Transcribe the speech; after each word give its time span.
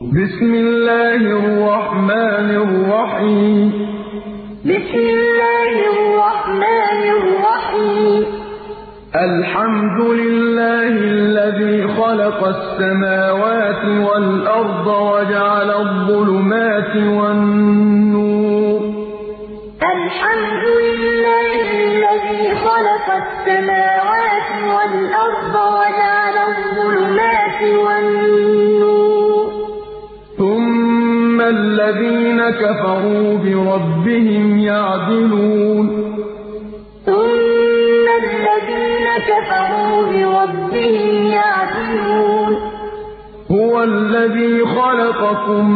بسم 0.00 0.54
الله 0.54 1.14
الرحمن 1.14 2.50
الرحيم. 2.50 3.72
بسم 4.64 5.04
الله 5.16 5.72
الرحمن 5.94 7.00
الرحيم. 7.18 8.24
الحمد 9.14 10.00
لله 10.00 10.88
الذي 10.88 11.88
خلق 11.88 12.40
السماوات 12.48 13.84
والأرض 13.84 14.86
وجعل 14.86 15.70
الظلمات 15.70 16.96
والنور. 16.96 18.80
الحمد 19.96 20.64
لله 20.80 21.52
الذي 21.76 22.54
خلق 22.54 23.06
السماوات 23.24 24.50
والأرض 24.74 25.54
وجعل 25.76 26.36
الظلمات 26.52 27.60
والنور. 27.62 28.29
الذين 31.50 32.50
كفروا 32.50 33.38
بربهم 33.38 34.58
يعدلون. 34.58 35.86
ثم 37.06 38.06
الذين 38.22 39.06
كفروا 39.30 39.96
بربهم 40.12 41.26
يعدلون. 41.26 42.52
هو 43.50 43.82
الذي 43.82 44.66
خلقكم 44.66 45.70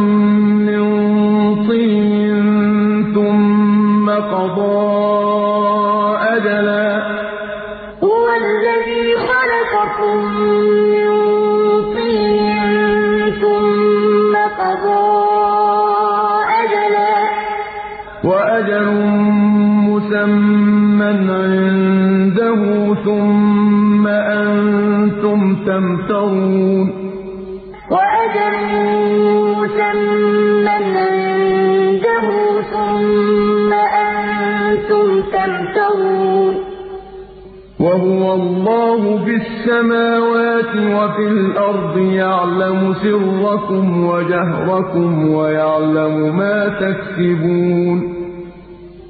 من 0.65 0.85
طين 1.67 3.13
ثم 3.13 4.09
قضى 4.09 5.24
مسمى 21.05 21.33
عنده 21.33 22.93
ثم 23.05 24.07
أنتم 24.07 25.55
تمترون 25.65 26.89
وأجل 27.91 28.57
مسمى 29.57 30.69
عنده 30.69 32.27
ثم 32.73 33.73
أنتم 33.73 35.21
تمترون 35.21 36.55
وهو 37.79 38.33
الله 38.33 39.25
في 39.25 39.35
السماوات 39.35 40.75
وفي 40.75 41.27
الأرض 41.27 41.97
يعلم 41.97 42.95
سركم 43.03 44.05
وجهركم 44.05 45.27
ويعلم 45.33 46.37
ما 46.37 46.67
تكسبون 46.67 48.14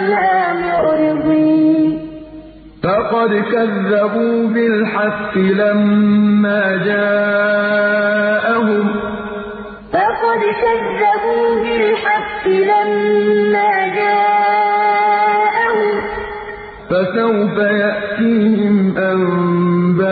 عنها 0.00 0.52
معرضين 0.52 1.90
فقد 2.82 3.32
كذبوا 3.52 4.48
بالحق 4.48 5.36
لما 5.38 6.76
جاءهم. 6.84 8.20
فقد 9.92 10.40
كذبوا 10.64 11.48
بالحق 11.62 12.44
لما 12.48 13.72
جاءهم. 14.00 15.88
فسوف 16.90 17.56
يأتيهم 17.58 18.76
أنباء 18.98 20.10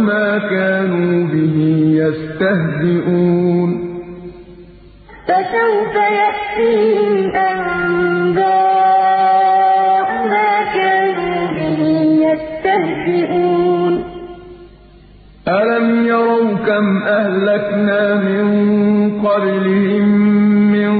ما 0.00 0.38
كانوا 0.38 1.14
به 1.32 1.56
يستهزئون. 2.02 3.70
فسوف 5.28 5.94
يأتيهم 5.94 7.18
أنباء 7.34 7.73
كم 16.74 17.02
أهلكنا 17.02 18.14
من 18.14 18.46
قبلهم 19.26 20.08
من 20.72 20.92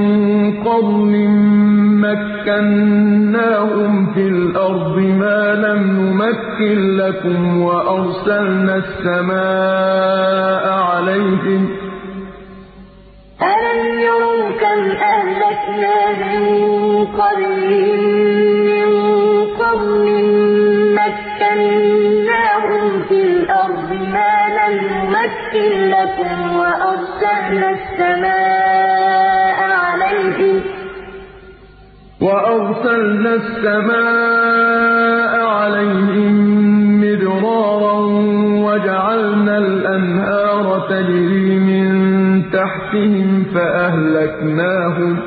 قرن 0.63 1.13
مكناهم 2.05 3.93
في 4.13 4.21
الأرض 4.27 4.97
ما 4.97 5.53
لم 5.55 5.81
نمكن 5.99 6.97
لكم 6.97 7.61
وأرسلنا 7.61 8.75
السماء 8.75 10.65
عليهم 10.69 11.69
ألم 13.41 13.99
يروا 13.99 14.49
كم 14.61 14.81
أهلكنا 14.91 15.95
من 16.21 16.41
قبلهم 17.05 18.44
لكم 25.89 26.57
وأرسلنا 26.57 27.69
السماء 27.69 29.71
عليهم. 29.71 30.61
وأرسلنا 32.21 33.33
السماء 33.33 35.45
عليهم 35.45 36.35
مدرارا 37.01 37.99
وجعلنا 38.65 39.57
الأنهار 39.57 40.87
تجري 40.89 41.59
من 41.59 41.91
تحتهم 42.51 43.45
فأهلكناهم. 43.55 45.19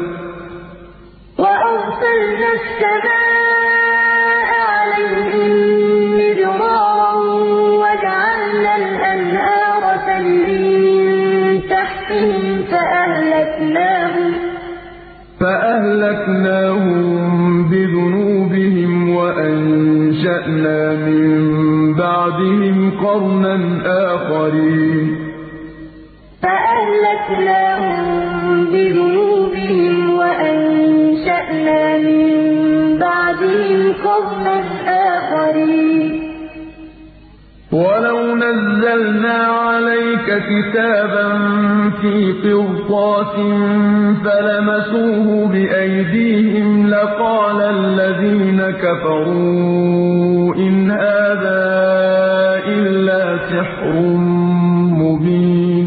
فأهلكناهم 15.41 17.09
بذنوبهم 17.71 19.11
وأنشأنا 19.17 20.95
من 21.07 21.29
بعدهم 21.95 22.77
قرنا 23.05 23.55
آخرين. 23.87 25.17
فأهلكناهم 26.43 27.99
بذنوبهم 28.73 29.95
وأنشأنا 30.19 31.83
من 31.99 32.29
بعدهم 32.99 33.81
قرنا 34.05 34.57
آخرين. 35.17 36.08
ولو 37.79 38.37
نزلنا 38.37 39.39
عليك 39.47 40.29
كتابا 40.51 41.29
في 42.01 42.15
قرطاس 42.45 43.35
فلمسوه 44.25 45.49
بأيديهم 45.53 46.87
لقال 46.89 47.61
الذين 47.63 48.61
كفروا 48.71 50.55
إن 50.55 50.91
هذا 50.91 51.63
إلا 52.67 53.23
سحر 53.51 53.93
مبين. 55.01 55.87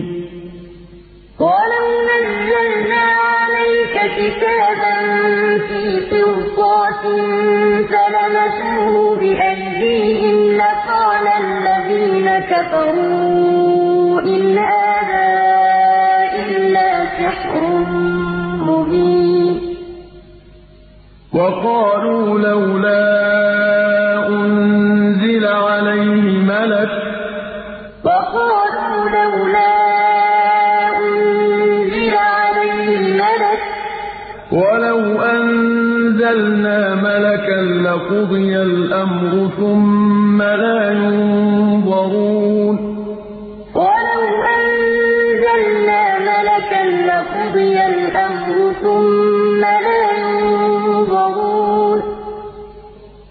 ولو 1.39 1.87
نزلنا 2.11 3.03
عليك 3.31 3.95
كتابا 4.17 4.95
في 5.67 5.81
قرطاس 6.11 7.03
فلمسوه 7.91 9.15
بأيديهم 9.19 9.50
كَفَرُوا 12.61 14.21
إِنْ 14.21 14.57
هَٰذَا 14.57 15.29
إِلَّا 16.45 16.89
سِحْرٌ 17.19 17.61
مُّبِينٌ 18.69 19.55
وَقَالُوا 21.33 22.39
لَوْلَا 22.39 23.03
أُنزِلَ 24.27 25.45
عَلَيْهِ 25.45 26.25
مَلَكٌ 26.53 26.91
ۖ 27.01 27.01
وَلَوْ 34.53 35.01
أَنزَلْنَا 35.21 36.79
مَلَكًا 37.07 37.59
لَّقُضِيَ 37.85 38.53
الْأَمْرُ 38.61 39.33
ثُمَّ 39.57 40.41
لَا 40.41 40.81
يُنظَرُونَ 40.91 42.40
ثُمَّ 48.81 49.61
لَا 49.61 49.79
يُنظَرُونَ 50.39 51.99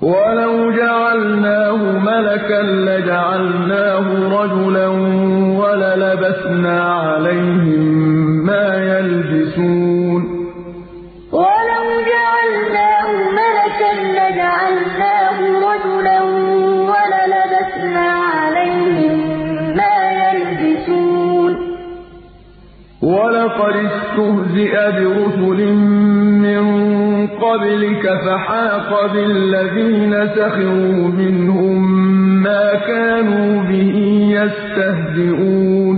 وَلَوْ 0.02 0.52
جَعَلْنَاهُ 0.81 1.81
مَلَكًا 2.11 2.62
لَّجَعَلْنَاهُ 2.62 4.06
رَجُلًا 4.38 4.88
وَلَلَبَسْنَا 5.61 6.76
عَلَيْهِم 6.94 7.82
مَّا 8.47 8.67
يَلْبِسُونَ 8.75 9.00
وَلَقَدِ 23.61 23.77
اسْتُهْزِئَ 23.77 24.75
بِرُسُلٍ 24.97 25.61
مِّن 26.45 26.65
قَبْلِكَ 27.27 28.05
فَحَاقَ 28.25 29.12
بِالَّذِينَ 29.12 30.15
سَخِرُوا 30.37 31.09
مِنْهُم 31.21 31.79
مَّا 32.43 32.75
كَانُوا 32.75 33.62
بِهِ 33.62 33.97
يَسْتَهْزِئُونَ 34.39 35.97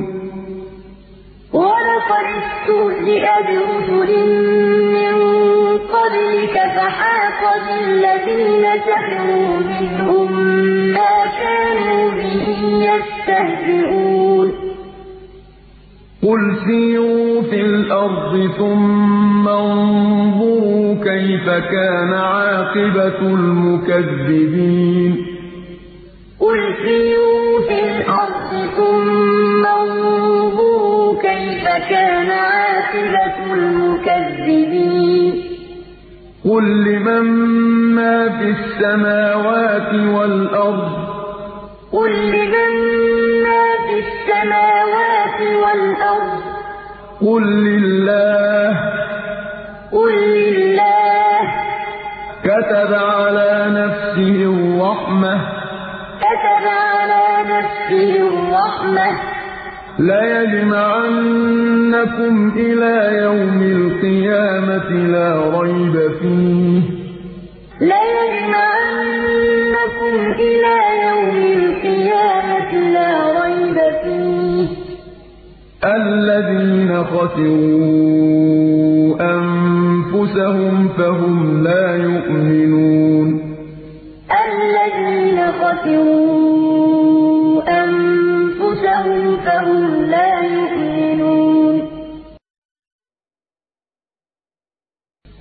وَلَقَدِ 1.53 2.27
اسْتُهْزِئَ 2.43 3.27
بِرُسُلٍ 3.49 4.11
مِّن 4.97 5.15
قَبْلِكَ 5.97 6.57
فَحَاقَ 6.77 7.41
بِالَّذِينَ 7.67 8.65
سَخِرُوا 8.89 9.51
مِنْهُم 9.71 10.29
مَّا 10.99 11.17
كَانُوا 11.43 12.11
بِهِ 12.11 12.47
يَسْتَهْزِئُونَ 12.91 14.62
قُلْ 16.23 16.57
سِيرُوا 16.67 17.43
فِي 17.43 17.61
الْأَرْضِ 17.61 18.51
ثُمَّ 18.59 19.49
انظُرُوا 19.49 20.95
كَيْفَ 21.05 21.45
كَانَ 21.51 22.13
عَاقِبَةُ 22.13 23.19
الْمُكَذِّبِينَ 23.21 25.13
قُلْ 26.41 26.59
سِيرُوا 26.85 27.61
فِي 27.69 27.79
الْأَرْضِ 27.91 28.51
ثُمَّ 28.77 29.67
انظُرُوا 29.67 31.23
كَيْفَ 31.23 31.65
كَانَ 31.91 32.31
عَاقِبَةُ 32.31 33.37
الْمُكَذِّبِينَ 33.55 35.35
قُل 36.45 36.65
لِّمَن 36.85 37.25
مَّا 37.99 38.29
فِي 38.39 38.49
السَّمَاوَاتِ 38.59 39.91
وَالْأَرْضِ 39.95 40.93
قُل 41.93 42.13
لِّمَن 42.35 42.73
مَّا 43.47 43.65
فِي 43.87 43.97
السَّمَاوَاتِ 44.07 45.12
وَالْأَرْضِ. 45.43 46.41
قُل 47.21 47.43
لِّلَّهِ. 47.43 48.77
قُل 49.93 50.13
لِّلَّهِ. 50.15 51.39
كَتَبَ 52.45 52.95
عَلَىٰ 52.95 53.67
نَفْسِهِ 53.69 54.39
الرَّحْمَةَ. 54.53 55.35
كَتَبَ 56.23 56.65
عَلَىٰ 56.67 57.29
نَفْسِهِ 57.49 58.11
الرَّحْمَةَ. 58.29 59.11
لَيَجْمَعَنَّكُمْ 59.99 61.15
إِلَىٰ 62.57 63.23
يَوْمِ 63.23 63.59
الْقِيَامَةِ 63.63 64.91
لَا 64.91 65.61
رَيْبَ 65.61 65.95
فِيهِ 66.21 66.81
ۚ. 66.81 66.85
لَيَجْمَعَنَّكُمْ 67.81 68.73
إِلَىٰ 70.39 70.81
يَوْمِ 71.09 71.43
الْقِيَامَةِ 71.59 72.73
لَا 72.73 73.11
رَيْبَ 73.11 73.25
فِيهِ 73.25 73.32
ۚ 73.32 73.32
الَّذِينَ 75.85 77.05
خَسِرُوا 77.05 77.83
أَنفُسَهُمْ 79.21 80.89
فَهُمْ 80.89 81.63
لَا 81.65 81.97
يُؤْمِنُونَ. 81.97 83.27
الَّذِينَ 84.47 85.39
خَسِرُوا 85.61 86.23
أَنفُسَهُمْ 87.85 89.37
فَهُمْ 89.37 90.05
لَا 90.15 90.33
يُؤْمِنُونَ. 90.57 91.77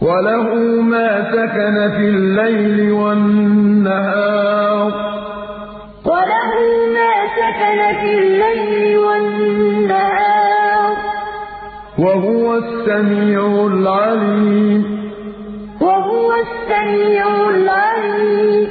وَلَهُ 0.01 0.47
مَا 0.81 1.09
سَكَنَ 1.31 1.75
فِي 1.95 2.05
اللَّيْلِ 2.09 2.91
وَالنَّهَارِ 2.91 4.57
ۚ 4.57 4.60
وَهُوَ 12.11 12.55
السَّمِيعُ 12.57 13.67
الْعَلِيمُ. 13.67 14.83
وَهُوَ 15.81 16.31
السَّمِيعُ 16.33 17.49
الْعَلِيمُ. 17.49 18.67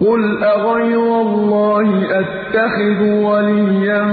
قُلْ 0.00 0.44
أَغَيْرَ 0.44 1.20
اللَّهِ 1.20 1.88
أَتَّخِذُ 2.20 3.00
وَلِيًّا 3.02 4.04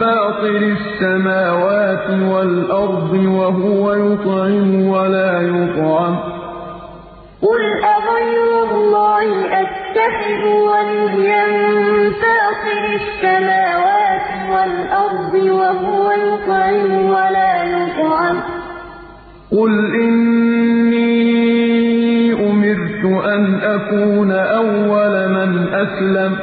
فَاطِرِ 0.00 0.74
السَّمَاوَاتِ 0.76 2.06
وَالْأَرْضِ 2.10 3.12
وَهُوَ 3.12 3.92
يُطْعِمُ 3.92 4.88
وَلَا 4.88 5.32
يُطْعَمُ 5.40 6.14
ۗ. 6.16 6.20
قُلْ 7.42 7.62
أَغَيْرَ 7.84 8.50
اللَّهِ 8.70 9.28
أَتَّخِذُ 9.62 10.42
وَلِيًّا 10.70 11.46
فَاطِرِ 12.10 12.27
السَّمَاوَاتِ 12.48 14.28
وَالْأَرْضِ 14.52 15.34
وَهُوَ 15.34 16.10
يُطْعِمُ 16.10 16.92
وَلَا 17.10 17.64
يُطْعَمُ 17.64 18.36
ۗ. 18.36 18.40
قُلْ 19.50 19.94
إِنِّي 20.02 21.12
أُمِرْتُ 22.50 23.24
أَنْ 23.24 23.60
أَكُونَ 23.62 24.32
أَوَّلَ 24.32 25.28
مَنْ 25.32 25.68
أَسْلَمَ 25.74 26.36
ۖ. 26.36 26.38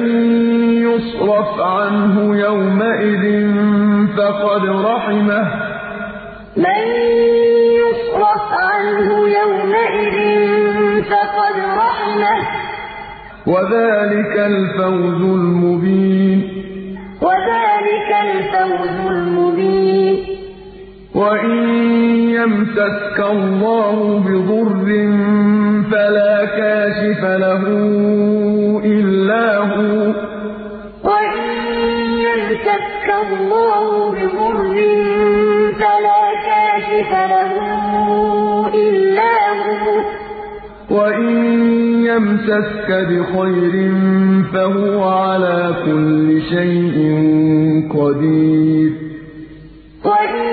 يُصْرَفْ 0.82 1.60
عَنْهُ 1.60 2.36
يَوْمَئِذٍ 2.36 3.24
فَقَدْ 4.16 4.66
رَحِمَهُ 4.66 5.70
ۚ. 5.70 5.73
مَن 6.56 6.82
يُصْرَفْ 7.82 8.44
عَنْهُ 8.52 9.08
يَوْمَئِذٍ 9.40 10.16
فَقَدْ 11.02 11.56
رَحِمَهُ 11.78 12.38
ۚ. 12.42 12.46
وَذَٰلِكَ 13.46 14.34
الْفَوْزُ 14.38 15.20
الْمُبِينُ. 15.38 16.38
وَذَٰلِكَ 17.22 18.10
الْفَوْزُ 18.26 19.10
الْمُبِينُ. 19.10 20.16
وَإِن 21.14 21.58
يَمْسَسْكَ 22.38 23.18
اللَّهُ 23.20 23.96
بِضُرٍّ 24.26 24.88
فَلَا 25.90 26.44
كَاشِفَ 26.44 27.22
لَهُ 27.24 27.62
إِلَّا 28.84 29.58
هُوَ 29.58 30.12
ۖ. 30.12 30.16
وَإِن 31.04 31.40
يَمْسَسْكَ 32.28 33.08
اللَّهُ 33.26 34.10
بِضُرٍّ 34.10 35.33
لَهُ 37.02 37.52
إِلَّا 38.74 39.36
هُوَ 39.64 40.00
ۖ. 40.02 40.06
وَإِن 40.90 41.32
يَمْسَسْكَ 42.04 42.88
بِخَيْرٍ 42.88 43.92
فَهُوَ 44.52 45.04
عَلَىٰ 45.04 45.74
كُلِّ 45.84 46.42
شَيْءٍ 46.50 46.96
قَدِيرٌ. 47.94 48.90
وَإِن 50.04 50.46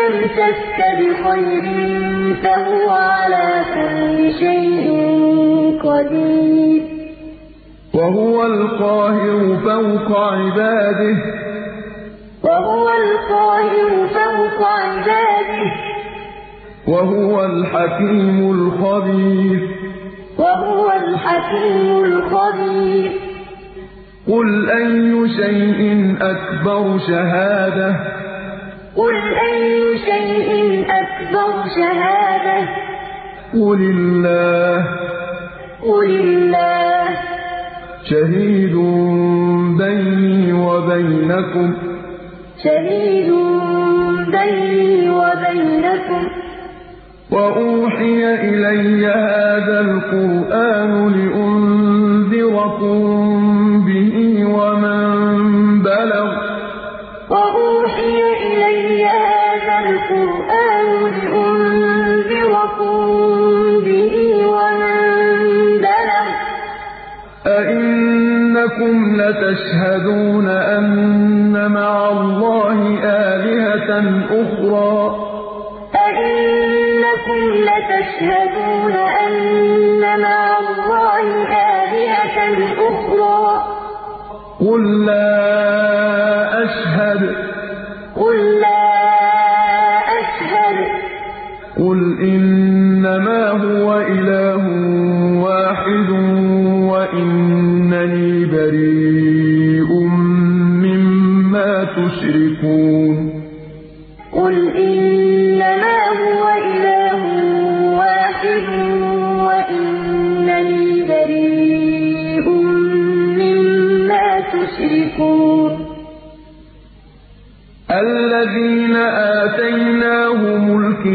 يَمْسَسْكَ 0.00 0.78
بِخَيْرٍ 1.00 1.66
فَهُوَ 2.42 2.90
عَلَىٰ 2.90 3.64
كُلِّ 3.74 4.32
شَيْءٍ 4.42 4.86
قَدِيرٌ. 5.84 6.82
وَهُوَ 7.94 8.46
الْقَاهِرُ 8.46 9.56
فَوْقَ 9.64 10.18
عِبَادِهِ 10.18 11.16
ۚ. 11.16 11.39
وهو 12.50 12.88
القاهر 12.88 14.08
فوق 14.08 14.68
عباده. 14.68 15.72
وهو 16.86 17.44
الحكيم 17.44 18.50
الخبير. 18.50 19.68
وهو 20.38 20.92
الحكيم 20.92 22.04
الخبير. 22.04 23.12
قل 24.28 24.70
أي 24.70 25.28
شيء 25.28 26.16
أكبر 26.20 26.98
شهادة؟ 26.98 27.96
قل 28.96 29.16
أي 29.16 29.98
شيء 29.98 30.84
أكبر 30.90 31.64
شهادة. 31.76 32.68
قل 33.52 33.80
الله. 33.80 34.86
قل 35.82 36.20
الله. 36.20 37.08
شهيد 38.04 38.76
بيني 39.78 40.52
وبينكم. 40.52 41.99
شهيد 42.64 43.30
بيني 44.30 45.10
وبينكم. 45.10 46.22
وأوحي 47.30 48.20
إلي 48.34 49.06
هذا 49.06 49.80
القرآن 49.80 50.92
لأنذركم 51.16 53.00
به 53.86 54.14
ومن 54.44 55.82
بلغ. 55.82 56.28
وأوحي 57.30 58.16
إلي 58.46 59.04
هذا 59.04 59.76
القرآن 59.88 60.88
لأنذركم 61.16 62.96
به 63.84 64.14
ومن 64.46 64.98
بلغ. 65.78 66.26
أئنكم 68.60 69.16
لتشهدون 69.16 70.48
أن 70.48 71.70
مع 71.70 72.08
الله 72.10 72.98
آلهة 73.04 73.90
أخرى. 74.30 75.16
أئنكم 76.08 77.40
لتشهدون 77.54 78.92
أن 78.92 80.20
مع 80.20 80.58
الله 80.58 81.26
آلهة 81.46 82.38
أخرى. 82.88 83.64
قل 84.60 85.06
لا 85.06 86.64
أشهد. 86.64 87.34
قل 88.16 88.60
لا 88.60 88.92
أشهد. 90.20 90.88
قل 91.76 92.18
إنما 92.22 93.50
هو 93.50 94.00
إله 94.00 94.19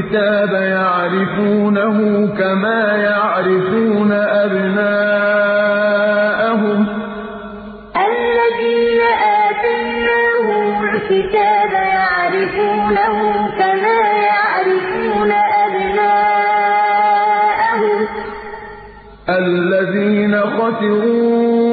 الكتاب 0.06 0.54
يعرفونه 0.54 1.98
كما 2.38 2.96
يعرفون 2.96 4.12
أبناءهم. 4.46 4.86
الذين 7.98 9.02
آتيناهم 9.50 10.84
الكتاب 10.84 11.72
يعرفونه 11.74 13.16
كما 13.58 14.00
يعرفون 14.30 15.32
أبناءهم. 15.66 16.40
الذين 19.30 20.34
خسروا 20.42 21.66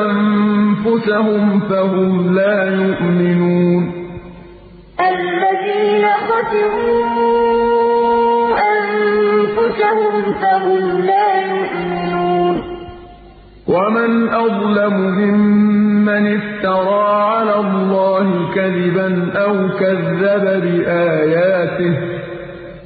أنفسهم 0.00 1.60
فهم 1.60 2.23
ومن 14.04 14.28
أظلم 14.28 14.94
ممن 14.94 16.36
افترى 16.36 17.04
على 17.08 17.54
الله 17.60 18.54
كذبا 18.54 19.32
أو 19.36 19.68
كذب 19.80 20.44
بآياته. 20.62 21.94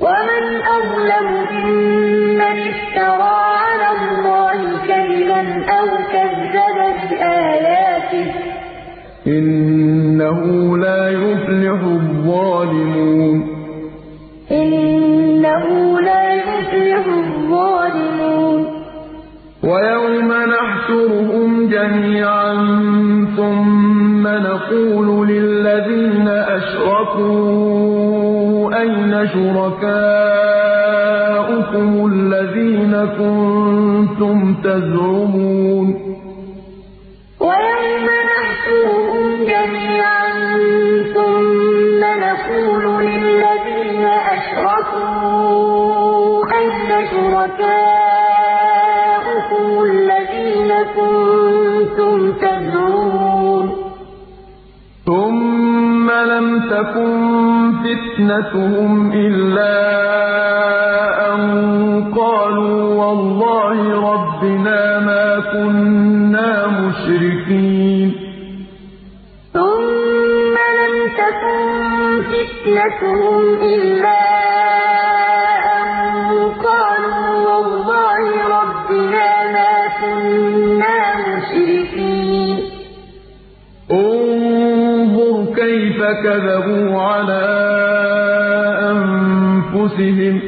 ومن 0.00 0.44
أظلم 0.76 1.28
ممن 1.50 2.07
ثم 24.68 24.74
نقول 24.74 25.28
للذين 25.28 26.28
أشركوا 26.28 27.68
أين 28.80 29.28
شركاؤكم 29.32 29.88
الذين 32.12 32.94
كنتم 33.18 34.54
تزعمون؟ 34.64 35.86
ويوم 37.40 38.06
نحشرهم 38.30 39.26
جميعا 39.44 40.28
ثم 41.14 42.00
نقول 42.24 42.84
للذين 43.06 44.04
أشركوا 44.36 45.58
أين 46.58 46.90
شركاؤكم 47.10 47.68
الذين 49.84 50.70
كنتم 50.96 51.47
تكن 56.70 57.72
فتنتهم 57.82 59.12
إلا 59.12 59.76
أن 61.34 61.42
قالوا 62.16 62.78
والله 63.04 63.78
ربنا 64.12 64.98
ما 64.98 65.40
كنا 65.52 66.66
مشركين. 66.66 68.12
ثم 69.52 70.54
لم 70.80 70.94
تكن 71.22 71.62
فتنتهم 72.30 73.42
إلا 73.62 74.27
كذبوا 86.12 87.00
على 87.00 87.44
أنفسهم. 88.90 90.40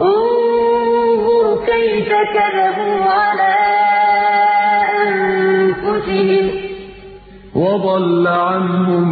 انظر 0.00 1.64
كيف 1.66 2.08
كذبوا 2.08 3.04
على 3.04 3.54
أنفسهم. 5.06 6.50
وضل 7.54 8.26
عنهم 8.26 9.08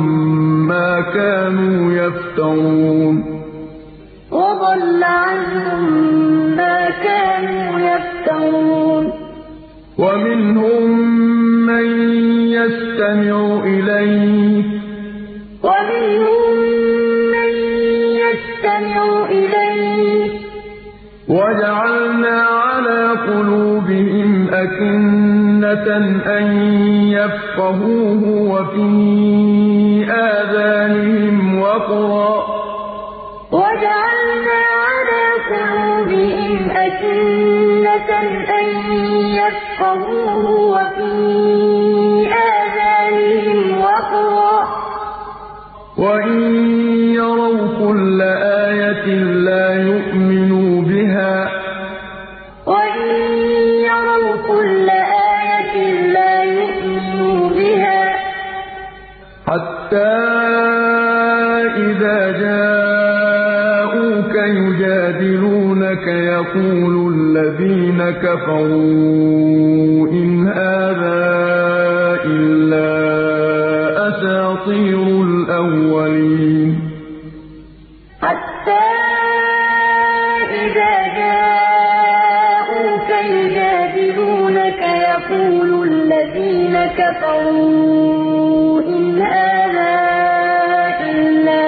ما 0.69 1.01
كانوا 1.01 1.93
يفترون. 1.93 3.45
وضل 4.31 5.05
عنهم 5.05 5.93
ما 6.57 6.91
كانوا 6.91 7.81
يفترون. 7.81 9.13
ومنهم 9.99 10.91
من 11.67 11.87
يستمع 12.49 13.63
إليك 13.65 14.84
ومنهم 15.65 16.55
من 17.35 17.53
يستمع 18.23 19.27
إليك 19.31 20.33
وجعلنا 21.29 22.41
على 22.43 23.09
قلوبهم 23.29 24.49
أكنة 24.55 25.87
أن 26.39 26.47
يفقهوه 27.13 28.23
وفي 28.53 28.87
آذانهم 30.11 31.59
وقرا 31.61 32.45
وجعلنا 33.53 34.61
على 34.87 35.25
قلوبهم 35.51 36.71
أكنة 36.71 38.11
أن 38.61 38.67
يفقهوه 39.41 40.45
وفي 40.51 41.44
وَإِن 46.05 46.41
يَرَوْا 47.21 47.61
كُلَّ 47.81 48.21
آيَةٍ 48.69 49.07
لَّا 49.47 49.67
يُؤْمِنُوا 49.91 50.73
بِهَا 50.83 51.35
ۚ 51.47 51.49
حَتَّىٰ 59.49 60.25
إِذَا 61.87 62.19
جَاءُوكَ 62.45 64.35
يُجَادِلُونَكَ 64.61 66.07
يَقُولُ 66.07 66.95
الَّذِينَ 67.15 68.01
كَفَرُوا 68.25 70.09
إِنْ 70.21 70.31
هَٰذَا 70.49 71.54
كَفَرُوا 87.15 88.83
إِنْ 88.83 89.23
هَٰذَا 89.23 89.95
إِلَّا 91.11 91.67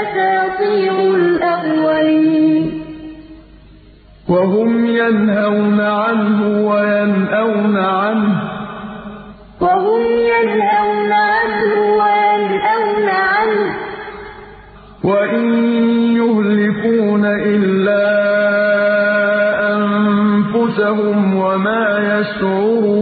أَسَاطِيرُ 0.00 0.96
الْأَوَّلِينَ. 1.14 2.64
وَهُمْ 4.28 4.70
يَنْهَوْنَ 4.86 5.80
عَنْهُ 5.80 6.38
وَيَنْأَوْنَ 6.70 7.76
عَنْهُ 7.76 8.34
ۖ. 8.38 8.44
وَهُمْ 9.64 10.02
يَنْهَوْنَ 10.32 11.12
عَنْهُ 11.12 11.72
وَيَنْأَوْنَ 12.00 13.08
عَنْهُ 13.34 13.68
ۖ. 13.72 13.74
وَإِن 15.04 15.46
يُهْلِكُونَ 16.20 17.24
إِلَّا 17.26 18.06
أَنفُسَهُمْ 19.76 21.18
وَمَا 21.36 21.84
يَشْعُرُونَ 22.12 23.01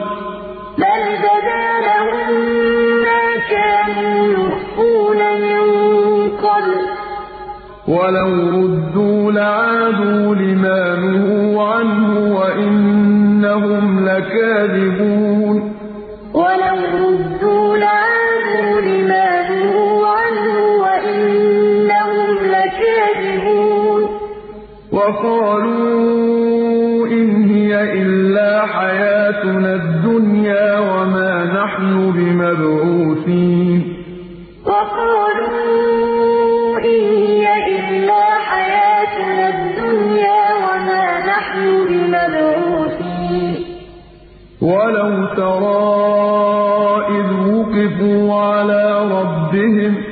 وَلَوْ 7.91 8.29
رُدُّوا 8.29 9.31
لَعَادُوا 9.31 10.35
لِمَا 10.35 10.95
نُهُوا 10.95 11.63
عَنْهُ 11.63 12.39
وَإِنَّهُمْ 12.39 14.05
لَكَاذِبُونَ. 14.05 15.73
وَلَوْ 16.33 16.77
رُدُّوا 17.03 17.77
لَعَادُوا 17.77 18.81
لِمَا 18.81 19.49
نُهُوا 19.49 20.07
عَنْهُ 20.07 20.55
وَإِنَّهُمْ 20.83 22.27
لَكَاذِبُونَ. 22.55 24.01
وَقَالُوا 24.91 27.07
إِنْ 27.07 27.49
هِيَ 27.49 28.01
إِلَّا 28.01 28.65
حَيَاتُنَا 28.65 29.75
الدُّنْيَا 29.75 30.79
وَمَا 30.79 31.45
نَحْنُ 31.45 32.11
بِمَبْعُوثِينَ. 32.11 33.81
وَلَوْ 44.61 45.25
تَرَىٰ 45.35 47.07
إِذْ 47.17 47.29
وُقِفُوا 47.53 48.41
عَلَىٰ 48.41 48.87
رَبِّهِمْ 49.17 49.93
ۚ 49.95 50.03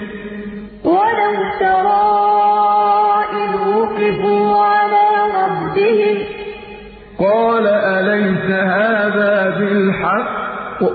وَلَوْ 0.86 1.36
تَرَىٰ 1.60 3.26
إِذْ 3.42 3.52
وُقِفُوا 3.78 4.46
عَلَىٰ 4.74 5.10
رَبِّهِمْ 5.42 6.18
ۚ 6.24 6.28
قَالَ 7.20 7.66
أَلَيْسَ 7.68 8.46
هَٰذَا 8.74 9.36
بِالْحَقِّ 9.60 10.80
ۚ؟ 10.82 10.94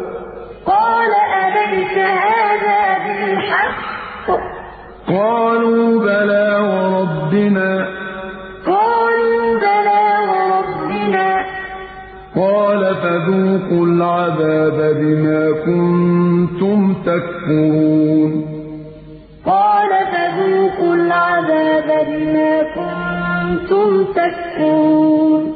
قَالَ 0.73 1.12
أَلَيْسَ 1.45 1.95
هَٰذَا 2.25 2.83
بِالْحَقِّ 3.07 4.29
ۚ؟ 4.40 4.43
قَالُوا 5.14 5.88
بَلَىٰ 6.07 6.51
وَرَبِّنَا 6.71 7.73
ۚ 7.85 8.04
قَالَ 12.37 12.94
فَذُوقُوا 12.94 13.87
الْعَذَابَ 13.87 14.97
بِمَا 15.01 15.51
كُنتُمْ 15.66 16.94
تَكْفُرُونَ. 17.07 18.31
قَالَ 19.47 19.88
فَذُوقُوا 20.12 20.94
الْعَذَابَ 20.94 21.88
بِمَا 22.09 22.62
كُنتُمْ 22.75 24.05
تَكْفُرُونَ. 24.05 25.53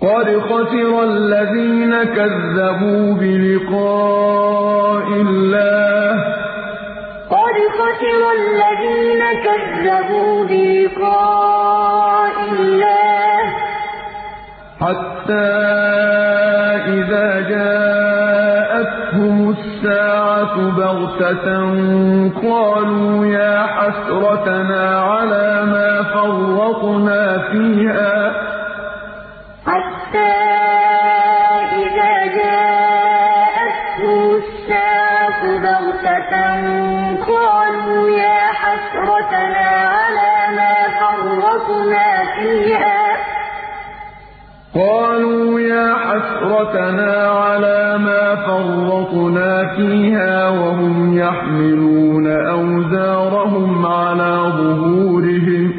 قَدْ 0.00 0.38
خَسِرَ 0.38 1.02
الَّذِينَ 1.02 2.04
كَذَّبُوا 2.04 3.14
بِلِقَاءِ 3.14 5.06
اللَّهِ 5.08 6.14
ۖ. 6.16 6.24
قَدْ 7.30 7.56
خَسِرَ 7.78 8.22
الَّذِينَ 8.38 9.22
كَذَّبُوا 9.44 10.44
بِلِقَاءِ 10.44 12.23
حَتَّىٰ 14.84 15.64
إِذَا 16.96 17.28
جَاءَتْهُمُ 17.54 19.36
السَّاعَةُ 19.56 20.56
بَغْتَةً 20.80 21.46
قَالُوا 22.48 23.26
يَا 23.26 23.56
حَسْرَتَنَا 23.76 24.84
عَلَىٰ 25.00 25.52
مَا 25.74 25.90
فَرَّطْنَا 26.14 27.22
فِيهَا 27.50 28.16
ۚ. 28.30 28.32
حَتَّىٰ 29.68 30.40
إِذَا 31.84 32.14
جَاءَتْهُمُ 32.40 34.20
السَّاعَةُ 34.40 35.40
بَغْتَةً 35.66 36.34
قَالُوا 37.32 38.02
يَا 38.24 38.42
حَسْرَتَنَا 38.62 39.68
عَلَىٰ 39.96 40.36
مَا 40.58 40.76
فَرَّطْنَا 41.00 42.08
فِيهَا 42.36 42.96
ۚ. 43.00 43.03
قَالُوا 44.74 45.60
يَا 45.60 45.94
حَسْرَتَنَا 45.94 47.12
عَلَىٰ 47.28 47.98
مَا 47.98 48.24
فَرَّطْنَا 48.46 49.52
فِيهَا 49.76 50.48
وَهُمْ 50.48 51.18
يَحْمِلُونَ 51.18 52.26
أَوْزَارَهُمْ 52.26 53.86
عَلَىٰ 53.86 54.34
ظُهُورِهِمْ 54.58 55.64
ۚ. 55.72 55.74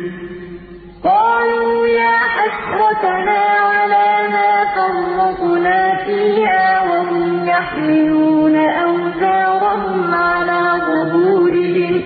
قَالُوا 1.04 1.88
يَا 2.02 2.18
حَسْرَتَنَا 2.36 3.44
عَلَىٰ 3.74 4.14
مَا 4.36 4.54
فَرَّطْنَا 4.78 5.80
فِيهَا 6.06 6.68
وَهُمْ 6.92 7.48
يَحْمِلُونَ 7.54 8.56
أَوْزَارَهُمْ 8.86 10.14
عَلَىٰ 10.14 10.64
ظُهُورِهِمْ 10.90 11.94
ۚ. 12.02 12.06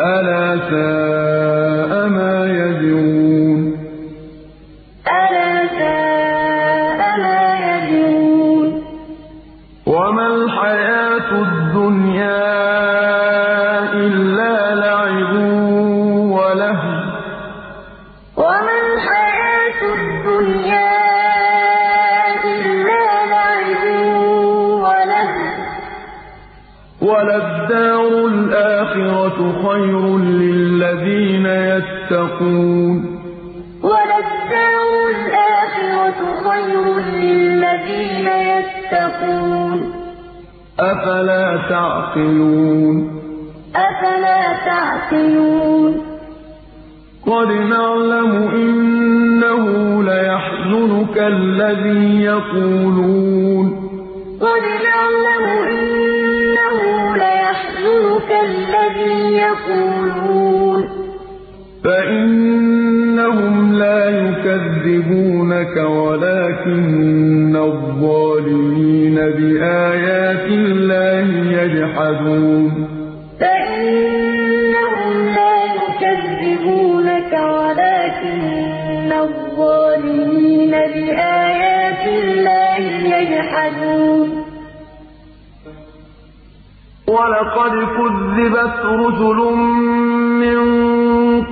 أَلَا 0.00 0.44
سَاءَ 0.70 1.92
مَا 2.16 2.33
الْآخِرَةُ 29.38 29.68
خَيْرٌ 29.68 30.18
لِّلَّذِينَ 30.18 31.46
يَتَّقُونَ 31.46 32.96
ۗ 33.00 33.04
وَلَلدَّارُ 33.84 34.88
الْآخِرَةُ 35.14 36.20
خَيْرٌ 36.46 36.84
لِّلَّذِينَ 37.22 38.26
يَتَّقُونَ 38.52 39.78
ۗ 39.80 39.84
أَفَلَا 40.80 41.46
تَعْقِلُونَ 41.70 42.94
أَفَلَا 43.76 44.40
تَعْقِلُونَ 44.70 45.92
قَدْ 47.26 47.48
نَعْلَمُ 47.74 48.32
إِنَّهُ 48.62 49.64
لَيَحْزُنُكَ 50.02 51.16
الَّذِي 51.18 52.22
يَقُولُونَ 52.24 53.66
قَدْ 54.46 54.62
نَعْلَمُ 54.88 55.44
إِنَّهُ 55.74 56.78
لَيَحْزُنُكَ 57.16 57.33
الَّذِي 58.44 59.36
يَقُولُونَ 59.36 60.82
ۖ. 60.82 60.86
فَإِنَّهُمْ 61.84 63.72
لَا 63.74 64.00
يُكَذِّبُونَكَ 64.08 65.76
وَلَٰكِنَّ 65.76 67.56
الظَّالِمِينَ 67.56 69.14
بِآيَاتِ 69.14 70.46
اللَّهِ 70.46 71.28
يَجْحَدُونَ. 71.62 72.70
فَإِنَّهُمْ 73.40 74.13
وَلَقَدْ 87.14 87.74
كُذِّبَتْ 87.98 88.78
رُسُلٌ 89.02 89.38
مِّن 90.42 90.58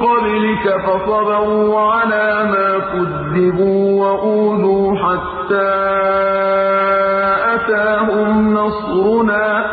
قَبْلِكَ 0.05 0.65
فَصَبَرُوا 0.87 1.81
عَلَىٰ 1.93 2.31
مَا 2.55 2.71
كُذِّبُوا 2.93 3.83
وَأُوذُوا 4.03 4.87
حَتَّىٰ 5.03 5.79
أَتَاهُمْ 7.55 8.55
نَصْرُنَا 8.55 9.47
ۚ 9.63 9.67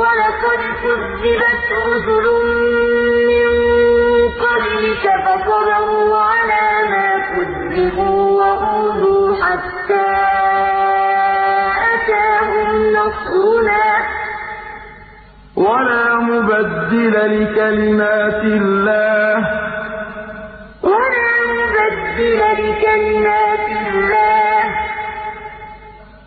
وَلَقَدْ 0.00 0.60
كُذِّبَتْ 0.82 1.66
رُسُلٌ 1.88 2.26
مِّن 3.30 3.48
قَبْلِكَ 4.44 5.04
فَصَبَرُوا 5.26 6.10
عَلَىٰ 6.30 6.70
مَا 6.94 7.08
كُذِّبُوا 7.32 8.20
وَأُوذُوا 8.40 9.24
حَتَّىٰ 9.42 10.31
وَلَا 15.62 16.04
مُبَدِّلَ 16.30 17.14
لِكَلِمَاتِ 17.34 18.42
اللَّهِ 18.44 19.34
ۚ. 19.42 19.46
وَلَا 20.92 21.32
مُبَدِّلَ 21.58 22.40
لِكَلِمَاتِ 22.62 23.66
اللَّهِ 23.82 24.62
ۚ. 24.70 24.74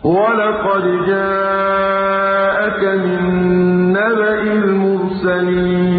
وَلَقَدْ 0.04 0.84
جَاءَكَ 1.10 2.82
مِن 3.04 3.20
نَّبَإِ 3.92 4.42
الْمُرْسَلِينَ. 4.60 5.95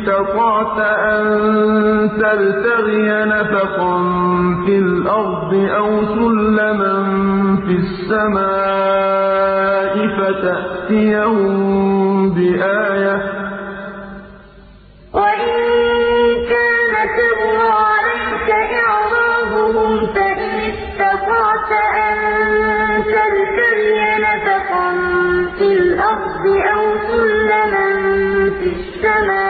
اسْتَطَعْتَ 0.00 0.78
أَن 0.80 1.24
تَبْتَغِيَ 2.20 3.08
نَفَقًا 3.24 3.94
فِي 4.66 4.74
الْأَرْضِ 4.78 5.52
أَوْ 5.54 5.90
سُلَّمًا 6.14 6.94
فِي 7.66 7.74
السَّمَاءِ 7.84 9.12
فَتَأْتِيَهُم 10.18 11.54
بِآيَةٍ 12.34 13.16
ۚ. 13.18 13.22
وَإِن 15.14 15.56
كَانَ 16.52 16.92
كَبُرَ 17.18 17.58
عَلَيْكَ 17.86 18.48
إِعْرَاضُهُمْ 18.82 19.90
فَإِنِ 20.14 20.52
اسْتَطَعْتَ 20.72 21.70
أَن 22.06 22.16
نَفَقًا 24.26 24.88
فِي 25.58 25.68
الْأَرْضِ 25.78 26.44
أَوْ 26.74 26.84
سُلَّمًا 27.08 27.88
فِي 28.58 28.68
السَّمَاءِ 28.78 29.49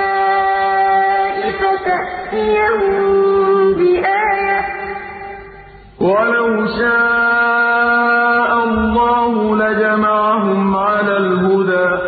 بِآيَةٍ 3.78 4.60
ۚ. 4.62 4.68
وَلَوْ 6.00 6.48
شَاءَ 6.80 8.50
اللَّهُ 8.68 9.34
لَجَمَعَهُمْ 9.62 10.76
عَلَى 10.76 11.16
الْهُدَىٰ 11.16 11.90
ۚ. 11.98 12.00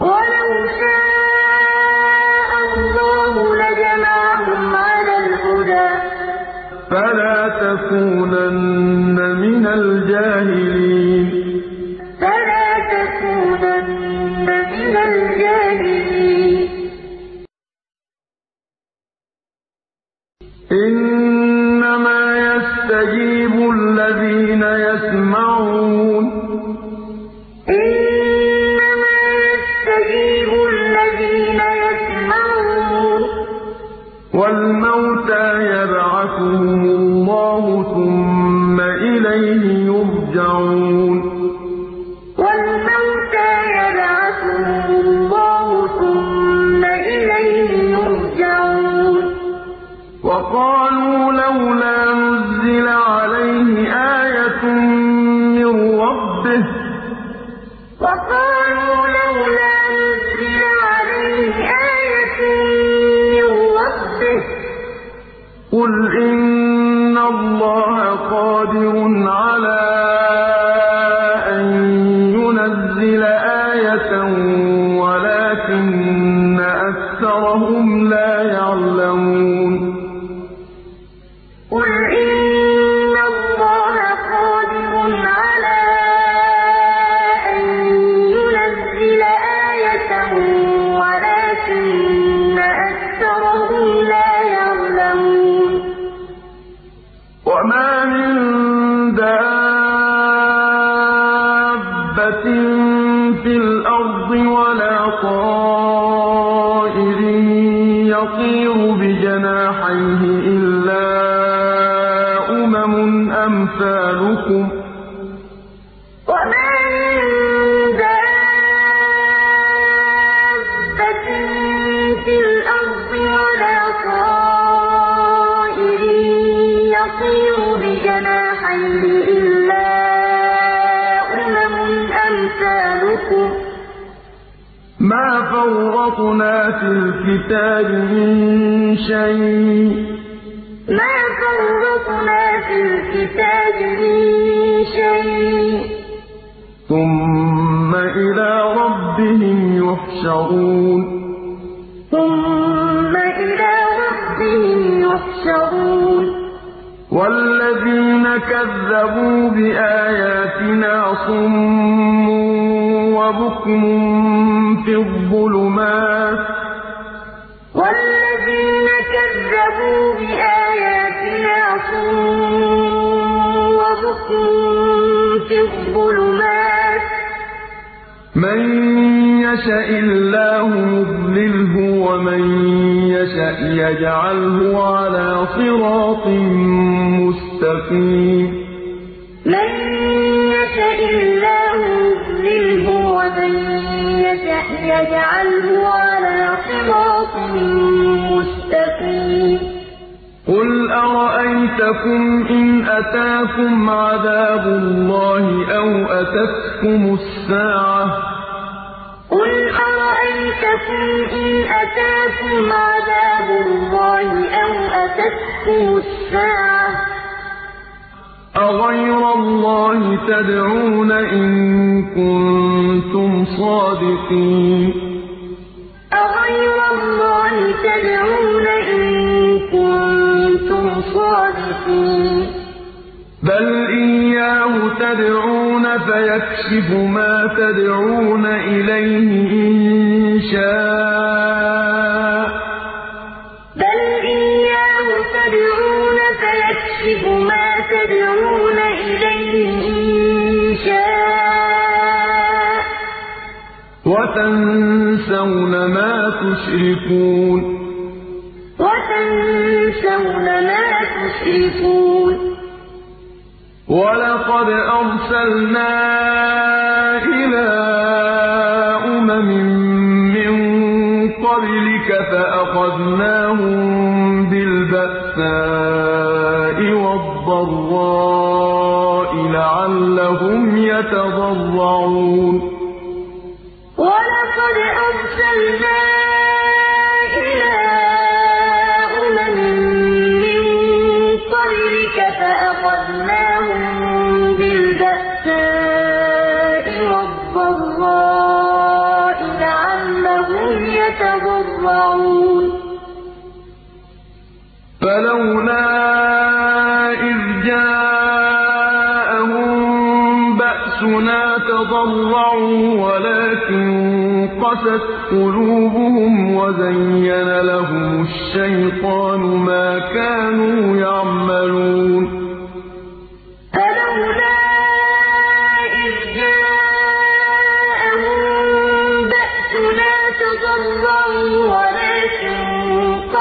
وَلَوْ 0.00 0.50
شَاءَ 0.80 2.50
اللَّهُ 2.68 3.34
لَجَمَعَهُمْ 3.62 4.62
عَلَى 4.86 5.14
الْهُدَىٰ 5.24 5.90
ۚ. 5.96 6.00
فَلَا 6.90 7.36
إِنَّمَا 20.86 21.07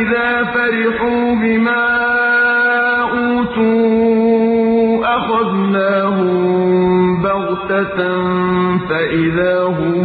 إِذَا 0.00 0.30
فَرِحُوا 0.54 1.24
بِمَا 1.42 1.86
أُوتُوا 3.18 4.18
أَخَذْنَاهُم 5.16 6.38
بَغْتَةً 7.22 7.98
فَإِذَا 8.88 9.56
هُم 9.78 9.97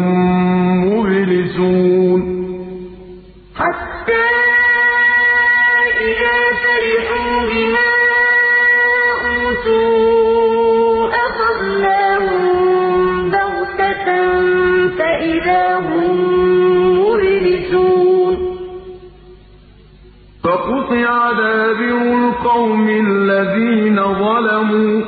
القوم 22.53 22.89
الذين 22.89 23.95
ظلموا. 23.95 25.01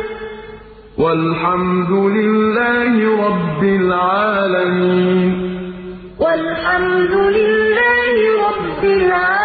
والحمد 0.99 1.91
لله 1.91 2.93
رب 3.27 3.63
العالمين. 3.63 5.33
والحمد 6.21 7.15
لله 7.15 8.15
رب 8.49 8.85
العالمين. 8.85 9.42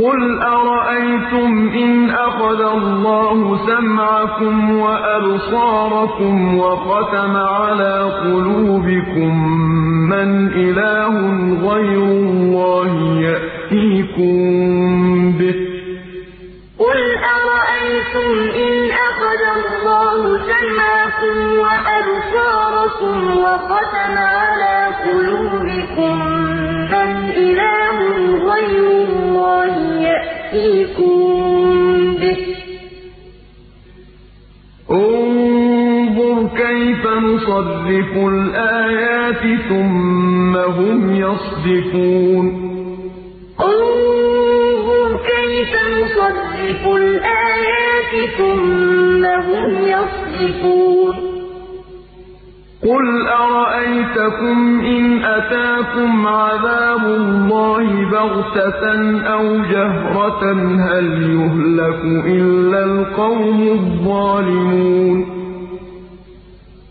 قُلْ 0.00 0.40
أَرَأَيْتُمْ 0.42 1.68
إِنْ 1.74 2.10
أَخَذَ 2.10 2.60
اللَّهُ 2.60 3.66
سَمْعَكُمْ 3.66 4.70
وَأَبْصَارَكُمْ 4.80 6.58
وَخَتَمَ 6.58 7.36
عَلَىٰ 7.36 7.98
قُلُوبِكُم 8.24 9.32
مَّنْ 10.12 10.30
إِلَٰهٌ 10.48 11.14
غَيْرُ 11.68 12.04
اللَّهِ 12.04 12.92
يَأْتِيكُم 13.28 14.32
بِهِ 15.38 15.52
ۗ 15.52 15.62
قُلْ 16.84 17.00
أَرَأَيْتُمْ 17.36 18.30
إِنْ 18.64 18.74
أَخَذَ 19.08 19.42
اللَّهُ 19.58 20.20
سَمْعَكُمْ 20.52 21.36
وَأَبْصَارَكُمْ 21.64 23.16
وَخَتَمَ 23.44 24.14
عَلَىٰ 24.38 24.78
قُلُوبِكُم 25.04 26.14
مَّنْ 26.94 27.10
إِلَٰهٌ 27.44 27.96
غَيْرُ 28.50 28.86
اللَّهِ 29.08 29.89
يَأْتِيكُم 30.52 32.14
بِهِ 32.14 32.34
ۗ. 32.34 32.60
انظُرْ 34.90 36.48
كَيْفَ 36.56 37.06
نُصَرِّفُ 37.06 38.16
الْآيَاتِ 38.16 39.60
ثُمَّ 39.68 40.56
هُمْ 40.56 41.16
يَصْدِفُونَ. 41.16 42.46
انظُرْ 43.60 45.20
كَيْفَ 45.30 45.72
نُصَرِّفُ 45.98 46.86
الْآيَاتِ 46.86 48.30
ثُمَّ 48.38 49.24
هُمْ 49.24 49.86
يَصْدِفُونَ. 49.86 51.29
قُلْ 52.82 53.28
أَرَأَيْتَكُمْ 53.28 54.80
إِنْ 54.84 55.24
أَتَاكُمْ 55.24 56.26
عَذَابُ 56.26 57.04
اللَّهِ 57.04 58.10
بَغْتَةً 58.10 58.84
أَوْ 59.34 59.44
جَهْرَةً 59.72 60.42
هَلْ 60.88 61.06
يُهْلَكُ 61.36 62.02
إِلَّا 62.26 62.84
الْقَوْمُ 62.84 63.58
الظَّالِمُونَ 63.68 65.18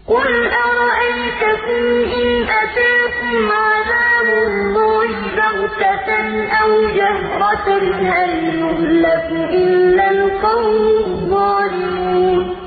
قُلْ 0.07 0.31
أَرَأَيْتَكُمْ 0.67 1.83
إِنْ 2.21 2.29
أَتَاكُمْ 2.63 3.35
عَذَابُ 3.65 4.27
اللَّهِ 4.47 5.09
بَغْتَةً 5.41 6.09
أَوْ 6.61 6.71
جَهْرَةً 6.99 7.67
هَلْ 8.13 8.31
يُهْلَكُ 8.61 9.29
إِلَّا 9.61 10.11
الْقَوْمُ 10.11 10.83
الظَّالِمُونَ 11.05 12.58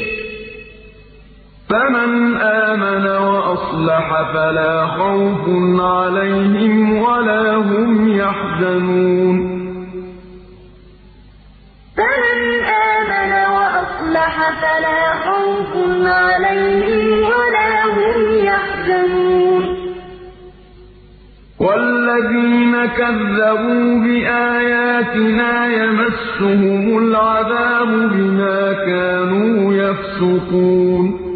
ۖ. 0.00 0.04
فَمَنْ 1.70 2.10
آمَنَ 2.36 3.04
وَأَصْلَحَ 3.06 4.06
فَلَا 4.32 4.74
خَوْفٌ 4.86 5.44
عَلَيْهِمْ 5.80 6.74
وَلَا 6.98 7.46
هُمْ 7.56 7.90
يَحْزَنُونَ. 8.08 9.38
فَمَنْ 11.96 12.36
آمَنَ 12.36 12.55
وَأَصْلَحَ 14.06 14.50
فَلَا 14.60 15.14
خَوْفٌ 15.26 15.72
عَلَيْهِمْ 16.06 17.22
وَلَا 17.22 17.84
هُمْ 17.96 18.18
يَحْزَنُونَ. 18.44 19.64
وَالَّذِينَ 21.60 22.86
كَذَّبُوا 22.86 24.00
بِآيَاتِنَا 24.04 25.66
يَمَسُّهُمُ 25.66 26.98
الْعَذَابُ 26.98 27.88
بِمَا 27.88 28.72
كَانُوا 28.72 29.72
يَفْسُقُونَ. 29.74 31.35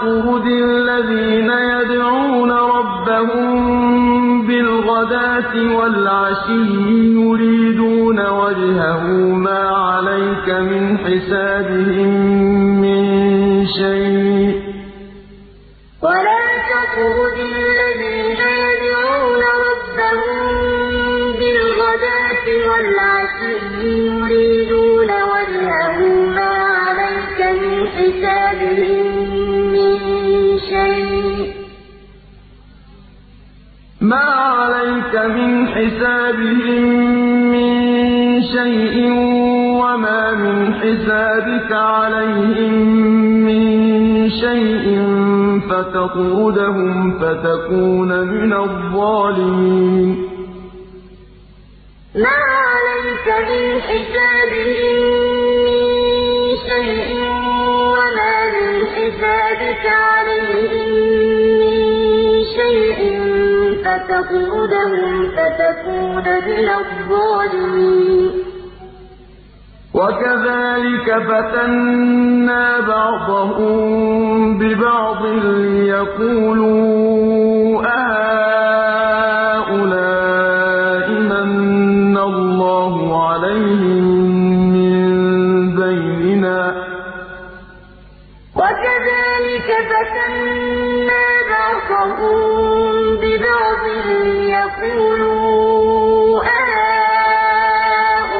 تَطْرُدِ 0.00 0.46
الَّذِينَ 0.46 1.50
يَدْعُونَ 1.50 2.50
رَبَّهُم 2.52 3.52
بِالْغَدَاةِ 4.46 5.52
وَالْعَشِيِّ 5.76 6.80
يُرِيدُونَ 7.20 8.18
وَجْهَهُ 8.20 9.02
مَا 9.46 9.62
عَلَيْكَ 9.68 10.48
مِنْ 10.48 10.98
حِسَابِهِم 11.04 12.12
مِّن 12.84 13.02
شَيْءٍ 13.66 14.52
ۚ 14.56 14.62
وَلَا 16.04 16.44
تَطْرُدِ 16.72 17.36
الَّذِينَ 17.52 18.40
يَدْعُونَ 18.64 19.42
رَبَّهُم 19.68 20.40
بِالْغَدَاةِ 21.40 22.46
وَالْعَشِيِّ 22.68 22.99
مَا 34.10 34.26
عَلَيْكَ 34.56 35.14
مِنْ 35.36 35.50
حِسَابِهِم 35.74 36.84
شَيْءٍ 38.56 38.96
وَمَا 39.82 40.22
مِنْ 40.44 40.56
حِسَابِكَ 40.80 41.70
عَلَيْهِم 41.72 42.74
مِّن 43.46 43.62
شَيْءٍ 44.44 44.84
فَتَطْرُدَهُمْ 45.68 46.94
فَتَكُونَ 47.20 48.10
مِنَ 48.34 48.52
الظَّالِمِينَ. 48.66 50.08
مَا 52.24 52.38
عَلَيْكَ 52.66 53.26
مِنْ 53.50 53.64
حِسَابِهِم 53.88 54.96
مِّن 55.66 55.84
شَيْءٍ 56.70 57.08
وَمَا 57.94 58.34
مِنْ 58.56 58.74
حِسَابِكَ 58.94 59.84
عَلَيْهِم 60.06 60.89
فَتَطْرُدَهُمْ 63.90 65.14
فَتَكُونَ 65.36 66.26
مِنَ 66.48 66.68
الظَّالِمِينَ. 66.80 68.30
وَكَذَٰلِكَ 69.94 71.08
فَتَنَّا 71.28 72.66
بَعْضَهُم 72.80 73.78
بِبَعْضٍ 74.58 75.22
لِّيَقُولُوا 75.66 76.82
أَهَٰؤُلَاءِ 78.00 79.06
مَنَّ 81.32 82.16
اللَّهُ 82.18 82.94
عَلَيْهِم 83.28 84.04
مِّن 84.74 84.98
بَيْنِنَا 85.80 86.60
ۗ؟ 86.70 86.74
وَكَذَٰلِكَ 88.60 89.68
فَتَنَّا 89.90 91.24
بَعْضَهُم 91.52 92.49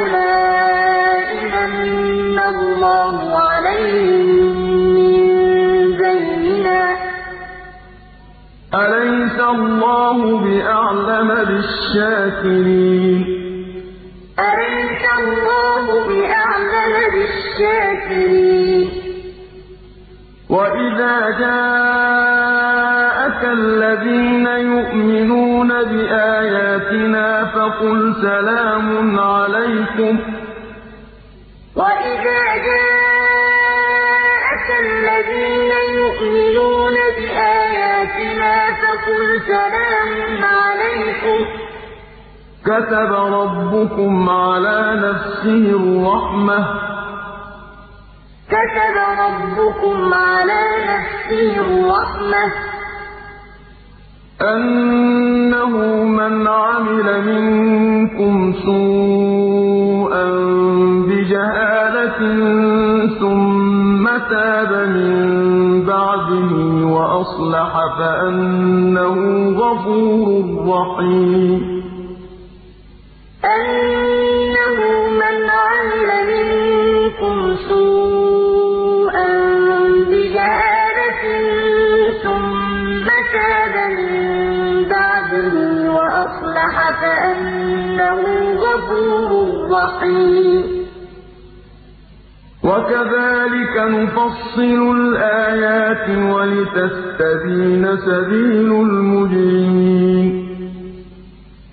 أَهَٰؤُلَاءِ 0.00 1.28
مَنَّ 1.54 2.38
اللَّهُ 2.54 3.16
عَلَيْهِم 3.48 4.26
مِّن 4.96 5.18
بَيْنِنَا 6.02 6.82
ۗ 6.96 6.98
أَلَيْسَ 8.74 9.38
اللَّهُ 9.54 10.18
بِأَعْلَمَ 10.44 11.28
بِالشَّاكِرِينَ؟ 11.48 13.18
أَلَيْسَ 14.48 15.02
اللَّهُ 15.20 15.84
بِأَعْلَمَ 16.08 16.94
بِالشَّاكِرِينَ؟ 17.14 18.86
وَإِذَا 20.50 21.16
جَاءَكَ 21.42 22.19
الَّذِينَ 23.60 24.46
يُؤْمِنُونَ 24.46 25.68
بِآيَاتِنَا 25.90 27.28
فَقُلْ 27.54 27.98
سَلَامٌ 28.22 28.86
عَلَيْكُمْ 29.20 30.14
ۖ. 30.18 30.20
وَإِذَا 31.80 32.42
جَاءَكَ 32.68 34.68
الَّذِينَ 34.84 35.72
يُؤْمِنُونَ 36.00 36.96
بِآيَاتِنَا 37.16 38.54
فَقُلْ 38.82 39.22
سَلَامٌ 39.52 40.10
عَلَيْكُمْ 40.58 41.38
ۖ. 41.44 41.46
كَتَبَ 42.68 43.10
رَبُّكُمْ 43.38 44.12
عَلَىٰ 44.44 44.80
نَفْسِهِ 45.06 45.64
الرَّحْمَةَ. 45.80 46.60
أَنَّهُ 54.42 56.04
مَنْ 56.04 56.46
عَمِلَ 56.48 57.06
مِنكُمْ 57.24 58.52
سُوءًا 58.64 60.24
بِجَهَالَةٍ 61.08 62.20
ثُمَّ 63.20 64.04
تَابَ 64.30 64.88
مِن 64.88 65.16
بَعْدِهِ 65.86 66.52
وَأَصْلَحَ 66.86 67.72
فَأَنَّهُ 67.98 69.16
غَفُورٌ 69.62 70.26
رَّحِيمٌ 70.72 71.60
أَنَّهُ 73.44 74.78
مَنْ 75.22 75.36
عَمِلَ 75.64 76.08
فَأَنَّهُ 87.00 88.20
غَفُورٌ 88.54 89.30
رَّحِيمٌ. 89.70 90.80
وَكَذَٰلِكَ 92.64 93.76
نُفَصِّلُ 93.76 94.80
الْآيَاتِ 94.96 96.06
وَلِتَسْتَبِينَ 96.10 97.84
سَبِيلُ 97.96 98.70
الْمُجْرِمِينَ. 98.86 100.26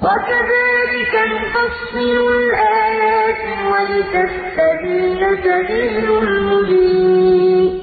وَكَذَٰلِكَ 0.03 1.13
نُفَصِّلُ 1.35 2.17
الْآيَاتِ 2.35 3.43
وَلِتَسْتَبِينَ 3.71 5.21
سَبِيلُ 5.43 6.07
الْمُجْرِمِينَ. 6.23 7.81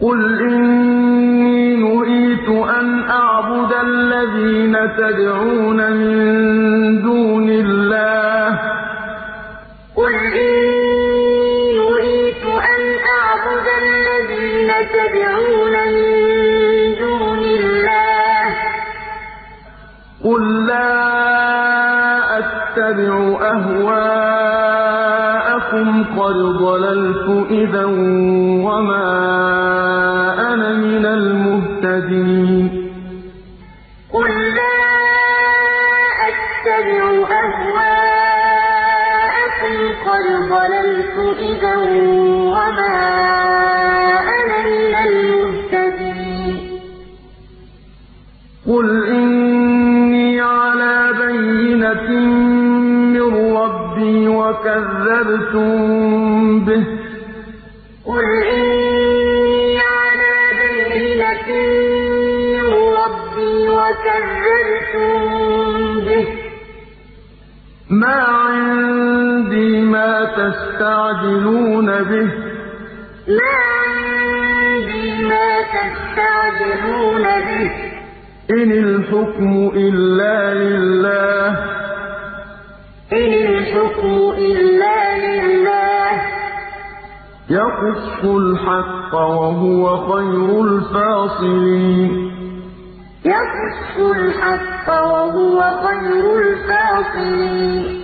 قُلْ 0.00 0.20
إِنِّي 0.40 0.89
الَّذِينَ 4.20 4.74
تَدْعُونَ 4.96 5.92
مِن 5.92 6.16
دُونِ 7.02 7.48
اللَّهِ 7.48 8.50
ۚ. 8.56 8.58
قُلْ 9.96 10.14
إِنِّي 10.14 11.72
نُهِيتُ 11.80 12.44
أَنْ 12.44 12.82
أَعْبُدَ 13.18 13.66
الَّذِينَ 13.82 14.70
تَدْعُونَ 14.96 15.74
مِن 15.94 16.10
دُونِ 17.00 17.42
اللَّهِ 17.60 18.44
ۚ. 18.50 18.56
قُل 20.24 20.42
لَّا 20.66 20.92
أَتَّبِعُ 22.38 23.14
أَهْوَاءَكُمْ 23.52 24.28
قَدْ 26.20 26.36
ضَلَلْتُ 26.36 27.28
إِذًا 27.50 27.84
وَمَا 28.66 29.99
وَكَذَّبْتُم 54.50 55.70
بِهِ 56.64 56.82
ۚ. 56.84 56.86
قُلْ 58.06 58.24
إِنِّي 58.54 59.78
عَلَىٰ 59.78 60.38
بَيِّنَةٍ 60.60 61.48
مِّن 62.52 62.66
رَّبِّي 63.00 63.52
وَكَذَّبْتُم 63.78 65.20
بِهِ 66.06 66.24
ۚ. 66.24 66.32
مَا 67.90 68.18
عِندِي 68.22 69.80
مَا 69.80 70.24
تَسْتَعْجِلُونَ 70.24 71.86
بِهِ 71.86 72.28
ۚ. 72.30 72.38
مَا 73.38 73.54
عِندِي 73.70 75.06
مَا 75.30 75.50
تَسْتَعْجِلُونَ 75.76 77.22
بِهِ 77.22 77.68
ۚ. 77.68 77.72
إِنِ 78.50 78.70
الْحُكْمُ 78.72 79.70
إِلَّا 79.74 80.54
لِلَّهِ 80.54 81.50
ۖ. 81.54 81.79
إِنِ 83.12 83.32
الْحُكْمُ 83.32 84.32
إِلَّا 84.38 85.16
لِلَّهِ 85.18 86.10
ۖ. 86.18 86.22
يَقُصُّ 87.50 88.24
الْحَقَّ 88.24 89.14
وَهُوَ 89.14 89.96
خَيْرُ 89.96 90.64
الْفَاصِلِينَ. 90.64 92.30
يَقُصُّ 93.24 94.16
الْحَقَّ 94.16 94.88
وَهُوَ 94.88 95.60
خَيْرُ 95.86 96.38
الْفَاصِلِينَ. 96.38 98.00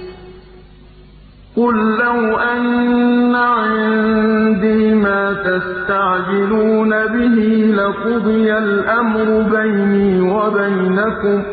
قُل 1.56 1.98
لَّوْ 1.98 2.38
أَنَّ 2.38 3.34
عِندِي 3.34 4.94
مَا 4.94 5.32
تَسْتَعْجِلُونَ 5.32 6.90
بِهِ 6.90 7.36
لَقُضِيَ 7.74 8.58
الْأَمْرُ 8.58 9.42
بَيْنِي 9.42 10.20
وَبَيْنَكُمْ 10.20 11.42
ۗ. 11.42 11.46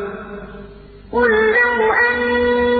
قُل 1.11 1.29
لَّوْ 1.29 1.93
أَنَّ 2.09 2.72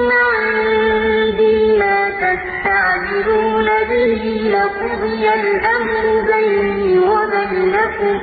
به 3.94 4.24
لقضي 4.56 5.34
الأمر 5.34 6.06
بيني 6.32 7.00
وبينكم. 7.00 8.16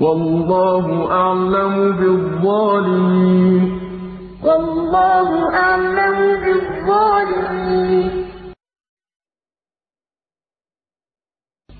والله 0.00 0.86
أعلم 1.12 1.92
بالظالمين. 1.92 3.62
والله 4.44 5.28
أعلم 5.54 6.18
بالظالمين. 6.44 8.10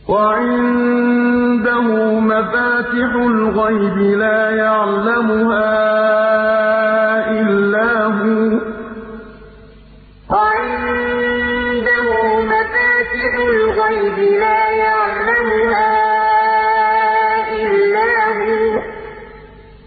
وعنده 0.09 1.87
مفاتح 2.21 3.11
الغيب 3.15 3.97
لا 4.19 4.51
يعلمها. 4.51 6.10
مَفَاتِحُ 13.11 13.35
الْغَيْبِ 13.35 14.19
لَا 14.19 14.71
يَعْلَمُهَا 14.71 15.91
إِلَّا 17.53 18.13
هُوَ 18.39 18.81
ۚ 18.81 18.85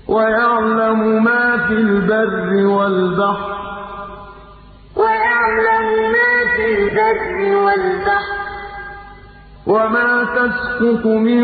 وَيَعْلَمُ 0.07 1.23
مَا 1.23 1.67
فِي 1.67 1.73
الْبَرِّ 1.73 2.67
وَالْبَحْرِ 2.67 3.51
ۚ 3.53 4.97
وَيَعْلَمُ 4.97 5.87
مَا 6.15 6.31
فِي 6.55 6.65
الْبَرِّ 6.75 7.55
وَالْبَحْرِ 7.65 8.35
ۚ 8.43 9.67
وَمَا 9.67 10.09
تَسْقُطُ 10.37 11.05
مِن 11.05 11.43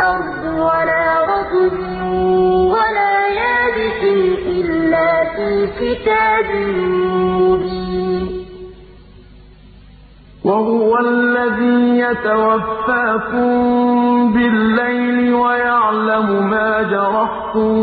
وَلَا 0.00 1.06
رَطْبٍ 1.34 1.78
وَلَا 2.74 3.16
يَابِسٍ 3.42 4.02
إِلَّا 4.46 5.10
فِي 5.34 5.50
كِتَابٍ 5.80 6.48
مُّبِينٍ. 7.40 8.24
وَهُوَ 10.44 10.98
الَّذِي 10.98 11.98
يَتَوَفَّاكُم 11.98 13.52
بِاللَّيْلِ 14.34 15.34
وَيَعْلَمُ 15.34 16.50
مَا 16.50 16.82
جَرَحْتُم 16.82 17.74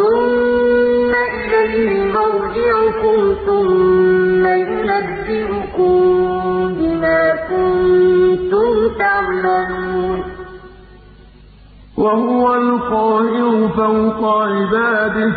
ثُمَّ 0.00 1.12
إِلَيْهِ 1.14 2.12
مَرْجِعُكُمْ 2.12 3.34
ثُمَّ 3.46 4.46
يُنَبِّئُكُم 4.46 5.92
بِمَا 6.78 7.22
كُنتُمْ 7.50 8.88
تَعْمَلُونَ. 8.98 10.22
وَهُوَ 11.98 12.54
الْقَاهِرُ 12.54 13.68
فَوْقَ 13.68 14.20
عِبَادِهِ 14.24 15.30
ۚ. 15.30 15.36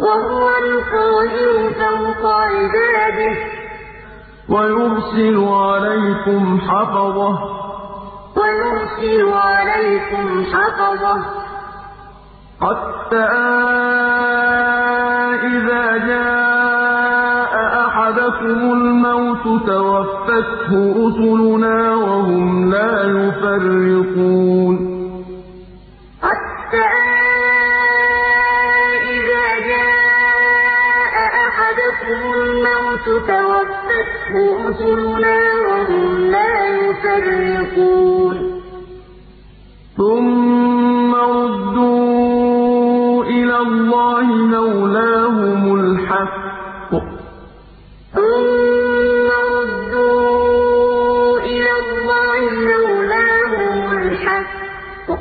وَهُوَ 0.00 0.48
الْقَاهِرُ 0.64 1.70
فَوْقَ 1.80 2.22
عِبَادِهِ 2.32 3.34
ۚ. 3.34 3.42
وَيُرْسِلُ 4.48 5.36
عَلَيْكُمْ 5.44 6.60
حَفَظَةً 6.60 7.32
ۖ. 7.36 7.40
وَيُرْسِلُ 8.36 9.32
عَلَيْكُمْ 9.32 10.44
حَفَظَةً 10.44 11.14
ۖ. 11.18 11.49
حَتَّىٰ 12.60 13.26
إِذَا 15.52 15.84
جَاءَ 16.10 17.52
أَحَدَكُمُ 17.86 18.60
الْمَوْتُ 18.72 19.44
تَوَفَّتْهُ 19.66 20.70
رُسُلُنَا 21.00 21.94
وَهُمْ 21.94 22.70
لَا 22.70 22.94
يُفَرِّطُونَ 23.18 24.76
حَتَّىٰ 26.22 26.92
إِذَا 29.14 29.46
جَاءَ 29.72 31.14
أَحَدَكُمُ 31.46 32.20
الْمَوْتُ 32.40 33.06
تَوَفَّتْهُ 33.32 34.34
رُسُلُنَا 34.64 35.38
وَهُمْ 35.68 36.04
لَا 36.34 36.54
يُفَرِّطُونَ 36.80 38.36
ثُمَّ 39.98 40.69
الْحَقِّ 45.74 46.92
ۖ. 46.92 47.02
ثُمَّ 48.14 49.28
رُدُّوا 49.56 51.38
إِلَى 51.38 51.72
اللَّهِ 51.84 52.40
مَوْلَاهُمُ 52.70 53.98
الْحَقِّ 53.98 55.08
ۖ. 55.08 55.12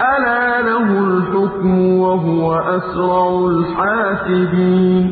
أَلَا 0.00 0.44
لَهُ 0.62 0.88
الْحُكْمُ 1.08 1.98
وَهُوَ 1.98 2.46
أَسْرَعُ 2.54 3.24
الْحَاسِبِينَ 3.50 5.04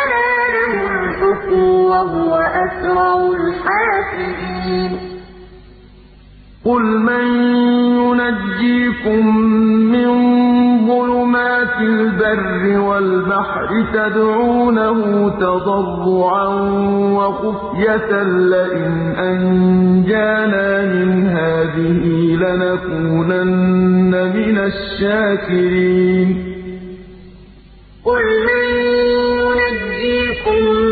أَلَا 0.00 0.30
لَهُ 0.56 0.74
الْحُكْمُ 0.94 1.60
وَهُوَ 1.92 2.32
أَسْرَعُ 2.64 3.14
الْحَاسِبِينَ 3.38 5.11
قُلْ 6.64 6.82
مَن 6.82 7.26
يُنَجِّيكُم 7.98 9.36
مِّن 9.94 10.10
ظُلُمَاتِ 10.86 11.76
الْبَرِّ 11.80 12.78
وَالْبَحْرِ 12.80 13.68
تَدْعُونَهُ 13.94 15.28
تَضَرُّعًا 15.40 16.48
وَخُفْيَةً 17.18 18.22
لَّئِنْ 18.54 18.94
أَنجَانَا 19.28 20.66
مِنْ 20.94 21.10
هَٰذِهِ 21.28 22.04
لَنَكُونَنَّ 22.42 24.12
مِنَ 24.36 24.56
الشَّاكِرِينَ 24.70 26.28
قُلْ 28.04 28.24
مَن 28.48 28.64
يُنَجِّيكُم 29.42 30.91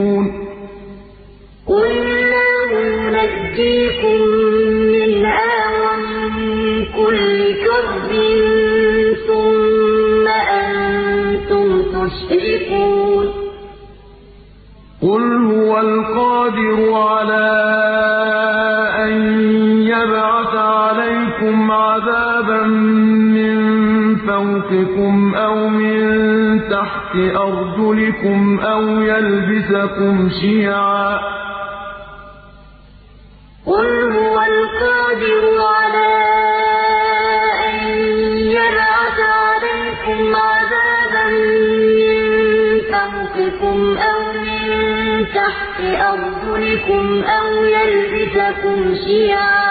تَحْتِ 26.59 27.15
أَرْجُلِكُمْ 27.15 28.59
أَوْ 28.59 28.81
يَلْبِسَكُمْ 29.01 30.29
شِيَعًا 30.41 31.17
ۚ. 31.17 31.21
قُلْ 33.65 33.87
هُوَ 34.17 34.35
الْقَادِرُ 34.51 35.43
عَلَىٰ 35.75 36.17
أَن 37.67 37.75
يَبْعَثَ 38.59 39.19
عَلَيْكُمْ 39.19 40.35
عَذَابًا 40.35 41.25
مِّن 41.99 42.15
فَوْقِكُمْ 42.93 43.97
أَوْ 43.97 44.21
مِن 44.45 45.25
تَحْتِ 45.39 45.79
أَرْجُلِكُمْ 46.11 47.23
أَوْ 47.23 47.47
يَلْبِسَكُمْ 47.63 48.95
شِيَعًا. 49.05 49.70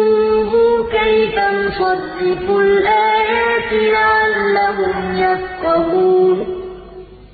كَيْفَ 0.91 1.35
نُصَرِّفُ 1.39 2.49
الْآيَاتِ 2.49 3.73
لَعَلَّهُمْ 3.73 5.15
يَفْقَهُونَ؟ 5.15 6.37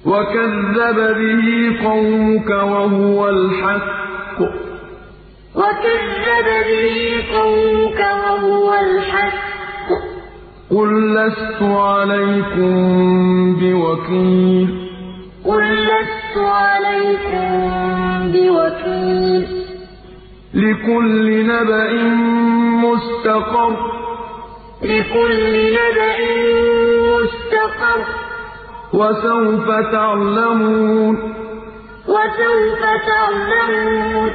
وَكَذَّبَ 0.06 0.96
بِهِ 0.96 1.88
قَوْمُكَ 1.90 2.50
وَهُوَ 2.50 3.30
الْحَقُّ 3.30 4.38
ۚ. 4.40 4.50
وَكَذَّبَ 5.56 6.48
بِهِ 6.70 7.24
قَوْمُكَ 7.38 8.00
وَهُوَ 8.00 8.74
الْحَقُّ 8.74 9.90
ۚ. 9.90 10.04
قُل 10.72 11.16
لَّسْتُ 11.16 11.62
عَلَيْكُم 11.62 12.76
بِوَكِيلٍ. 13.60 14.68
قُل 15.46 15.64
لَّسْتُ 15.84 16.38
عَلَيْكُم 16.38 17.50
بِوَكِيلٍ. 18.32 19.77
لِّكُلِّ 20.58 21.48
نَبَإٍ 21.48 21.94
مُّسْتَقَرٌّ 22.84 23.72
ۚ. 23.72 23.90
لِّكُلِّ 24.84 25.76
نَبَإٍ 25.80 26.20
مُّسْتَقَرٌّ 27.14 28.02
ۚ. 28.04 28.10
وَسَوْفَ 28.94 29.68
تَعْلَمُونَ. 29.92 31.16
وَسَوْفَ 32.08 32.82
تَعْلَمُونَ. 33.08 34.30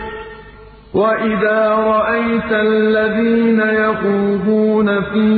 وَإِذَا 0.94 1.74
رَأَيْتَ 1.74 2.52
الَّذِينَ 2.52 3.60
يَخُوضُونَ 3.60 5.00
فِي 5.02 5.28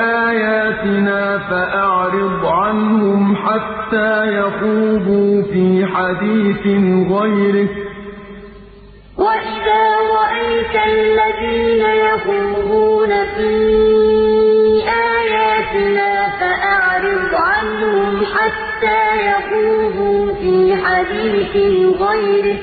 آيَاتِنَا 0.00 1.38
فَأَعْرِضْ 1.38 2.46
عَنْهُمْ 2.46 3.36
حَتَّىٰ 3.36 4.38
يَخُوضُوا 4.38 5.42
فِي 5.42 5.86
حَدِيثٍ 5.86 6.66
غَيْرِهِ 7.10 7.66
ۚ. 7.66 7.85
وَإِذَا 9.18 9.82
رَأَيْتَ 10.18 10.74
الَّذِينَ 10.92 11.82
يَخُوضُونَ 12.06 13.12
فِي 13.36 13.52
آيَاتِنَا 15.18 16.12
فَأَعْرِضْ 16.40 17.30
عَنْهُمْ 17.34 18.10
حَتَّىٰ 18.34 19.06
يَخُوضُوا 19.30 20.22
فِي 20.40 20.54
حَدِيثٍ 20.84 21.54
غَيْرِهِ 22.02 22.56
ۚ. 22.56 22.58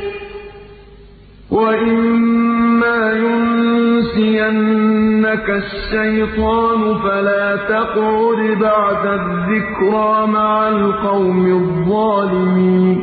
وَإِمَّا 1.52 3.00
يُنسِيَنَّكَ 3.14 5.48
الشَّيْطَانُ 5.50 6.82
فَلَا 7.04 7.46
تَقْعُدْ 7.56 8.40
بَعْدَ 8.60 9.04
الذِّكْرَىٰ 9.20 10.28
مَعَ 10.28 10.68
الْقَوْمِ 10.68 11.46
الظَّالِمِينَ. 11.62 12.98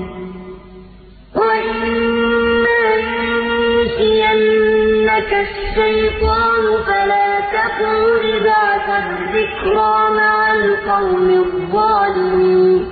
وَإِمَّا 1.36 2.20
يُنسِيَنَّكَ 4.01 5.32
الشَّيْطَانُ 5.46 6.64
فَلَا 6.86 7.40
تَقْعُدْ 7.57 8.24
بَعْدَ 8.44 8.88
الذِّكْرَىٰ 9.05 9.96
مَعَ 10.16 10.53
الْقَوْمِ 10.53 11.28
الظَّالِمِينَ 11.30 12.86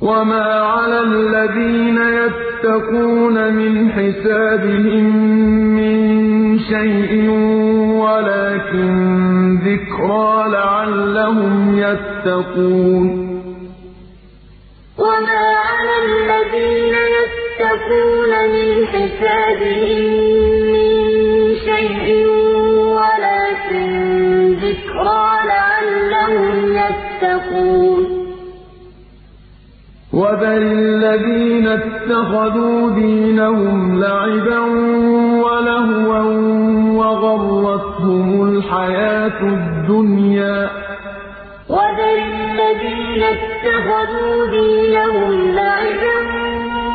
وَمَا 0.00 0.44
عَلَى 0.54 1.00
الَّذِينَ 1.00 1.98
يَتَّقُونَ 1.98 3.54
مِنْ 3.54 3.92
حِسَابِهِم 3.92 5.06
مِّن 5.78 5.98
شَيْءٍ 6.58 7.12
وَلَٰكِن 8.02 8.94
ذِكْرَىٰ 9.68 10.48
لَعَلَّهُمْ 10.48 11.78
يَتَّقُونَ 11.78 13.28
الَّذِينَ 17.58 17.58
يَتَّقُونَ 17.58 18.32
مِنْ 18.54 18.68
حِسَابِهِم 18.86 20.04
مِّن 20.74 20.92
شَيْءٍ 21.68 22.06
وَلَٰكِن 22.98 23.88
ذِكْرَىٰ 24.64 25.28
لَعَلَّهُمْ 25.52 26.56
يَتَّقُونَ. 26.82 28.02
وَذَرِ 30.12 30.56
الَّذِينَ 30.56 31.66
اتَّخَذُوا 31.68 32.90
دِينَهُمْ 32.90 34.00
لَعِبًا 34.00 34.60
وَلَهْوًا 35.46 36.22
وَغَرَّتْهُمُ 37.00 38.30
الْحَيَاةُ 38.48 39.40
الدُّنْيَا 39.42 40.66
ۚ. 40.66 40.70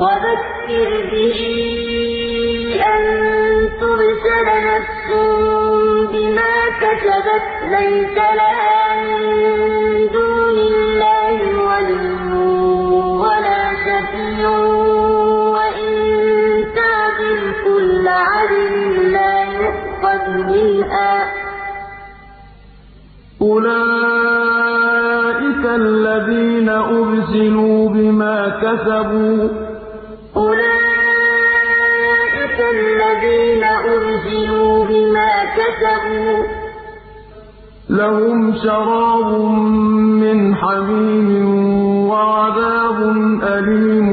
وَذَكِّرْ 0.00 0.90
بِهِ 1.12 1.38
أَن 2.94 3.02
تُبْسَلَ 3.80 4.46
نَفْسٌ 4.70 5.08
بِمَا 6.12 6.54
كَسَبَتْ 6.82 7.46
لَيْسَ 7.74 8.16
لَهَا 8.40 8.80
مِن 9.04 9.24
دُونِ 10.16 10.56
اللَّهِ 10.72 11.38
وَلِيٌّ 11.68 12.32
وَلَا 13.24 13.62
شَفِيعٌ 13.86 14.48
وَإِن 15.56 15.92
تَعْدِلْ 16.80 17.40
كُلَّ 17.64 18.06
عَدْلٍ 18.08 18.74
لَّا 19.12 19.36
يُؤْخَذْ 19.60 20.24
مِنْهَا 20.52 21.12
ۗ. 21.24 21.28
أُولَٰئِكَ 23.42 24.84
الَّذِينَ 25.82 26.68
أُبْسِلُوا 26.68 27.80
بِمَا 27.88 28.38
كَسَبُوا 28.62 29.48
ۖ 29.48 29.69
أُولَٰئِكَ 30.36 30.70
الَّذِينَ 32.74 33.64
أُبْسِلُوا 33.64 34.84
بِمَا 34.84 35.32
كَسَبُوا 35.56 36.42
ۖ. 36.42 36.46
لَهُمْ 37.90 38.54
شَرَابٌ 38.64 39.30
مِّنْ 40.22 40.54
حَمِيمٍ 40.54 41.44
وَعَذَابٌ 42.10 42.98
أَلِيمٌ 43.42 44.08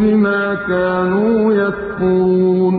بِمَا 0.00 0.42
كَانُوا 0.68 1.52
يَكْفُرُونَ. 1.62 2.74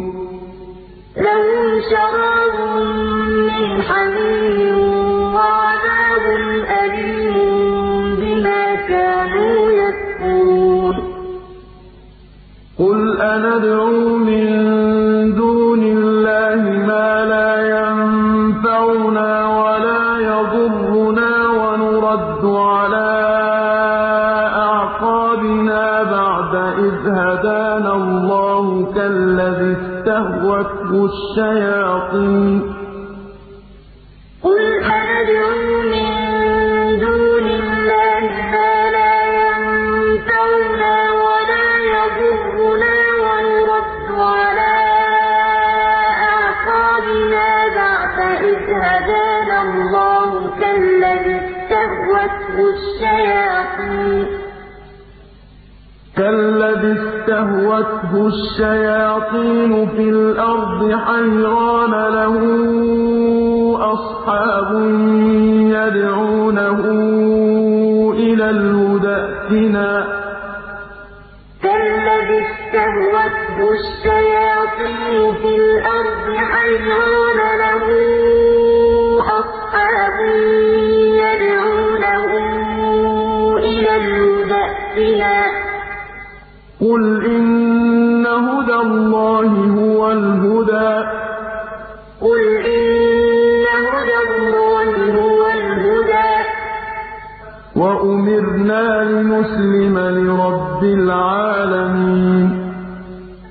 لَهُمْ 1.17 1.65
شَرَابٌ 1.91 2.57
مِّنْ 3.49 3.81
حَمِيمٍ 3.81 4.66
أَنَدْعُو 13.21 14.17
مِن 14.17 14.47
دُونِ 15.35 15.83
اللَّهِ 15.83 16.61
مَا 16.89 17.25
لَا 17.25 17.51
يَنفَعُنَا 17.77 19.31
وَلَا 19.59 20.05
يَضُرُّنَا 20.31 21.31
وَنُرَدُّ 21.61 22.43
عَلَىٰ 22.45 23.13
أَعْقَابِنَا 24.69 26.03
بَعْدَ 26.03 26.55
إِذْ 26.85 26.97
هَدَانَا 27.19 27.93
اللَّهُ 27.95 28.93
كَالَّذِي 28.95 29.71
اسْتَهْوَتْهُ 29.77 31.09
الشَّيَاطِينُ 31.11 32.76
كَالَّذِي 56.17 56.91
اسْتَهْوَتْهُ 56.99 58.11
الشَّيَاطِينُ 58.27 59.71
فِي 59.87 60.05
الْأَرْضِ 60.09 60.81
حَيْرَانَ 61.05 61.93
لَهُ 62.17 62.35
أَصْحَابٌ 63.93 64.69
يَدْعُونَهُ 65.77 66.79
إِلَى 68.25 68.49
الْهُدى 68.49 69.15
ائْتِنَا 69.25 69.91
ۗ. 70.03 70.07
قُلْ 86.81 87.25
إِنَّ 87.25 88.27
هُدَى 88.27 88.73
اللَّهِ 88.73 89.49
هُوَ 89.77 90.11
الْهُدَىٰ 90.11 91.03
ۖ. 91.03 91.27
وَأُمِرْنَا 97.77 99.03
لِنُسْلِمَ 99.03 99.99
لِرَبِّ 99.99 100.83
الْعَالَمِينَ. 100.83 102.45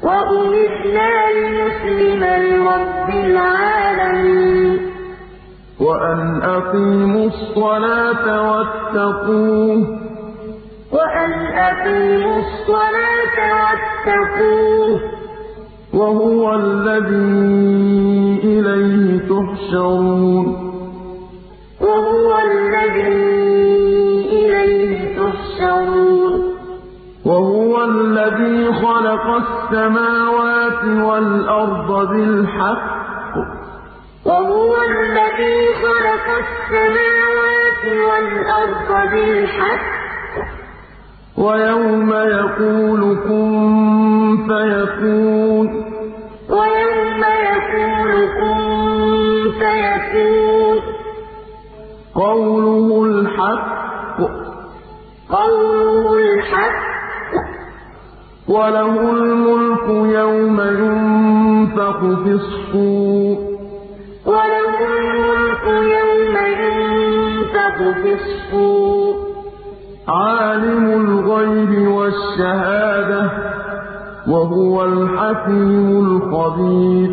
وَأُمِرْنَا 0.02 1.10
لِنُسْلِمَ 1.36 2.22
لِرَبِّ 2.24 3.08
الْعَالَمِينَ. 3.10 4.78
وَأَنْ 5.80 6.42
أَقِيمُوا 6.42 7.26
الصَّلَاةَ 7.26 8.26
وَاتَّقُوهُ 8.50 10.02
ۚ. 10.02 10.05
وَأَنْ 10.96 11.32
أَقِيمُوا 11.56 12.38
الصَّلَاةَ 12.38 13.36
وَاتَّقُوهُ 13.60 14.98
ۚ 14.98 15.02
وَهُوَ 15.94 16.54
الَّذِي 16.54 18.40
إِلَيْهِ 18.44 19.18
تُحْشَرُونَ. 19.18 20.46
وَهُوَ 21.80 22.38
الَّذِي 22.38 23.12
إِلَيْهِ 24.40 25.18
تُحْشَرُونَ. 25.18 26.32
وَهُوَ 27.24 27.84
الَّذِي 27.84 28.72
خَلَقَ 28.72 29.26
السَّمَاوَاتِ 29.42 30.82
وَالْأَرْضَ 31.08 32.08
بِالْحَقِّ 32.10 33.34
ۖ. 33.36 33.48
وَهُوَ 34.26 34.72
الَّذِي 34.90 35.56
خَلَقَ 35.84 36.26
السَّمَاوَاتِ 36.44 37.82
وَالْأَرْضَ 38.08 39.10
بِالْحَقِّ 39.12 39.84
ۖ. 39.92 40.65
وَيَوْمَ 41.38 42.12
يَقُولُ 42.12 43.00
كُن 43.28 43.52
فَيَكُونُ 44.48 45.66
ۚ. 45.68 45.76
وَيَوْمَ 46.50 47.22
يَقُولُ 47.48 48.10
كُن 48.40 48.60
فَيَكُونُ 49.60 50.76
ۚ. 50.80 50.82
قَوْلُهُ 52.14 53.04
الْحَقُّ 53.04 54.18
ۚ. 54.20 54.32
قَوْلُهُ 55.36 56.06
الْحَقُّ 56.18 56.82
ۚ. 57.34 57.46
وَلَهُ 58.48 58.94
الْمُلْكُ 59.10 59.86
يَوْمَ 60.18 60.58
يُنفَخُ 60.60 61.98
فِي 62.24 62.32
الصُّورِ 62.40 63.36
ۚ. 63.36 63.46
وَلَهُ 64.26 64.74
الْمُلْكُ 64.92 65.64
يَوْمَ 65.96 66.34
يُنفَخُ 66.62 67.76
فِي 68.02 68.10
الصُّورِ 68.14 69.14
ۚ. 69.14 69.25
عَالِمُ 70.08 70.84
الْغَيْبِ 71.00 71.88
وَالشَّهَادَةِ 71.88 73.22
ۚ 73.28 73.32
وَهُوَ 74.28 74.84
الْحَكِيمُ 74.84 75.88
الْخَبِيرُ. 76.06 77.10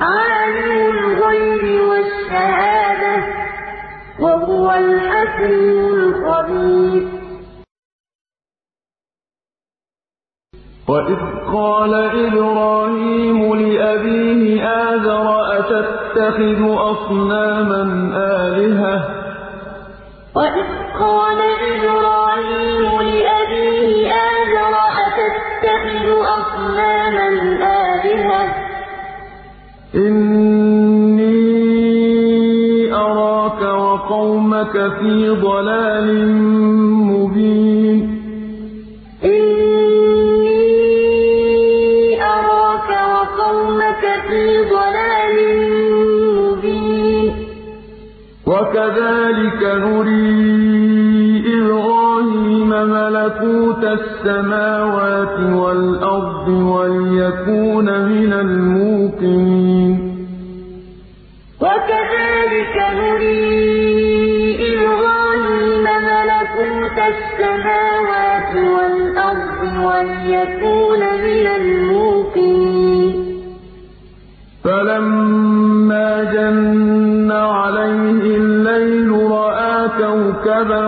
عَالِمُ 0.00 0.78
الْغَيْبِ 0.94 1.64
وَالشَّهَادَةِ 1.88 3.16
ۚ 3.22 3.28
وَهُوَ 4.20 4.66
الْحَكِيمُ 4.72 5.78
الْخَبِيرُ. 5.94 7.02
وَإِذْ 10.88 11.20
قَالَ 11.52 11.94
إِبْرَاهِيمُ 12.26 13.54
لِأَبِيهِ 13.54 14.42
آزَرَ 14.88 15.26
أَتَتَّخِذُ 15.58 16.60
أَصْنَامًا 16.92 17.82
آلِهَةً 18.16 18.98
ۖ؟ 18.98 19.04
وَإِذْ 20.36 20.81
قَالَ 21.02 21.40
إِبْرَاهِيمُ 21.72 22.86
لِأَبِيهِ 23.10 23.90
آزَرَ 24.30 24.74
أَتَتَّخِذُ 25.04 26.06
أَصْنَامًا 26.38 27.28
آلِهَةً 27.90 28.42
ۖ؟ 28.48 28.50
إِنِّي 29.94 31.32
أَرَاكَ 32.94 33.60
وَقَوْمَكَ 33.86 34.74
فِي 34.98 35.14
ضَلَالٍ 35.46 36.08
مُّبِينٍ. 37.12 37.98
وَكَذَٰلِكَ 48.46 49.62
نُرِي 49.84 50.22
إِبْرَاهِيمَ 50.22 50.71
مَلَكُوتَ 52.86 53.84
السَّمَاوَاتِ 53.84 55.38
وَالْأَرْضِ 55.40 56.48
وَلِيَكُونَ 56.48 57.84
مِنَ 57.84 58.32
الْمُوقِنِينَ. 58.32 59.94
وَكَذَٰلِكَ 61.60 62.76
نُرِي 62.98 63.42
إِبْرَاهِيمَ 64.72 65.84
مَلَكُوتَ 66.10 66.98
السَّمَاوَاتِ 67.12 68.52
وَالْأَرْضِ 68.74 69.60
وَلِيَكُونَ 69.88 71.02
مِنَ 71.26 71.46
الْمُوقِنِينَ. 71.60 73.14
فَلَمَّا 74.64 76.08
جَنَّ 76.24 77.30
عَلَيْهِ 77.32 78.24
اللَّيْلُ 78.36 79.10
رَأَىٰ 79.30 79.88
كَوْكَبًا 80.02 80.86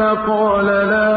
أَفَلَ 0.00 0.26
قَالَ 0.26 0.66
لَا 0.66 1.11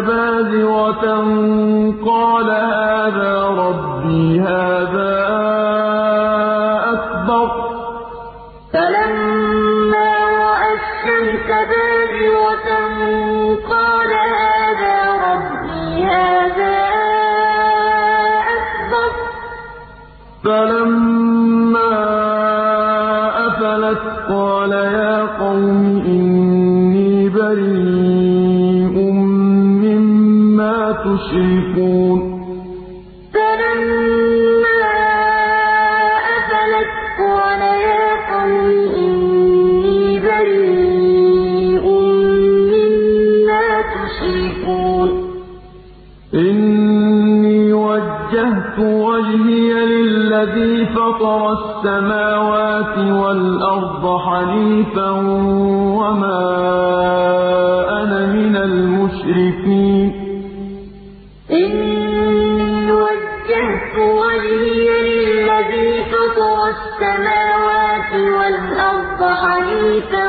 بَازِغَةً 0.00 1.04
قَالَ 2.06 2.50
هَٰذَا 2.50 3.46
رَبِّي 3.46 4.40
هَٰذَا 4.40 5.14
أَكْبَرُ. 6.94 7.50
فَلَمَّا 8.72 10.10
رَأَى 10.46 10.70
الشَّمْسَ 10.80 11.48
بَازِغَةً 11.70 12.68
قَالَ 13.72 14.10
هَٰذَا 14.36 14.98
رَبِّي 15.28 16.04
هَٰذَا 16.04 16.78
أَكْبَرُ. 18.56 19.12
فَلَمَّا 20.44 21.92
أَفَلَتْ 23.46 24.04
قَالَ 24.28 24.72
يَا 24.72 25.16
قَوْمِ 25.40 25.82
إِنِّي 26.06 27.28
بَرِيءٌ. 27.28 27.95
مُشْرِكُونَ 31.26 32.20
فَلَمَّا 33.34 34.78
أَفَلَتْ 36.36 36.92
قَالَ 37.18 37.62
يَا 37.62 38.08
قَوْمِ 38.32 38.70
إِنِّي 39.04 40.20
بَرِيءٌ 40.20 41.84
مِّمَّا 42.72 43.66
تُشْرِكُونَ. 43.96 45.08
إِنِّي 46.34 47.72
وَجَّهْتُ 47.72 48.78
وَجْهِيَ 48.78 49.72
لِلَّذِي 49.86 50.86
فَطَرَ 50.86 51.52
السَّمَاوَاتِ 51.52 52.98
وَالْأَرْضَ 52.98 54.18
حَنِيفًا 54.18 55.10
وَمَا 56.00 56.42
أَنَا 58.02 58.20
مِنَ 58.26 58.56
الْمُشْرِكِينَ. 58.56 60.25
السماوات 66.76 68.12
والأرض 68.12 69.20
حنيفا 69.42 70.26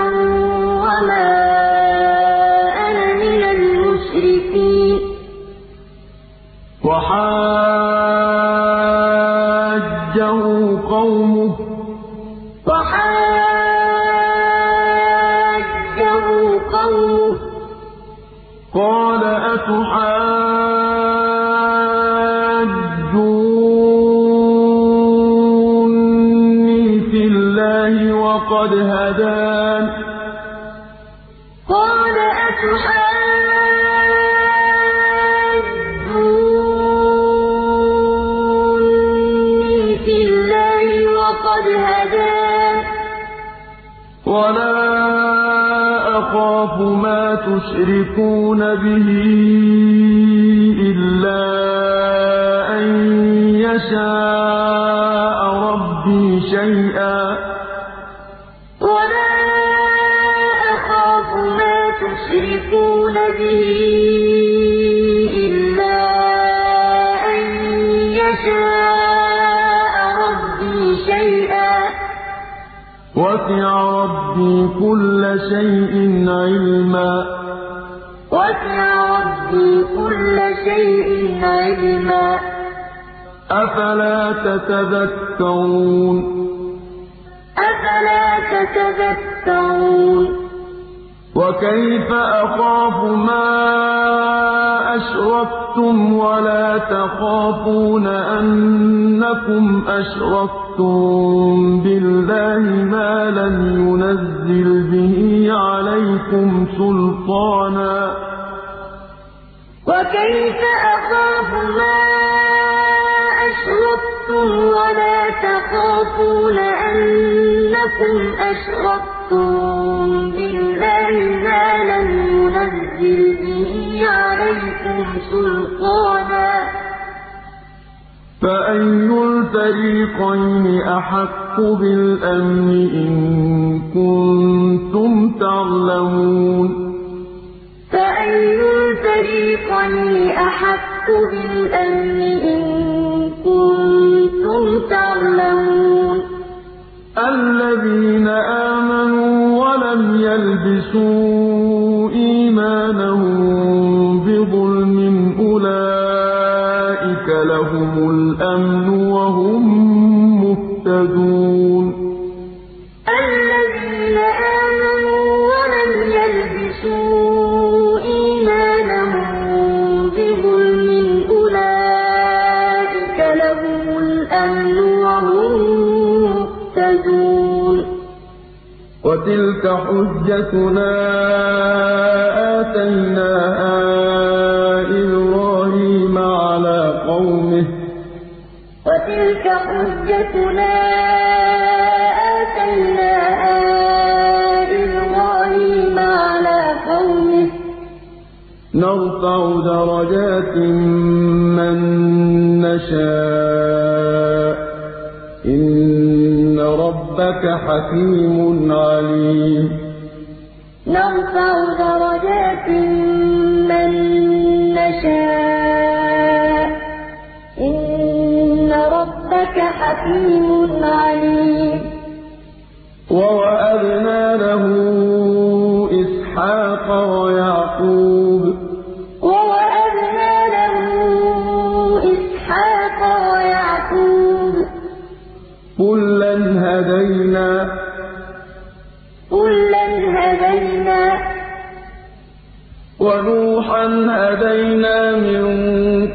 وَنُوحًا 242.99 243.85
هَدَيْنَا 244.17 244.99
مِن 245.17 245.43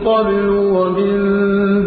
قَبْلُ 0.06 0.48
وَمِن 0.48 1.12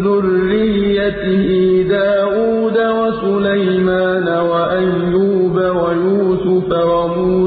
ذُرِّيَّتِهِ 0.04 1.48
دَاوُودَ 1.90 2.78
وَسُلَيْمَانَ 3.00 4.28
وَأَيُّوبَ 4.28 5.56
وَيُوسُفَ 5.56 6.70
وَمُوسَىٰ 6.72 7.45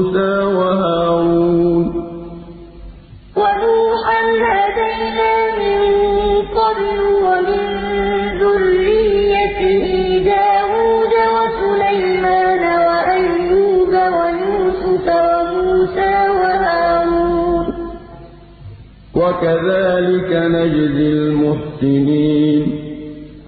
وَكَذَٰلِكَ 19.50 20.30
نَجْزِي 20.32 21.12
الْمُحْسِنِينَ. 21.12 22.62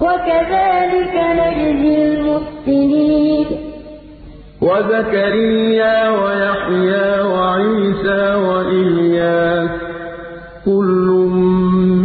وَكَذَٰلِكَ 0.00 1.14
نَجْزِي 1.40 1.94
الْمُحْسِنِينَ. 2.04 3.46
وَزَكَرِيَّا 4.62 6.10
وَيَحْيَىٰ 6.10 7.20
وَعِيسَىٰ 7.34 8.34
وَإِلْيَاسَ 8.34 9.70
ۖ 9.70 9.72
كُلٌّ 10.64 11.08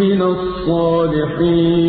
مِّنَ 0.02 0.22
الصَّالِحِينَ. 0.22 1.87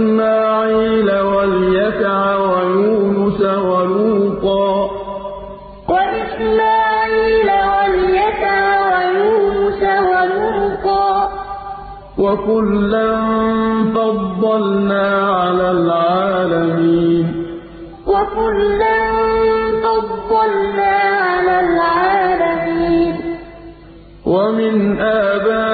وَإِسْمَاعِيلَ 0.00 1.10
وَالْيَسَعَ 1.10 2.36
وَيُونُسَ 2.36 3.40
وَلُوطًا 3.40 4.86
ۚ. 11.26 11.30
وَكُلًّا 12.18 13.16
فَضَّلْنَا 13.94 15.30
عَلَى 15.30 15.70
الْعَالَمِينَ. 15.70 17.26
وَكُلًّا 18.06 18.98
فَضَّلْنَا 19.84 20.94
عَلَى 21.28 21.56
الْعَالَمِينَ. 21.60 23.14
وَمِنْ 24.26 24.98
آبَائِهِمْ 25.00 25.69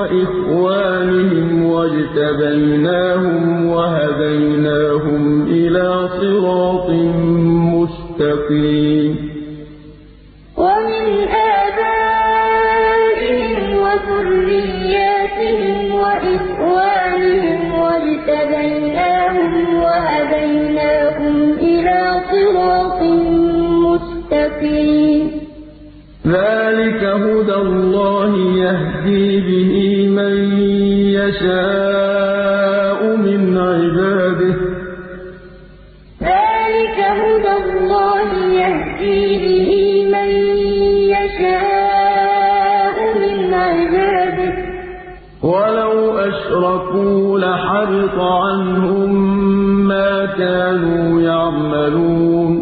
وَإِخْوَانِهِمْ 0.00 1.48
وَاجْتَبَيْنَاهُمْ 1.72 3.44
وَهَدَيْنَاهُمْ 3.74 5.22
إِلَىٰ 5.60 5.90
صِرَاطٍ 6.20 6.88
مُّسْتَقِيمٍ. 7.74 9.10
وَمِنْ 10.64 11.04
آبَائِهِمْ 11.60 12.74
وَذُرِّيَّاتِهِمْ 13.84 14.94
وَإِخْوَانِهِمْ 16.02 17.58
وَاجْتَبَيْنَاهُمْ 17.82 19.54
وَهَدَيْنَاهُمْ 19.84 21.34
إِلَىٰ 21.72 22.02
صِرَاطٍ 22.32 23.00
مُّسْتَقِيمٍ. 23.86 25.24
ذَٰلِكَ 26.26 27.02
هُدَى 27.24 27.54
اللَّهِ 27.54 27.79
يَشَاءُ 31.30 33.00
مِنْ 33.16 33.58
عِبَادِهِ 33.58 34.54
ۚ. 34.58 34.62
ذَٰلِكَ 36.22 36.98
هُدَى 37.20 37.54
اللَّهِ 37.64 38.30
يَهْدِي 38.62 39.20
بِهِ 39.42 39.70
مَن 40.14 40.30
يَشَاءُ 41.14 42.96
مِنْ 43.22 43.38
عِبَادِهِ 43.54 44.54
ۚ. 44.56 44.58
وَلَوْ 45.44 45.94
أَشْرَكُوا 46.18 47.38
لَحَبِطَ 47.38 48.18
عَنْهُم 48.20 49.10
مَّا 49.88 50.26
كَانُوا 50.26 51.22
يَعْمَلُونَ. 51.22 52.52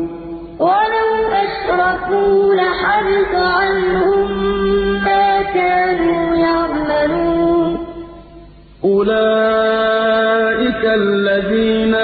أُولَٰئِكَ 9.08 10.84
الَّذِينَ 10.84 11.94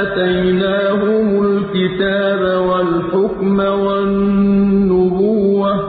آتَيْنَاهُمُ 0.00 1.28
الْكِتَابَ 1.44 2.40
وَالْحُكْمَ 2.68 3.58
وَالنُّبُوَّةَ 3.86 5.72
ۚ 5.76 5.80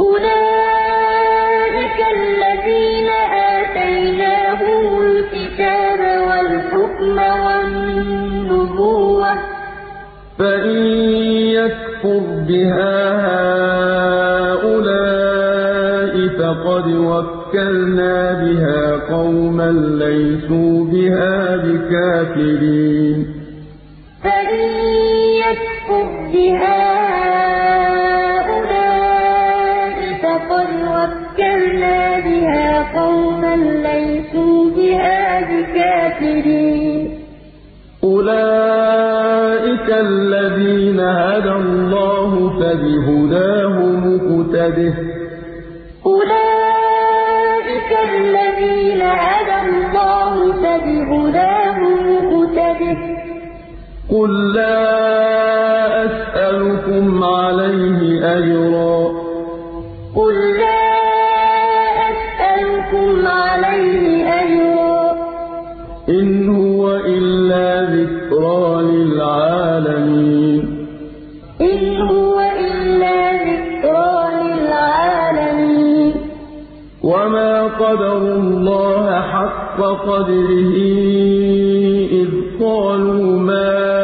أُولَٰئِكَ 0.00 1.98
الَّذِينَ 2.18 3.08
آتَيْنَاهُمُ 3.56 4.84
الْكِتَابَ 5.06 6.00
وَالْحُكْمَ 6.28 7.16
وَالنُّبُوَّةَ 7.46 9.32
ۚ 9.34 9.36
فَإِن 10.38 10.80
يَكْفُرْ 11.58 12.22
بِهَا 12.48 12.98
هَٰؤُلَاءِ 14.46 14.94
فَقَدْ 16.38 16.86
وَكَّلْنَا 17.46 18.32
بِهَا 18.42 18.96
قَوْمًا 19.14 19.70
لَّيْسُوا 20.02 20.84
بِهَا 20.84 21.56
بِكَافِرِينَ. 21.56 23.18
فَإِن 24.24 24.66
يَكْفُرْ 25.44 26.06
بِهَا 26.34 26.80
هَٰؤُلَاءِ 28.36 29.96
فَقَدْ 30.22 30.68
وَكَّلْنَا 30.94 32.00
بِهَا 32.26 32.68
قَوْمًا 33.00 33.54
لَّيْسُوا 33.86 34.58
بِهَا 34.76 35.20
بِكَافِرِينَ. 35.50 37.00
أُولَٰئِكَ 38.04 39.88
الَّذِينَ 39.90 41.00
هَدَى 41.00 41.52
اللَّهُ 41.64 42.32
فَبِهُدَاهُ 42.60 43.76
مُقْتَدِهْ 44.06 44.94
ۗ 45.02 45.05
فَبِهُدَاهُ 50.76 51.78
مُقْتَدِهْ 52.08 52.94
ۗ 52.94 53.16
قُل 54.10 54.52
لَّا 54.54 54.78
أَسْأَلُكُمْ 56.04 57.24
عَلَيْهِ 57.24 58.00
أَجْرًا 58.36 59.08
ۖ. 59.08 59.25
قَدَرُوا 77.86 78.36
اللَّهَ 78.36 79.20
حَقَّ 79.20 79.78
قَدْرِهِ 80.10 80.74
إِذْ 82.20 82.30
قَالُوا 82.60 83.38
مَا 83.38 83.95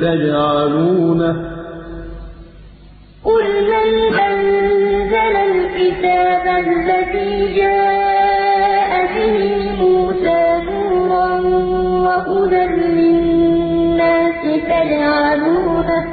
تجعلونه 0.00 1.34
قل 3.24 3.44
من 3.72 4.14
أنزل 4.14 5.34
الكتاب 5.50 6.44
الذي 6.66 7.54
جاء 7.56 8.90
به 9.14 9.36
موسى 9.82 10.42
نورا 10.70 11.30
وهدى 12.06 12.64
للناس 12.66 14.42
تجعلونه 14.66 16.04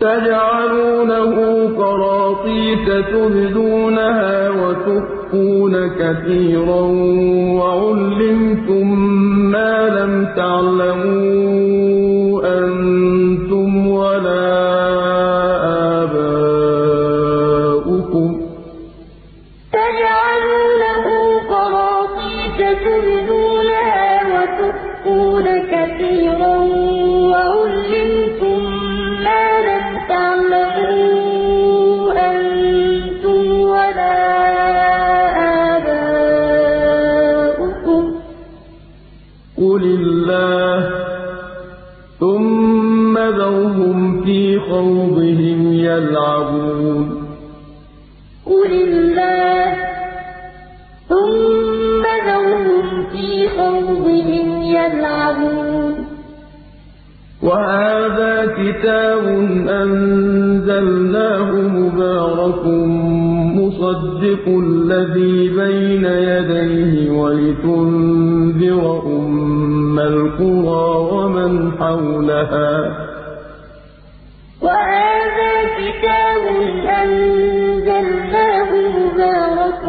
تجعلونه 0.00 1.34
قراطيس 1.78 2.86
تبدونها 3.12 4.50
وتخفونها 4.50 5.11
وَتُخْفُونَ 5.32 5.74
كَثِيرًا 5.88 6.80
وَعُلِّمْتُم 7.58 8.86
مَّا 9.50 9.88
لَمْ 9.88 10.12
تَعْلَمُوا 10.36 11.62
أَنتُمْ 12.58 13.11
يَلْعَبُونَ 54.82 55.94
وَهَٰذَا 57.42 58.34
كِتَابٌ 58.58 59.24
أَنزَلْنَاهُ 59.82 61.48
مُبَارَكٌ 61.78 62.64
مُّصَدِّقُ 63.58 64.44
الَّذِي 64.66 65.34
بَيْنَ 65.60 66.04
يَدَيْهِ 66.30 67.10
وَلِتُنذِرَ 67.20 68.82
أُمَّ 69.06 69.96
الْقُرَىٰ 69.98 70.90
وَمَنْ 71.12 71.52
حَوْلَهَا 71.78 72.70
ۚ. 72.88 72.92
وَهَٰذَا 74.64 75.52
كِتَابٌ 75.78 76.42
أَنزَلْنَاهُ 77.02 78.70
مُبَارَكٌ 78.98 79.84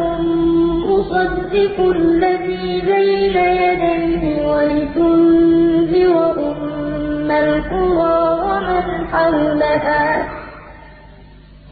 مُّصَدِّقُ 0.90 1.76
الَّذِي 1.96 2.66
بَيْنَ 2.92 3.36
يَدَيْهِ 3.62 3.93
وَلِتُنذِرَ 4.64 6.16
أُمَّ 6.48 7.30
الْقُرَىٰ 7.30 8.20
وَمَنْ 8.44 8.86
حَوْلَهَا 9.12 10.06
ۚ. 10.22 10.26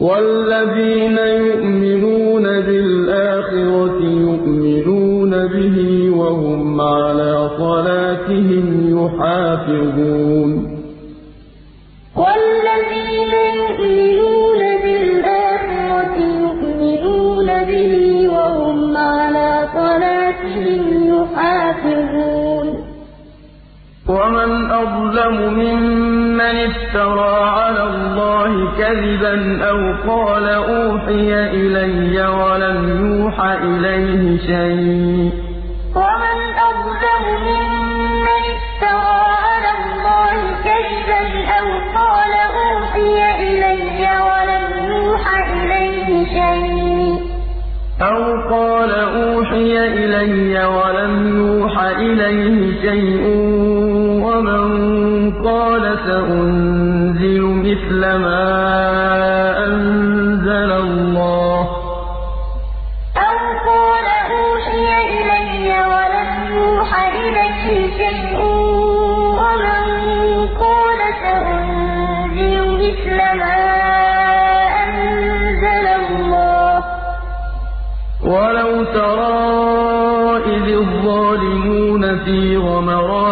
وَالَّذِينَ 0.01 1.19
يُؤْمِنُونَ 1.19 2.43
بِالْآخِرَةِ 2.43 3.99
يُؤْمِنُونَ 4.27 5.33
بِهِ 5.55 5.77
وَهُمْ 6.21 6.81
عَلَىٰ 6.81 7.35
صَلَاتِهِمْ 7.59 8.67
يُحَافِظُونَ. 8.97 10.53
وَمَنْ 24.17 24.71
أَظْلَمُ 24.71 25.37
مِمَّنِ 25.63 26.57
افْتَرَىٰ 26.71 27.39
عَلَى 27.61 27.83
اللَّهِ 27.93 28.53
كَذِبًا 28.79 29.35
أَوْ 29.71 29.79
قَالَ 30.11 30.47
أُوحِيَ 30.49 31.31
إِلَيَّ 31.61 32.17
وَلَمْ 32.43 32.79
يُوحَ 33.03 33.37
إِلَيْهِ 33.69 34.23
شَيْءٌ 34.51 35.31
ۚ 35.31 35.35
وَمَنْ 35.97 36.39
أَظْلَمُ 36.71 37.23
مِمَّنِ 37.49 38.43
افْتَرَىٰ 38.57 39.25
عَلَى 39.49 39.71
اللَّهِ 39.81 40.37
كَذِبًا 40.67 41.23
أَوْ 41.59 41.67
قَالَ 41.99 42.33
أُوحِيَ 42.63 43.19
إِلَيَّ 43.49 44.03
وَلَمْ 44.29 44.65
يُوحَ 44.93 45.25
إِلَيْهِ 45.57 46.09
شَيْءٌ 46.37 47.13
ۚ 47.19 47.23
أَوْ 48.03 48.21
قَالَ 48.55 48.93
أُوحِيَ 49.23 49.75
إِلَيَّ 50.01 50.55
وَلَمْ 50.79 51.15
يُوحَ 51.41 51.75
إِلَيْهِ 52.05 52.57
شَيْءٌ 52.85 53.23
وَمَن 54.43 55.31
قَالَ 55.45 55.99
سَأُنزِلُ 56.07 57.43
مِثْلَ 57.43 58.01
مَا 58.01 59.02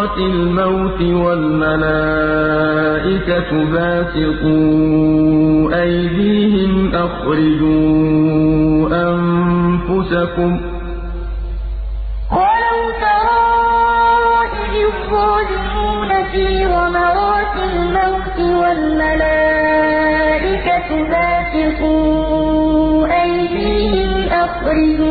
غَمَرَاتِ 0.01 0.17
الْمَوْتِ 0.17 1.01
وَالْمَلَائِكَةُ 1.25 1.91
بَاسِطُو 3.73 4.59
أَيْدِيهِمْ 5.73 6.95
أَخْرِجُوا 6.95 8.89
أَنفُسَكُمْ 9.07 10.51
ۖ 10.57 10.61
وَلَوْ 12.37 12.79
تَرَىٰ 13.03 14.45
إِذِ 14.63 14.73
الظَّالِمُونَ 14.89 16.11
فِي 16.31 16.47
غَمَرَاتِ 16.65 17.55
الْمَوْتِ 17.73 18.37
وَالْمَلَائِكَةُ 18.61 19.29
بَاسِطُو 21.11 21.95
أَيْدِيهِمْ 23.05 24.11
أَخْرِجُوا 24.45 25.10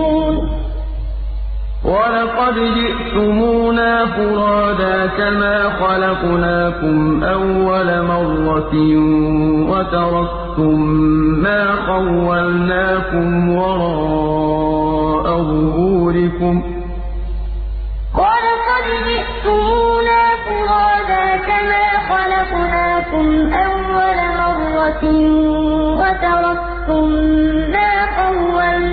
وَلَقَدْ 1.91 2.55
جِئْتُمُونَا 2.77 3.91
فُرَادَىٰ 4.15 4.99
كَمَا 5.17 5.57
خَلَقْنَاكُمْ 5.81 7.23
أَوَّلَ 7.23 7.89
مَرَّةٍ 8.11 8.73
وَتَرَكْتُم 9.71 10.77
مَّا 11.45 11.63
خَوَّلْنَاكُمْ 11.87 13.27
وَرَاءَ 13.55 15.25
ظُهُورِكُمْ 15.51 16.55
ۖ 16.61 16.63
وَلَقَدْ 18.21 18.85
جِئْتُمُونَا 19.07 20.21
فُرَادَىٰ 20.47 21.27
كَمَا 21.49 21.85
خَلَقْنَاكُمْ 22.11 23.25
أَوَّلَ 23.65 24.19
مَرَّةٍ 24.41 25.03
وَتَرَكْتُم 26.01 27.05
مَّا 27.75 27.91
خَوَّلْنَاكُمْ 28.17 28.90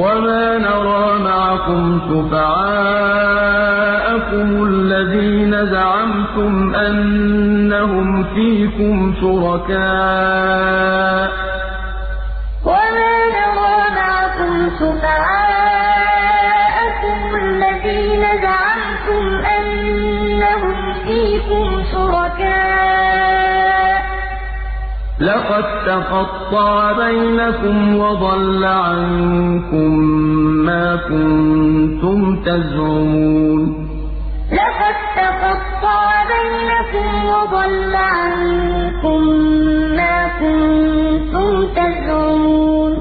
وَمَا 0.00 0.58
نَرَىٰ 0.58 1.08
مَعَكُمْ 1.28 1.82
شُفَعَاءَكُمُ 2.08 2.48
الَّذِينَ 4.68 5.52
زَعَمْتُمْ 5.72 6.74
أَنَّهُمْ 6.74 8.24
فِيكُمْ 8.34 9.14
شُرَكَاءُ 9.20 10.50
ۚ 11.30 11.32
وَمَا 12.68 13.14
نَرَىٰ 13.36 13.80
مَعَكُمْ 14.00 14.52
شُفَعَاءَكُمُ 14.80 15.49
لَقَد 25.50 25.86
تَّقَطَّعَ 25.86 26.92
بَيْنَكُمْ 26.92 27.96
وَضَلَّ 27.96 28.64
عَنكُم 28.64 29.90
مَّا 30.66 30.96
كُنتُمْ 30.96 32.42
تَزْعُمُونَ. 32.44 33.62
لَقَد 34.52 34.96
تَّقَطَّعَ 35.16 36.24
بَيْنَكُمْ 36.34 37.06
وَضَلَّ 37.34 37.94
عَنكُم 37.94 39.20
مَّا 39.98 40.16
كُنتُمْ 40.40 41.66
تَزْعُمُونَ. 41.74 42.92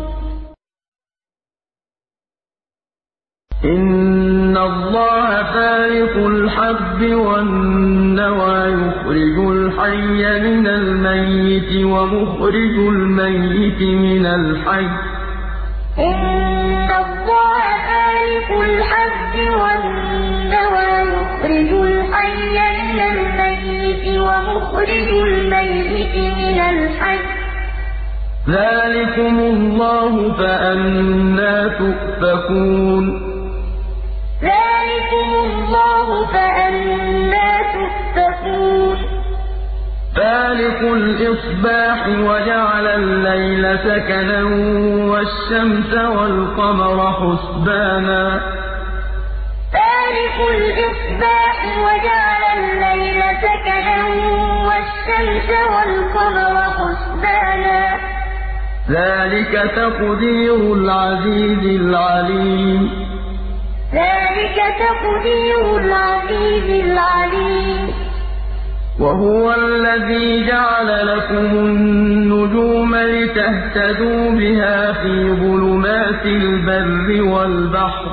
إِنَّ 3.65 4.57
اللَّهَ 4.57 5.43
فَالِقُ 5.53 6.15
الْحَبِّ 6.99 7.13
وَالنَّوَىٰ 7.15 8.59
يُخْرِجُ 8.83 9.37
الْحَيَّ 9.55 10.21
مِنَ 10.47 10.67
الْمَيِّتِ 10.67 11.71
وَمُخْرِجُ 11.85 12.75
الْمَيِّتِ 12.93 13.81
مِنَ 13.81 14.25
الْحَيِّ 14.25 14.87
ۚ. 14.87 14.99
إِنَّ 15.99 16.89
اللَّهَ 17.03 17.63
فَالِقُ 17.89 18.49
الْحَبِّ 18.69 19.33
وَالنَّوَىٰ 19.61 20.91
يُخْرِجُ 21.15 21.69
الْحَيَّ 21.87 22.57
مِنَ 22.79 22.99
الْمَيِّتِ 23.15 24.05
وَمُخْرِجُ 24.25 25.09
الْمَيِّتِ 25.27 26.15
مِنَ 26.39 26.57
الْحَيِّ 26.73 27.19
ۚ. 27.25 27.29
ذَٰلِكُمُ 28.49 29.35
اللَّهُ 29.53 30.13
فَأَنَّىٰ 30.39 31.59
تُؤْفَكُونَ. 31.79 33.05
ذَٰلِكُمُ 34.43 34.88
اللَّهُ 35.45 36.25
فَأَنَّىٰ 36.25 37.53
تُؤْفَكُونَ 37.75 38.97
فَالِقُ 40.15 40.79
الْإِصْبَاحِ 40.81 41.99
وَجَعَلَ 42.07 42.85
اللَّيْلَ 42.87 43.79
سَكَنًا 43.87 44.41
وَالشَّمْسَ 45.11 45.93
وَالْقَمَرَ 45.93 46.97
حُسْبَانًا 47.19 48.23
ۚ. 48.39 48.41
فَالِقُ 49.75 50.37
الْإِصْبَاحِ 50.57 51.57
وَجَعَلَ 51.85 52.43
اللَّيْلَ 52.59 53.21
سَكَنًا 53.45 53.97
وَالشَّمْسَ 54.67 55.49
وَالْقَمَرَ 55.73 56.55
حُسْبَانًا 56.77 57.81
ۚ. 57.97 57.99
ذَٰلِكَ 58.91 59.53
تَقْدِيرُ 59.75 60.59
الْعَزِيزِ 60.73 61.63
الْعَلِيمِ. 61.81 62.81
ذَٰلِكَ 63.93 64.57
تَقْدِيرُ 64.79 65.77
الْعَزِيزِ 65.77 66.85
الْعَلِيمِ. 66.85 67.93
وَهُوَ 68.99 69.53
الَّذِي 69.53 70.47
جَعَلَ 70.47 71.07
لَكُمُ 71.07 71.45
النُّجُومَ 71.45 72.95
لِتَهْتَدُوا 72.95 74.31
بِهَا 74.31 74.93
فِي 74.93 75.31
ظُلُمَاتِ 75.41 76.25
الْبَرِّ 76.25 77.23
وَالْبَحْرِ 77.33 78.05
ۗ. 78.05 78.11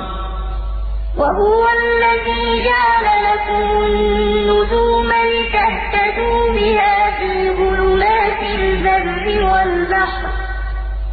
وَهُوَ 1.19 1.63
الَّذِي 1.79 2.63
جَعَلَ 2.69 3.05
لَكُمُ 3.27 3.65
النُّجُومَ 3.83 5.09
لِتَهْتَدُوا 5.33 6.41
بِهَا 6.57 6.97
فِي 7.19 7.31
ظُلُمَاتِ 7.59 8.41
الْبَرِّ 8.59 9.25
وَالْبَحْرِ 9.51 10.21
ۗ. 10.27 10.46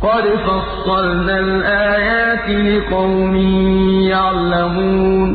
قَدْ 0.05 0.25
فَصَّلْنَا 0.47 1.39
الْآيَاتِ 1.39 2.49
لِقَوْمٍ 2.51 3.37
يَعْلَمُونَ 4.13 5.31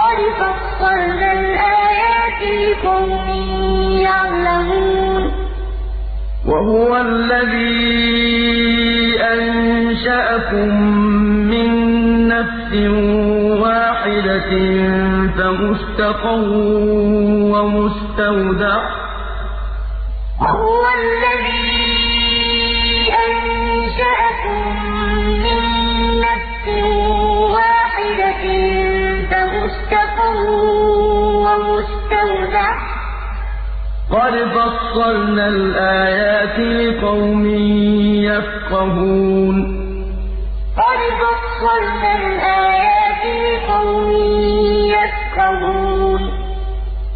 قَدْ 0.00 0.18
فَصَّلْنَا 0.40 1.28
الْآيَاتِ 1.40 2.40
لِقَوْمٍ 2.66 3.28
يَعْلَمُونَ 4.08 5.22
وَهُوَ 6.50 6.90
الَّذِي 6.96 7.86
أَنشَأَكُم 9.34 10.68
مِّن 11.52 11.68
نَّفْسٍ 12.28 12.72
وَاحِدَةٍ 13.62 14.52
فَمُسْتَقَرٌّ 15.36 16.50
وَمُسْتَوْدَعٌ 17.54 18.78
ۗ 18.88 18.92
وَهُوَ 20.42 20.84
الَّذِي 21.00 21.75
أَنشَأَكُم 23.96 24.62
مِّن 25.44 25.62
نَّفْسٍ 26.20 26.66
وَاحِدَةٍ 27.54 28.44
فَمُسْتَقَرٌّ 29.30 30.50
وَمُسْتَوْدَعٌ 31.46 32.68
ۗ. 32.76 32.82
قَدْ 34.16 34.34
فَصَّلْنَا 34.54 35.46
الْآيَاتِ 35.48 36.58
لِقَوْمٍ 36.58 37.44
يَفْقَهُونَ. 38.30 39.56
قَدْ 40.76 41.00
فَصَّلْنَا 41.22 42.10
الْآيَاتِ 42.16 43.24
لِقَوْمٍ 43.46 44.10
يَفْقَهُونَ. 44.96 46.22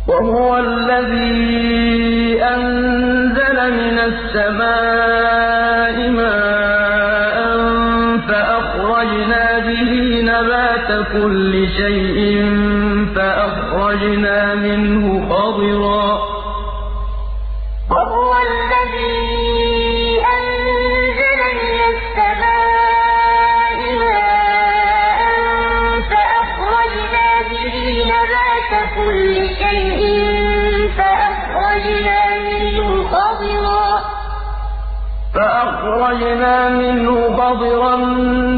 وَهُوَ 0.09 0.57
الَّذِي 0.57 2.45
أَنزَلَ 2.45 3.57
مِنَ 3.73 3.99
السَّمَاءِ 3.99 5.50
كُلِّ 11.03 11.69
شَيْءٍ 11.77 12.21
فَأَخْرَجْنَا 13.17 14.55
مِنْهُ 14.55 15.29
خَضِرًا. 15.31 16.31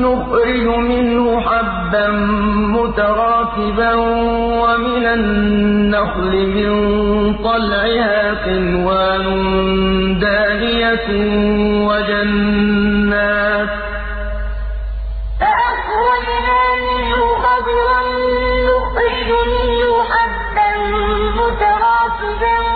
نُّخْرِجُ 0.03 0.67
مِنْهُ 0.67 1.42
حَبًّا 1.93 2.11
مُّتَرَاكِبًا 2.77 3.95
وَمِنَ 4.65 5.07
النَّخْلِ 5.07 6.33
مِن 6.57 6.73
طَلْعِهَا 7.45 8.45
قِنْوَانٌ 8.45 9.25
دَانِيَةٌ 10.19 11.09
وَجَنَّاتٍ 11.89 13.71
فَأَخْرَجْنَا 15.41 16.63
مِنْهُ 16.85 17.21
خَضِرًا 17.45 18.01
نُّخْرِجُ 18.69 19.31
مِنْهُ 19.53 19.93
حَبًّا 20.13 20.71
مُّتَرَاكِبًا 21.39 22.72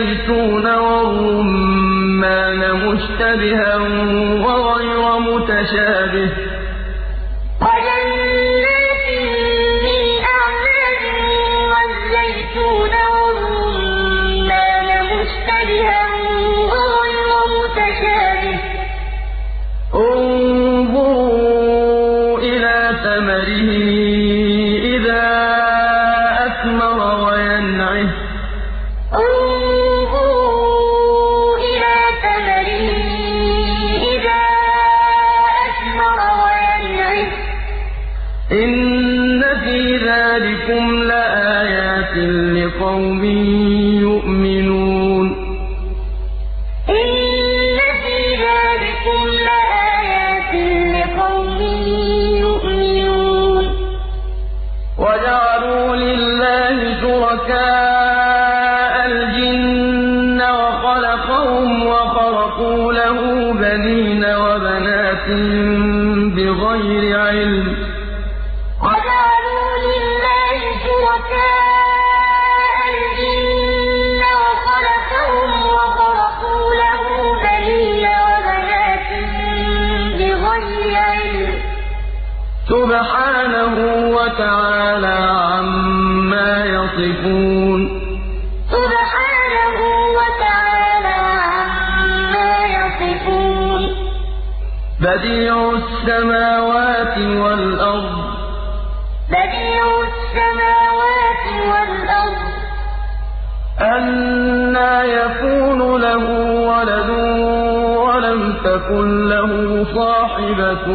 وَالزَّيْتُونَ 0.00 0.66
وَالرُّمَّانَ 0.74 2.60
مُشْتَبِهًا 2.86 3.76
وَغَيْرَ 4.46 5.18
مُتَشَابِهٍ 5.18 6.28
ۗ 6.28 6.49
بغير 66.36 67.20
علم. 67.20 67.66
وجعلوا 68.82 69.70
لله 69.86 70.58
شركاء 70.84 72.76
الجن 72.94 74.20
وخلقهم 74.42 75.50
وخرقوا 75.66 76.64
له 76.82 77.02
بنين 77.44 78.04
وبنات 78.24 79.08
بغير 80.18 80.94
علم. 80.96 81.52
سبحانه 82.68 83.74
وتعالى 84.16 85.18
عما 85.50 86.52
يصفون. 86.64 87.49
بديع 95.30 95.72
السماوات 95.72 97.18
والأرض. 97.18 98.10
بديع 99.28 99.84
السماوات 100.10 101.44
والأرض. 101.70 102.50
أَنَّىٰ 103.80 104.98
يَكُونُ 105.20 106.00
لَهُ 106.00 106.26
وَلَدٌ 106.70 107.10
وَلَمْ 107.96 108.54
تَكُن 108.64 109.28
لَّهُ 109.28 109.84
صَاحِبَةٌ 109.94 110.86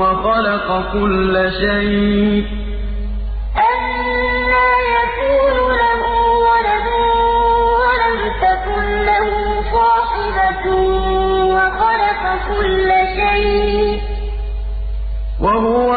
وَخَلَقَ 0.00 0.92
كُلَّ 0.92 1.50
شَيْءٍ 1.60 2.44
ۖ. 2.46 2.51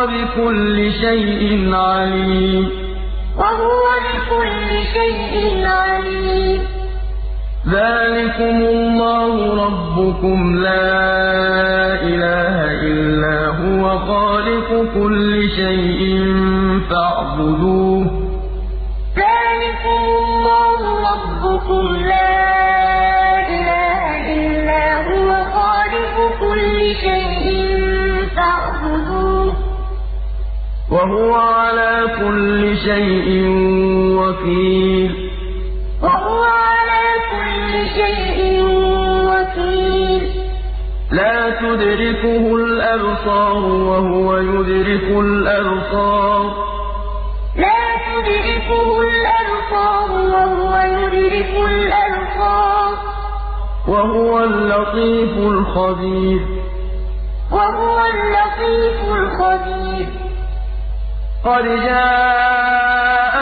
بِكُلِّ 0.06 0.91
شَيْءٍ 0.91 1.73
عَلِيمٌ 1.73 2.69
وَهُوَ 3.38 3.86
بِكُلِّ 4.07 4.72
شَيْءٍ 4.98 5.65
عَلِيمٌ 5.65 6.61
ذَٰلِكُمُ 7.69 8.57
اللَّهُ 8.76 9.36
رَبُّكُمْ 9.65 10.40
لَا 10.56 10.88
إِلَٰهَ 12.10 12.57
إِلَّا 12.90 13.40
هُوَ 13.61 13.84
خَالِقُ 14.10 14.69
كُلِّ 14.94 15.49
شَيْءٍ 15.49 16.15
كُلِّ 32.26 32.77
شَيْءٍ 32.77 33.43
وَكِيلٌ. 34.19 35.30
وَهُوَ 36.03 36.43
عَلَىٰ 36.43 37.06
كُلِّ 37.31 37.89
شَيْءٍ 37.95 38.64
وَكِيلٌ. 39.26 40.31
لَّا 41.11 41.49
تُدْرِكُهُ 41.49 42.56
الْأَبْصَارُ 42.56 43.65
وَهُوَ 43.65 44.38
يُدْرِكُ 44.38 45.03
الْأَبْصَارَ. 45.03 46.53
لَا 47.56 47.81
تُدْرِكُهُ 48.06 49.02
الْأَبْصَارُ 49.02 50.11
وَهُوَ 50.11 50.73
يُدْرِكُ 50.85 51.69
الْأَبْصَارَ. 51.69 52.89
وَهُوَ 53.88 54.39
اللَّطِيفُ 54.43 55.38
الْخَبِيرُ. 55.38 56.39
وَهُوَ 57.52 57.99
اللَّطِيفُ 58.06 59.14
الْخَبِيرُ. 59.14 60.24
قَدْ 61.45 61.65
جَاءَكُم 61.88 63.35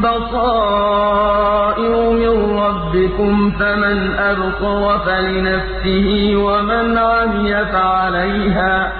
بَصَائِرُ 0.00 1.94
مِن 2.10 2.34
رَّبِّكُمْ 2.58 3.50
ۖ 3.50 3.52
فَمَنْ 3.58 3.98
أَبْصَرَ 4.18 4.98
فَلِنَفْسِهِ 5.06 6.08
وَمَنْ 6.36 6.98
عَمِيَ 6.98 7.64
فَعَلَيْهَا 7.72 8.76
ۚ. 8.88 8.90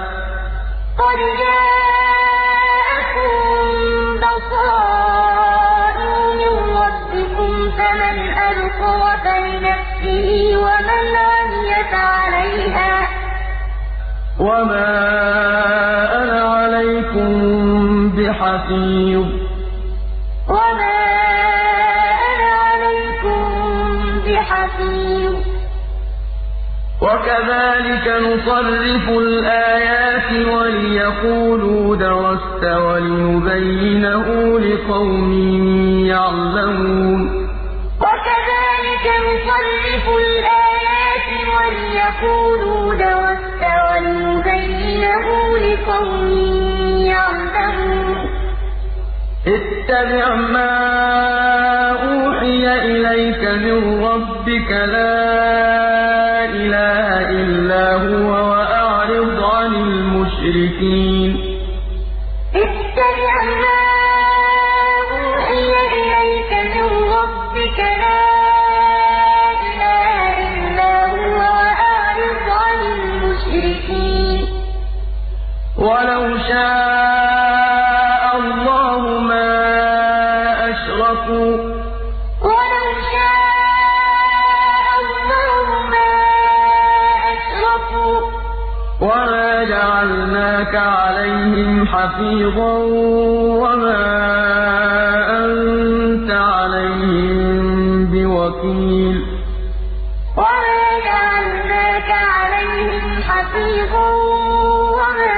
قَدْ 1.01 1.19
جَاءَكُم 1.43 3.33
بَصَائِرُ 4.25 6.09
مِن 6.39 6.53
رَّبِّكُمْ 6.81 7.51
ۖ 7.69 7.71
فَمَنْ 7.79 8.15
أَبْصَرَ 8.49 9.01
فَلِنَفْسِهِ 9.25 10.27
وَمَنْ 10.65 11.05
عَمِيَ 11.29 11.71
فَعَلَيْهَا 11.91 12.93
ۚ. 13.05 13.07
وَمَا 14.39 15.60
وَمَا 20.49 20.97
أَنَا 22.31 22.51
عَلَيْكُم 22.67 23.41
بِحَفِيظٍ. 24.25 25.35
وَكَذَٰلِكَ 27.01 28.05
نُصَرِّفُ 28.07 29.09
الْآيَاتِ 29.09 30.29
وَلِيَقُولُوا 30.31 31.95
دَرَسْتَ 31.95 32.63
وَلِنُبَيِّنَهُ 32.63 34.25
لِقَوْمٍ 34.59 35.31
يَعْلَمُونَ. 36.05 37.21
وَكَذَٰلِكَ 38.05 39.05
نُصَرِّفُ 39.27 40.05
الْآيَاتِ 40.23 41.29
وَلِيَقُولُوا 41.55 42.83
دَرَسْتَ 43.03 43.63
وَلِنُبَيِّنَهُ 43.87 45.25
لِقَوْمٍ 45.57 46.31
يَعْلَمُونَ 46.31 46.50
اتَّبِعْ 49.47 50.35
مَا 50.35 50.71
أُوحِيَ 52.13 52.65
إِلَيْكَ 52.91 53.43
مِن 53.63 54.03
رَّبِّكَ 54.05 54.69
ۖ 54.69 54.85
لَا 54.93 56.45
إِلَٰهَ 56.45 57.29
إِلَّا 57.29 57.85
هُوَ 57.95 58.31
ۖ 58.41 58.43
وَأَعْرِضْ 58.51 59.43
عَنِ 59.43 59.73
الْمُشْرِكِينَ. 59.75 61.10
حَفِيظًا 92.01 92.77
وَمَا 93.61 94.03
أَنتَ 95.45 96.31
عَلَيْهِم 96.31 98.05
بِوَكِيلٍ. 98.13 99.17
وَمَا 100.37 100.81
جَعَلْنَاكَ 101.07 102.09
عَلَيْهِمْ 102.35 103.05
حَفِيظًا 103.29 104.09
وَمَا 104.99 105.37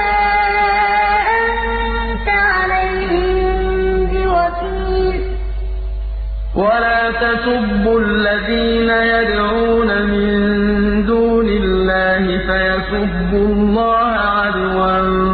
أَنتَ 1.40 2.28
عَلَيْهِم 2.48 3.26
بِوَكِيلٍ. 4.14 5.16
وَلَا 6.54 7.00
تَسُبُّوا 7.24 8.00
الَّذِينَ 8.00 8.90
يَدْعُونَ 9.14 9.90
مِن 10.12 10.30
دُونِ 11.06 11.48
اللَّهِ 11.62 12.24
فَيَسُبُّوا 12.48 13.46
اللَّهَ 13.52 14.12
عَدْوًا 14.38 15.33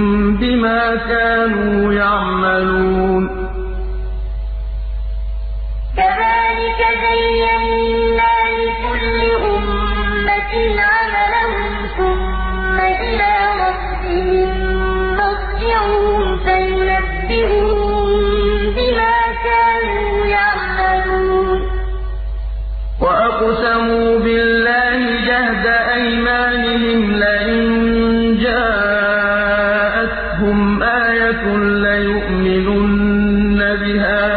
بِمَا 0.41 0.95
كَانُوا 0.95 1.93
يَعْمَلُونَ. 1.93 3.23
كَذَٰلِكَ 5.97 6.81
زَيَّنَّا 7.05 8.33
لِكُلِّ 8.61 9.19
أُمَّةٍ 9.53 10.53
عَمَلَهُمْ 10.91 11.73
ثُمَّ 11.97 12.77
إِلَىٰ 12.79 13.35
رَبِّهِم 13.65 14.50
آية 30.81 31.57
ليؤمنن 31.57 33.59
بها 33.81 34.30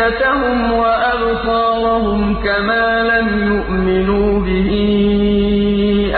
أَفْئِدَتَهُمْ 0.00 0.72
وَأَبْصَارَهُمْ 0.72 2.34
كَمَا 2.44 2.86
لَمْ 3.12 3.28
يُؤْمِنُوا 3.52 4.30
بِهِ 4.46 4.70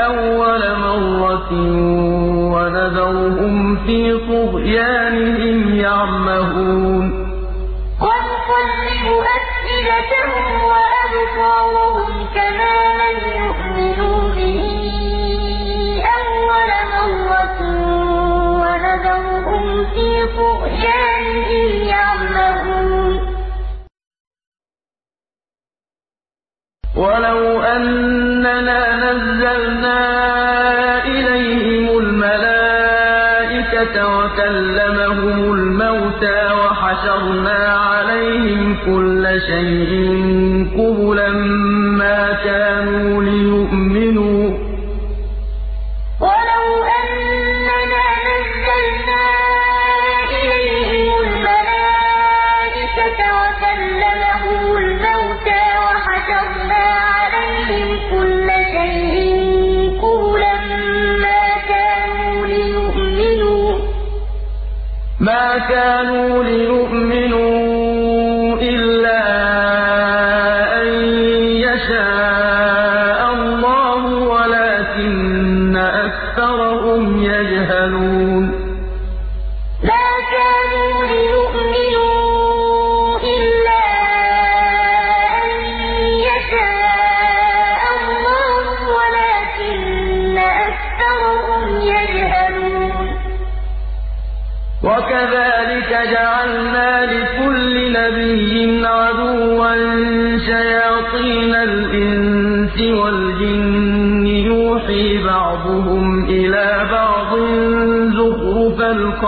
أَوَّلَ 0.08 0.62
مَرَّةٍ 0.86 1.52
وَنَذَرُهُمْ 2.54 3.56
فِي 3.86 3.98
طُغْيَانِهِمْ 4.28 5.58
يَعْمَهُونَ. 5.86 7.04
وَأَبْصَارَهُمْ 10.70 12.12
كَمَا 12.36 12.76
لَمْ 13.02 13.18
يُؤْمِنُوا 13.44 14.18
بِهِ 14.36 14.60
أَوَّلَ 16.18 16.70
مَرَّةٍ 16.94 17.60
وَنَذَرُهُمْ 18.62 19.64
فِي 19.94 20.08
طُغْيَانِهِمْ 20.38 21.11
نَزَّلْنَا 29.82 31.04
إِلَيْهِمُ 31.06 31.86
الْمَلَائِكَةَ 31.98 33.96
وَكَلَّمَهُمُ 34.16 35.38
الْمَوْتَىٰ 35.54 36.42
وَحَشَرْنَا 36.60 37.60
عَلَيْهِمْ 37.90 38.62
كُلَّ 38.86 39.24
شَيْءٍ 39.50 39.92
قُبُلًا 40.78 41.30
مَّا 42.02 42.22
كَانُوا 42.44 43.22
لِيُؤْمِنُوا. 43.22 43.81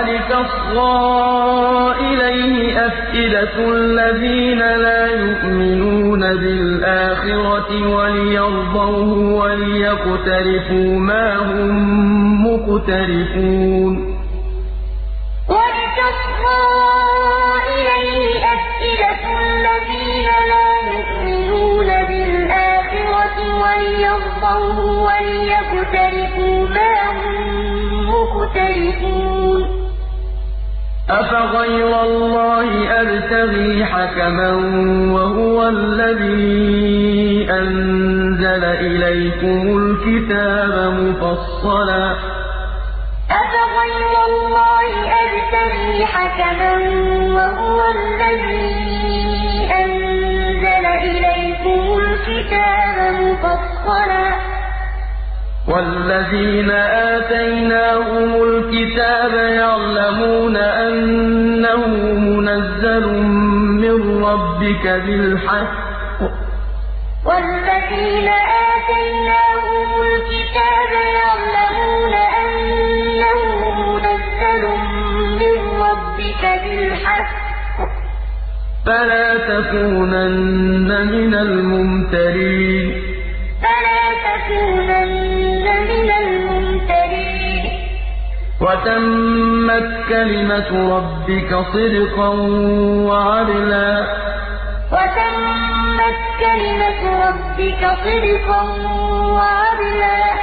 وَلِتَصْغَىٰ 0.00 1.94
إِلَيْهِ 2.00 2.86
أَفْئِدَةُ 2.86 3.56
الَّذِينَ 3.72 4.58
لَا 4.58 5.06
يُؤْمِنُونَ 5.06 6.20
بِالْآخِرَةِ 6.20 7.70
وَلِيَرْضَوْهُ 7.96 9.10
وَلِيَقْتَرِفُوا 9.42 10.98
مَا 10.98 11.36
هُم 11.36 11.70
مُّقْتَرِفُونَ 12.46 14.09
أَفَغَيْرَ 31.10 32.02
اللَّهِ 32.02 32.68
أَبْتَغِي 33.00 33.84
حَكَمًا 33.84 34.50
وَهُوَ 35.14 35.68
الَّذِي 35.68 37.50
أَنزَلَ 37.50 38.64
إِلَيْكُمُ 38.64 39.60
الْكِتَابَ 39.78 40.74
مُفَصَّلًا 41.02 42.06
ۚ. 42.14 42.18
أَفَغَيْرَ 43.40 44.14
اللَّهِ 44.30 44.90
أَبْتَغِي 45.24 46.06
حَكَمًا 46.14 46.72
وَهُوَ 47.36 47.78
الَّذِي 47.96 48.70
أَنزَلَ 49.82 50.84
إِلَيْكُمُ 51.10 51.80
الْكِتَابَ 52.02 52.96
مُفَصَّلًا 53.24 54.24
ۚ. 54.29 54.29
وَالَّذِينَ 55.70 56.70
آتَيْنَاهُمُ 57.14 58.30
الْكِتَابَ 58.42 59.32
يَعْلَمُونَ 59.62 60.56
أَنَّهُ 60.56 61.86
مُنَزَّلٌ 62.26 63.04
مِّن 63.82 63.96
رَّبِّكَ 64.24 64.84
بِالْحَقِّ 65.06 66.20
ۖ. 66.20 66.32
وَالَّذِينَ 67.28 68.28
آتَيْنَاهُمُ 68.72 69.88
الْكِتَابَ 70.06 70.90
يَعْلَمُونَ 71.20 72.14
أَنَّهُ 72.42 73.40
مُنَزَّلٌ 73.86 74.62
مِّن 75.40 75.56
رَّبِّكَ 75.86 76.42
بِالْحَقِّ 76.62 77.30
ۖ. 77.80 77.90
فَلَا 78.86 79.28
تَكُونَنَّ 79.50 80.90
مِنَ 81.14 81.32
الْمُمْتَرِينَ. 81.46 82.86
فَلَا 83.64 84.02
تَكُونَنَّ 84.28 84.99
وَتَمَّتْ 88.60 89.88
كَلِمَةُ 90.08 90.96
رَبِّكَ 90.96 91.50
صِدْقًا 91.72 92.28
وَعَدْلًا 93.08 94.02
ۚ. 94.04 94.06
وَتَمَّتْ 94.92 96.18
كَلِمَةُ 96.40 97.00
رَبِّكَ 97.26 97.82
صِدْقًا 98.04 98.62
وَعَدْلًا 99.36 100.20
ۚ. 100.34 100.38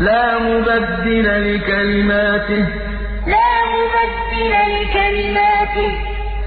لَّا 0.00 0.38
مُبَدِّلَ 0.38 1.54
لِكَلِمَاتِهِ 1.54 2.64
ۚ. 2.64 2.72
لَا 3.32 3.52
مُبَدِّلَ 3.74 4.52
لِكَلِمَاتِهِ 4.76 5.92
ۚ. 5.94 5.98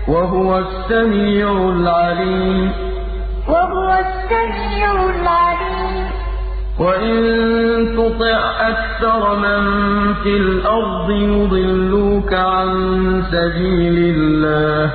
وَهُوَ 0.09 0.57
السَّمِيعُ 0.57 1.51
الْعَلِيمُ. 1.51 2.71
وَهُوَ 3.47 3.89
السَّمِيعُ 4.05 4.91
الْعَلِيمُ. 5.09 5.88
وَإِن 6.79 7.17
تُطِعْ 7.97 8.39
أَكْثَرَ 8.69 9.35
مَن 9.35 9.63
فِي 10.23 10.29
الْأَرْضِ 10.37 11.09
يُضِلُّوكَ 11.09 12.33
عَن 12.33 12.69
سَبِيلِ 13.31 13.97
اللَّهِ 14.15 14.87
ۚ 14.87 14.91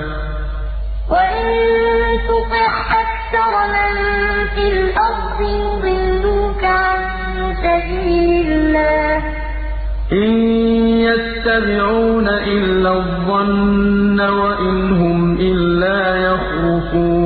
وَإِن 1.13 1.47
تُطِعْ 2.31 2.71
أَكْثَرَ 3.03 3.53
مَن 3.77 3.93
فِي 4.55 4.65
الْأَرْضِ 4.77 5.39
يُضِلُّوكَ 5.41 6.65
عَن 6.65 7.01
سَبِيلِ 7.65 8.47
اللَّهِ 8.53 9.19
ۚ 9.21 9.25
إِن 10.13 10.33
يَتَّبِعُونَ 11.09 12.29
إِلَّا 12.29 12.93
الظَّنَّ 12.97 14.21
وَإِنْ 14.21 14.77
هُمْ 15.03 15.37
إِلَّا 15.41 16.01
يَخْرُصُونَ 16.29 17.24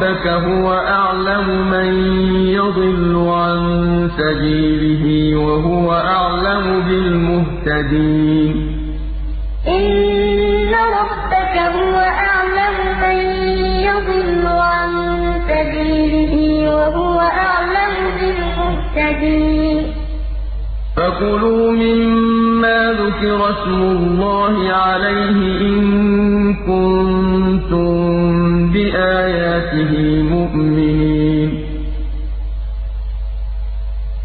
رَبَّكَ 0.00 0.26
هُوَ 0.26 0.72
أَعْلَمُ 0.72 1.70
مَن 1.70 1.90
يَضِلُّ 2.48 3.14
عَن 3.28 3.60
سَبِيلِهِ 4.18 5.04
وَهُوَ 5.36 5.92
أَعْلَمُ 5.92 6.66
بِالْمُهْتَدِينَ. 6.88 8.54
إِنَّ 9.68 10.72
رَبَّكَ 10.98 11.56
هُوَ 11.76 11.96
أَعْلَمُ 12.28 12.76
مَن 13.02 13.18
يَضِلُّ 13.88 14.44
عَن 14.46 14.90
سَبِيلِهِ 15.50 16.32
وَهُوَ 16.76 17.18
أَعْلَمُ 17.20 17.94
بِالْمُهْتَدِينَ. 18.18 19.78
فَكُلُوا 20.96 21.72
مِمَّا 21.72 22.92
ذُكِرَ 22.92 23.40
اسْمُ 23.50 23.80
اللَّهِ 23.96 24.54
عَلَيْهِ 24.72 25.40
إِن 25.68 25.80
كُنتُم 26.68 28.19
بِآيَاتِهِ 28.72 29.92
مُؤْمِنِينَ. 30.32 31.50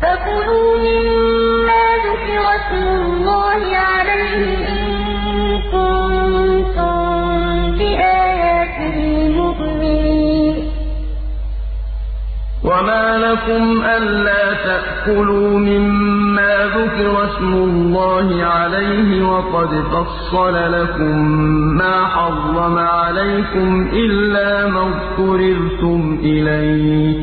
فَكُلُوا 0.02 0.70
مِمَّا 0.88 1.86
ذُكِرَ 2.08 2.44
اسْمُ 2.60 2.86
اللَّهِ 3.02 3.62
عَلَيْهِ 3.78 4.42
إِن 4.74 4.86
كُنتُم 5.72 6.05
وَمَا 12.96 13.18
لَكُمْ 13.18 13.84
أَلَّا 13.86 14.54
تَأْكُلُوا 14.54 15.60
مِمَّا 15.60 16.66
ذُكِرَ 16.78 17.26
اسْمُ 17.26 17.54
اللَّهِ 17.54 18.46
عَلَيْهِ 18.46 19.24
وَقَدْ 19.24 19.70
فَصَّلَ 19.94 20.56
لَكُم 20.82 21.16
مَّا 21.78 22.06
حَرَّمَ 22.08 22.78
عَلَيْكُمْ 22.78 23.90
إِلَّا 23.94 24.68
مَا 24.68 24.82
اضْطُرِرْتُمْ 24.82 26.20
إِلَيْهِ 26.24 27.14
ۗ. 27.14 27.18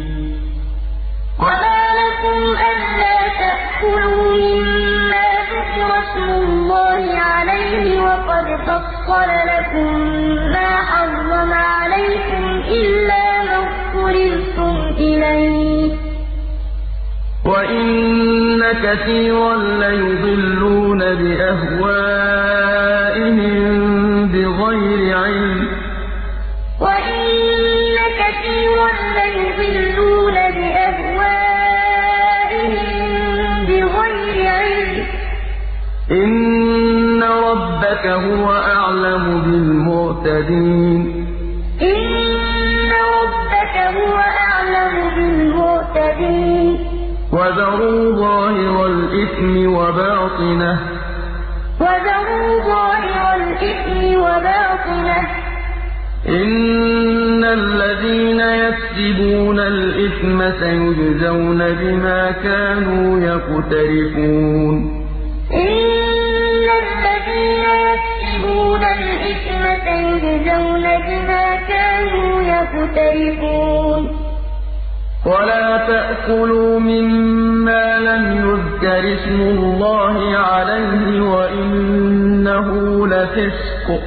وَمَا 1.44 1.80
لَكُمْ 2.00 2.38
أَلَّا 2.72 3.18
تَأْكُلُوا 3.42 4.24
مِمَّا 4.44 5.28
ذُكِرَ 5.54 5.88
اسْمُ 6.04 6.26
اللَّهِ 6.44 7.02
عَلَيْهِ 7.30 7.84
وَقَدْ 8.06 8.46
فَصَّلَ 8.68 9.30
لَكُم 9.52 9.90
مَّا 10.54 10.70
حَرَّمَ 10.90 11.50
عَلَيْكُمْ 11.52 12.44
إِلَّا 12.80 13.24
مَا 13.48 13.56
اضْطُرِرْتُمْ 13.64 14.74
إِلَيْهِ 15.08 15.58
ۗ. 15.58 15.61
وَإِنَّ 17.44 18.62
كَثِيرًا 18.82 19.56
لَّيُضِلُّونَ 19.56 20.98
بِأَهْوَائِهِم 20.98 22.02
بِغَيْرِ 24.32 25.00
عِلْمٍ 25.16 25.60
ۗ 25.64 25.68
وَإِنَّ 26.82 27.96
كَثِيرًا 28.22 28.90
لَّيُضِلُّونَ 29.18 30.36
بِأَهْوَائِهِم 30.56 31.32
بِغَيْرِ 33.68 34.36
عِلْمٍ 34.58 34.92
ۗ 35.02 35.06
إِنَّ 36.12 37.20
رَبَّكَ 37.22 38.04
هُوَ 38.06 38.46
أَعْلَمُ 38.52 39.24
بِالْمُعْتَدِينَ 39.46 41.02
وَذَرُوا 47.32 48.12
ظَاهِرَ 48.12 48.86
الْإِثْمِ 48.86 49.74
وَبَاطِنَهُ 49.74 50.76
ۚ. 50.76 50.84
إِنَّ 56.28 57.44
الَّذِينَ 57.44 58.40
يَكْسِبُونَ 58.40 59.58
الْإِثْمَ 59.60 60.50
سَيُجْزَوْنَ 60.60 61.58
بِمَا 61.58 62.30
كَانُوا 62.30 63.20
يَقْتَرِفُونَ. 63.20 64.76
إِنَّ 65.52 66.68
الَّذِينَ 66.82 67.64
يَكْسِبُونَ 67.88 68.82
الْإِثْمَ 68.84 69.62
سَيُجْزَوْنَ 69.86 70.84
بِمَا 71.08 71.44
كَانُوا 71.68 72.42
يَقْتَرِفُونَ. 72.42 73.81
وَلَا 75.26 75.86
تَأْكُلُوا 75.86 76.78
مِمَّا 76.80 77.98
لَمْ 77.98 78.24
يُذْكَرِ 78.48 79.02
اسْمُ 79.14 79.40
اللَّهِ 79.40 80.36
عَلَيْهِ 80.36 81.20
وَإِنَّهُ 81.20 82.68
لَفِسْقٌ 83.06 83.86
ۗ. 83.88 84.04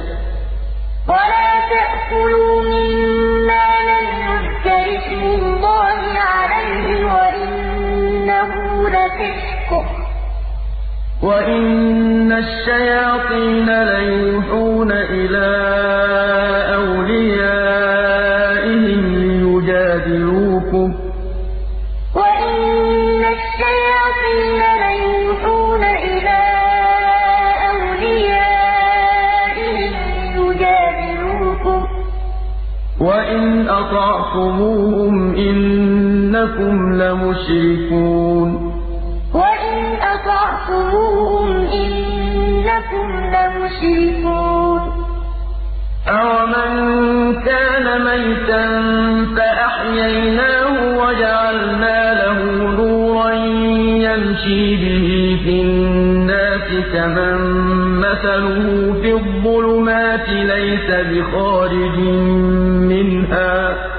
وَلَا 1.08 1.50
تَأْكُلُوا 1.74 2.54
مِمَّا 2.62 3.68
لَمْ 3.90 4.06
يُذْكَرِ 4.28 4.84
اسْمُ 5.00 5.22
اللَّهِ 5.40 6.00
عَلَيْهِ 6.34 6.88
وَإِنَّهُ 7.14 8.50
لَفِسْقٌ 8.96 9.70
ۗ. 9.70 9.88
وَإِنَّ 11.22 12.32
الشَّيَاطِينَ 12.32 13.68
لَيُوحُونَ 13.82 14.90
إِلَىٰ 14.92 16.25
أَطَعْتُمُوهُمْ 34.36 35.34
إِنَّكُمْ 35.36 36.92
لَمُشْرِكُونَ 37.02 38.48
وَإِنْ 39.34 39.76
أَطَعْتُمُوهُمْ 40.14 41.48
إِنَّكُمْ 41.82 43.06
لَمُشْرِكُونَ 43.34 44.80
أَوَمَن 46.08 46.70
كَانَ 47.48 47.86
مَيْتًا 48.04 48.64
فَأَحْيَيْنَاهُ 49.36 50.74
وَجَعَلْنَا 51.00 51.98
لَهُ 52.22 52.38
نُورًا 52.80 53.32
يَمْشِي 54.06 54.62
بِهِ 54.82 55.08
فِي 55.44 55.54
النَّاسِ 55.62 56.68
كَمَن 56.94 57.36
مَّثَلُهُ 58.04 58.66
فِي 59.02 59.12
الظُّلُمَاتِ 59.12 60.28
لَيْسَ 60.28 60.88
بِخَارِجٍ 61.10 61.98
مِّنْهَا 62.92 63.72
ۚ 63.74 63.95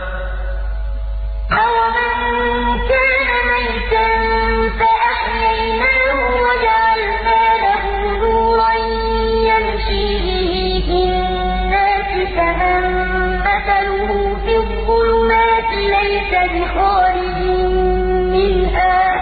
بِخَارِجٍ 16.77 17.41
مِّنْهَا 18.33 19.15
ۚ. 19.17 19.21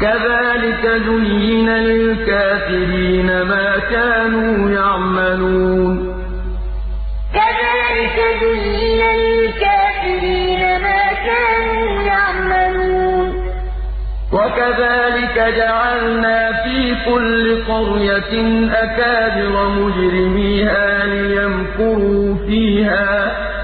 كَذَٰلِكَ 0.00 1.02
زُيِّنَ 1.06 1.70
لِلْكَافِرِينَ 1.70 3.42
مَا 3.42 3.78
كَانُوا 3.90 4.70
يَعْمَلُونَ. 4.70 6.14
كَذَٰلِكَ 7.34 8.18
زُيِّنَ 8.40 9.02
لِلْكَافِرِينَ 9.16 10.62
مَا 10.82 11.02
كَانُوا 11.28 12.02
يَعْمَلُونَ. 12.02 13.44
وَكَذَٰلِكَ 14.32 15.54
جَعَلْنَا 15.56 16.52
فِي 16.52 16.94
كُلِّ 17.10 17.64
قَرْيَةٍ 17.68 18.34
أَكَابِرَ 18.72 19.68
مُجْرِمِيهَا 19.68 21.06
لِيَمْكُرُوا 21.06 22.34
فِيهَا 22.46 23.28
ۖ. 23.28 23.63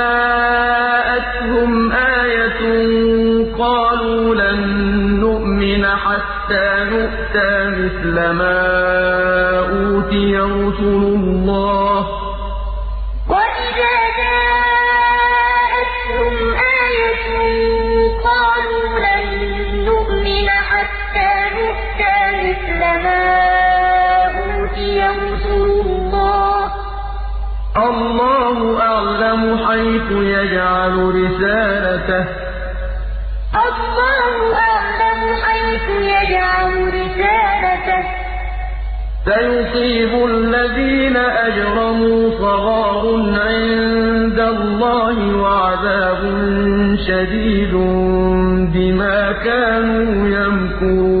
حَتَّىٰ 6.51 6.83
نُؤْتَىٰ 6.91 7.53
مِثْلَ 7.79 8.15
مَا 8.31 8.57
أُوتِيَ 9.59 10.37
رُسُلُ 10.37 11.03
اللَّهِ 11.19 12.01
ۘ. 12.01 12.07
اللَّهُ. 27.77 28.57
أَعْلَمُ 28.81 29.41
حَيْثُ 29.67 30.07
يَجْعَلُ 30.11 30.95
رِسَالَتَهُ 31.15 32.23
ۗ. 32.23 32.29
سَيُصِيبُ 39.25 40.13
الَّذِينَ 40.25 41.17
أَجْرَمُوا 41.17 42.29
صَغَارٌ 42.43 43.03
عِندَ 43.47 44.39
اللَّهِ 44.39 45.17
وَعَذَابٌ 45.43 46.21
شَدِيدٌ 47.07 47.73
بِمَا 48.73 49.19
كَانُوا 49.31 50.11
يَمْكُرُونَ. 50.37 51.20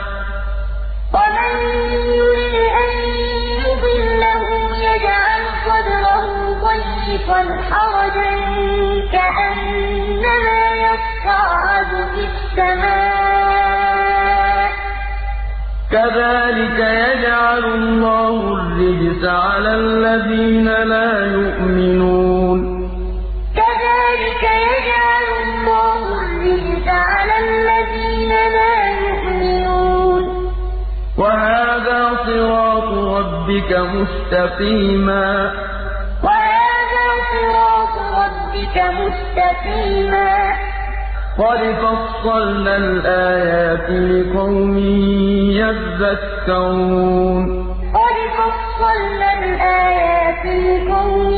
كَذَٰلِكَ 15.91 16.79
يَجْعَلُ 16.79 17.63
اللَّهُ 17.65 18.33
الرِّجْسَ 18.53 19.25
عَلَى 19.25 19.71
الَّذِينَ 19.75 20.65
لَا 20.65 21.11
يُؤْمِنُونَ. 21.37 22.59
كَذَٰلِكَ 23.59 24.43
يَجْعَلُ 24.71 25.27
اللَّهُ 25.43 26.01
الرِّجْسَ 26.21 26.87
عَلَى 26.87 27.35
الَّذِينَ 27.45 28.31
لَا 28.57 28.75
يُؤْمِنُونَ. 29.03 30.23
وَهَٰذَا 31.17 32.01
صِرَاطُ 32.25 32.91
رَبِّكَ 38.71 38.77
مُسْتَقِيمًا 38.77 40.31
ۗ. 40.51 40.55
قَدْ 41.37 41.59
فَصَّلْنَا 41.59 42.77
الْآيَاتِ 42.77 43.89
لِقَوْمٍ 43.89 44.77
يَذَّكَّرُونَ. 45.61 47.43
قَدْ 47.93 48.17
فَصَّلْنَا 48.37 49.29
الْآيَاتِ 49.43 50.45
لِقَوْمٍ 50.45 51.31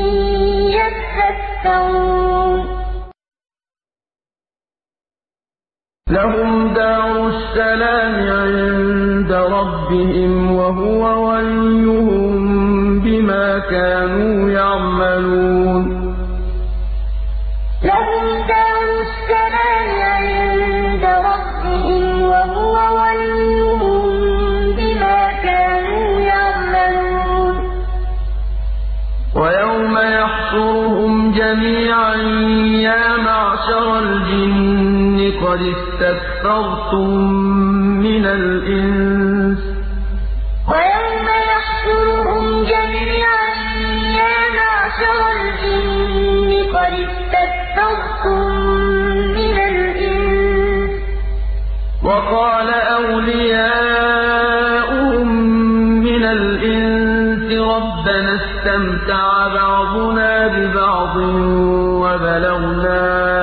يَذَّكَّرُونَ. 0.80 2.60
لَهُمْ 6.10 6.73
دَارُ 6.73 7.27
السَّلَامِ 7.27 8.15
عِندَ 8.30 9.31
رَبِّهِمْ 9.31 10.34
ۖ 10.47 10.51
وَهُوَ 10.60 11.03
وَلِيُّهُم 11.30 12.34
بِمَا 12.99 13.60
كَانُوا 13.60 14.49
يَعْمَلُونَ. 14.49 14.72
الْجِنِّ 35.43 35.51
قَدِ 35.51 35.61
اسْتَكْثَرْتُم 35.75 37.09
مِّنَ 38.03 38.25
الْإِنسِ 38.25 39.59
ۖ 39.59 39.63
وَقَالَ 52.03 52.69
أَوْلِيَاؤُهُم 52.97 53.97
مِّنَ 56.07 56.23
الْإِنسِ 56.23 57.47
رَبَّنَا 57.73 58.33
اسْتَمْتَعَ 58.41 59.47
بَعْضُنَا 59.47 60.47
بِبَعْضٍ 60.47 61.15
وَبَلَغْنَا 62.03 63.42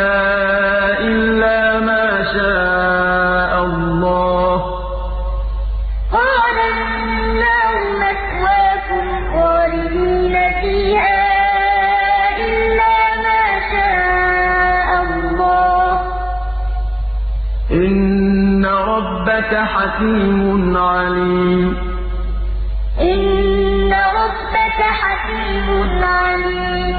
رَبَّكَ 23.93 24.81
حَكِيمٌ 24.81 26.03
عَلِيمٌ. 26.03 26.95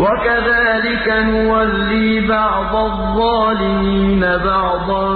وَكَذَٰلِكَ 0.00 1.08
نُوَلِّي 1.08 2.20
بَعْضَ 2.28 2.76
الظَّالِمِينَ 2.76 4.20
بَعْضًا 4.20 5.08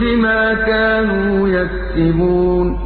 بِمَا 0.00 0.54
كَانُوا 0.54 1.48
يَكْسِبُونَ. 1.48 2.85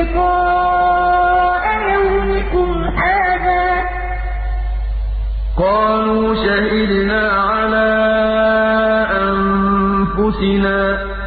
لِقَاءَ 0.00 1.64
يَوْمِكُمْ 1.94 2.68
هَٰذَا 2.84 3.64
ۚ. 3.82 3.84
قَالُوا 5.58 6.34
شَهِدْنَا 6.34 7.22
عَلَىٰ 7.32 7.94
أَنفُسِنَا 9.28 10.80
ۖ 10.96 11.19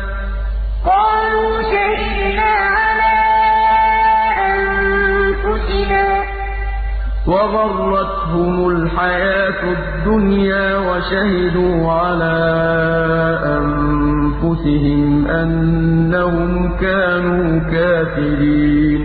وَغَرَّتْهُمُ 7.27 8.55
الْحَيَاةُ 8.69 9.61
الدُّنْيَا 9.77 10.67
وَشَهِدُوا 10.77 11.91
عَلَىٰ 11.91 12.39
أَنفُسِهِمْ 13.57 15.27
أَنَّهُمْ 15.27 16.77
كَانُوا 16.83 17.47
كَافِرِينَ. 17.71 19.01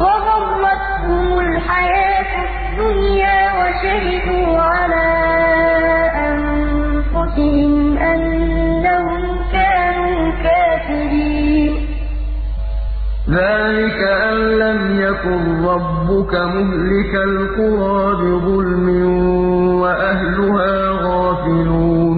وَغَرَّتْهُمُ 0.00 1.26
الْحَيَاةُ 1.44 2.32
الدُّنْيَا 2.48 3.40
وَشَهِدُوا 3.60 4.48
عَلَىٰ 4.72 5.13
ذَٰلِكَ 13.74 14.02
أَن 14.02 14.36
لَّمْ 14.62 15.00
يَكُن 15.00 15.64
رَّبُّكَ 15.66 16.34
مُهْلِكَ 16.34 17.14
الْقُرَىٰ 17.14 18.04
بِظُلْمٍ 18.20 18.86
وَأَهْلُهَا 19.82 20.74
غَافِلُونَ 21.06 22.16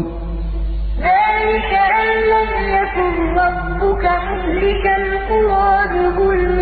ذَٰلِكَ 1.06 1.72
أَن 2.00 2.08
لَّمْ 2.32 2.50
يَكُن 2.76 3.14
رَّبُّكَ 3.40 4.04
مُهْلِكَ 4.28 4.84
الْقُرَىٰ 5.00 5.76
بِظُلْمٍ 5.92 6.58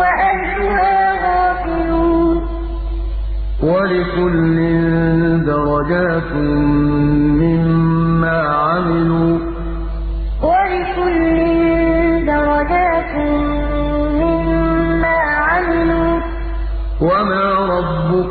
وَأَهْلُهَا 0.00 0.96
غَافِلُونَ 1.24 2.36
وَلِكُلٍّ 3.72 4.56
دَرَجَاتٌ 5.48 6.30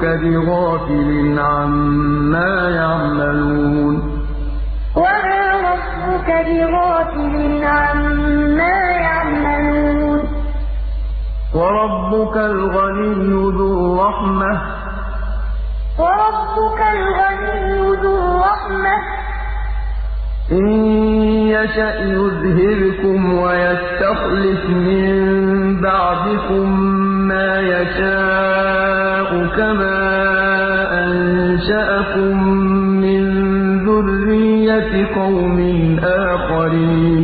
رَبُّكَ 0.03 0.23
بِغَافِلٍ 0.23 1.39
عَمَّا 1.39 2.69
يَعْمَلُونَ. 2.69 3.95
وَمَا 4.95 5.43
رَبُّكَ 5.71 6.29
بِغَافِلٍ 6.47 7.63
عَمَّا 7.63 8.77
يَعْمَلُونَ. 9.07 10.19
وَرَبُّكَ 11.55 12.37
الْغَنِيُّ 12.37 13.33
ذُو 13.57 13.67
الرَّحْمَةِ 13.95 14.53
ۚ 14.59 14.65
إِن 20.51 20.67
يَشَأْ 21.55 21.95
يُذْهِبْكُمْ 21.99 23.33
وَيَسْتَخْلِفْ 23.33 24.63
مِن 24.69 25.07
بَعْدِكُم 25.81 26.65
مَّا 27.27 27.59
يَشَاءُ. 27.59 28.92
كَمَا 29.57 29.99
أَنشَأَكُم 31.03 32.33
مِّن 33.03 33.23
ذُرِّيَّةِ 33.85 34.93
قَوْمٍ 35.15 35.59
آخَرِينَ 36.03 37.22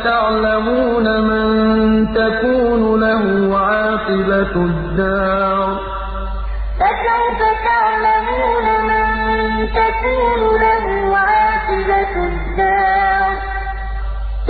فَسَوْفَ 0.00 0.04
تَعْلَمُونَ 0.04 1.06
مَن 1.28 1.48
تَكُونُ 2.14 3.00
لَهُ 3.00 3.24
عَاقِبَةُ 3.58 4.54
الدَّارِ 4.56 5.76
ۗ. 5.76 5.80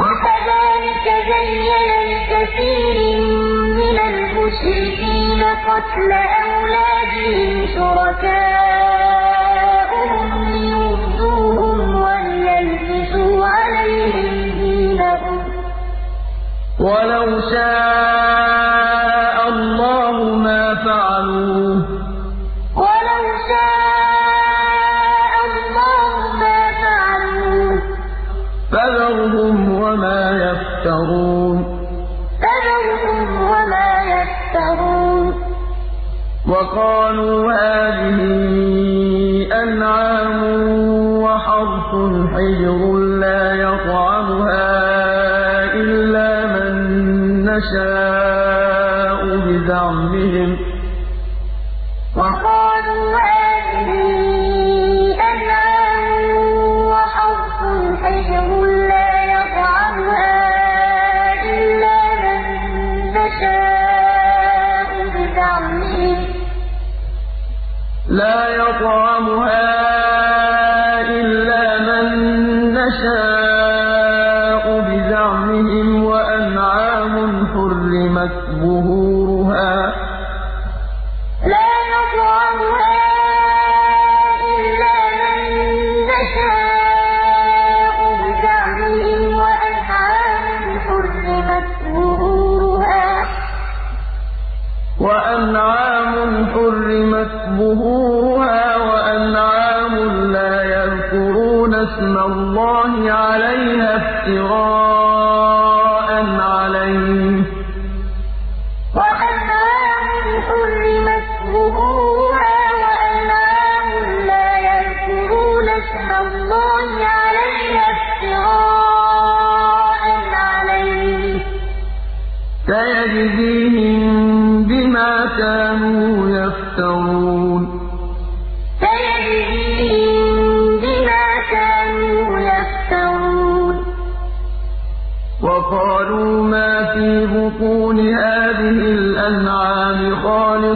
وَكَذَٰلِكَ 0.00 1.06
زَيَّنَ 1.32 1.90
لِكَثِيرٍ 2.12 2.96
مِّنَ 3.80 3.96
الْمُشْرِكِينَ 4.12 5.42
قَتْلَ 5.68 6.10
أَوْلَادِهِمْ 6.42 7.50
شُرَكَاؤُهُمْ 7.74 8.91
وَلَوْ 17.22 17.40
شَاءَ 17.50 17.91
نَّشَاءُ 47.62 49.20
بِزَعْمِهِمْ 49.46 50.56
ۚ 50.56 50.71
عَلَيْهَا 104.22 104.71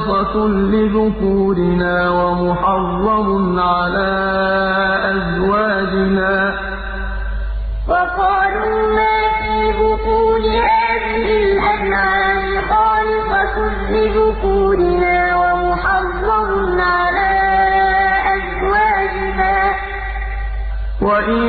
خَالِصَةٌ 0.01 0.48
لِّذُكُورِنَا 0.48 1.97
وَمُحَرَّمٌ 2.10 3.59
عَلَىٰ 3.60 4.16
أَزْوَاجِنَا 5.12 6.36
ۖ. 6.52 6.55
وَقَالُوا 7.90 8.81
مَا 8.98 9.18
فِي 9.40 9.56
بُطُونِ 9.81 10.44
هَٰذِهِ 10.68 11.27
الْأَنْعَامِ 11.43 12.40
خَالِصَةٌ 12.70 13.56
لِّذُكُورِنَا 13.94 15.18
وَمُحَرَّمٌ 15.43 16.51
عَلَىٰ 16.81 17.40
أَزْوَاجِنَا 18.36 19.56
ۖ. 19.73 19.74
وَإِن 21.02 21.44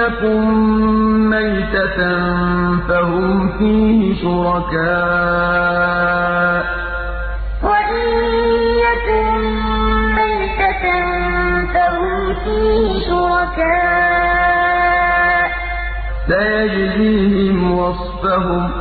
يَكُن 0.00 0.44
مَّيْتَةً 1.34 1.98
فَهُمْ 2.88 3.28
فِيهِ 3.58 3.98
شُرَكَاءُ 4.22 6.00
ۚ. 6.00 6.01
سَيَجْزِيهِمْ 16.62 17.78
وَصْفَهُمْ 17.78 18.68
ۚ. 18.68 18.72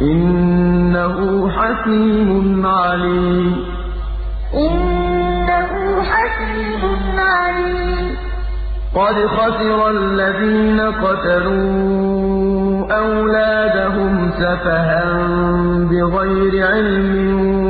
إِنَّهُ 0.00 1.48
حَكِيمٌ 1.50 2.66
عَلِيمٌ. 2.66 3.56
إِنَّهُ 4.54 6.02
حَكِيمٌ 6.02 6.82
عَلِيمٌ. 7.18 8.16
قَدْ 8.94 9.26
خَسِرَ 9.26 9.90
الَّذِينَ 9.90 10.80
قَتَلُوا 10.80 11.80
أَوْلَادَهُمْ 12.98 14.30
سَفَهًا 14.30 15.04
بِغَيْرِ 15.90 16.66
عِلْمٍ 16.66 17.69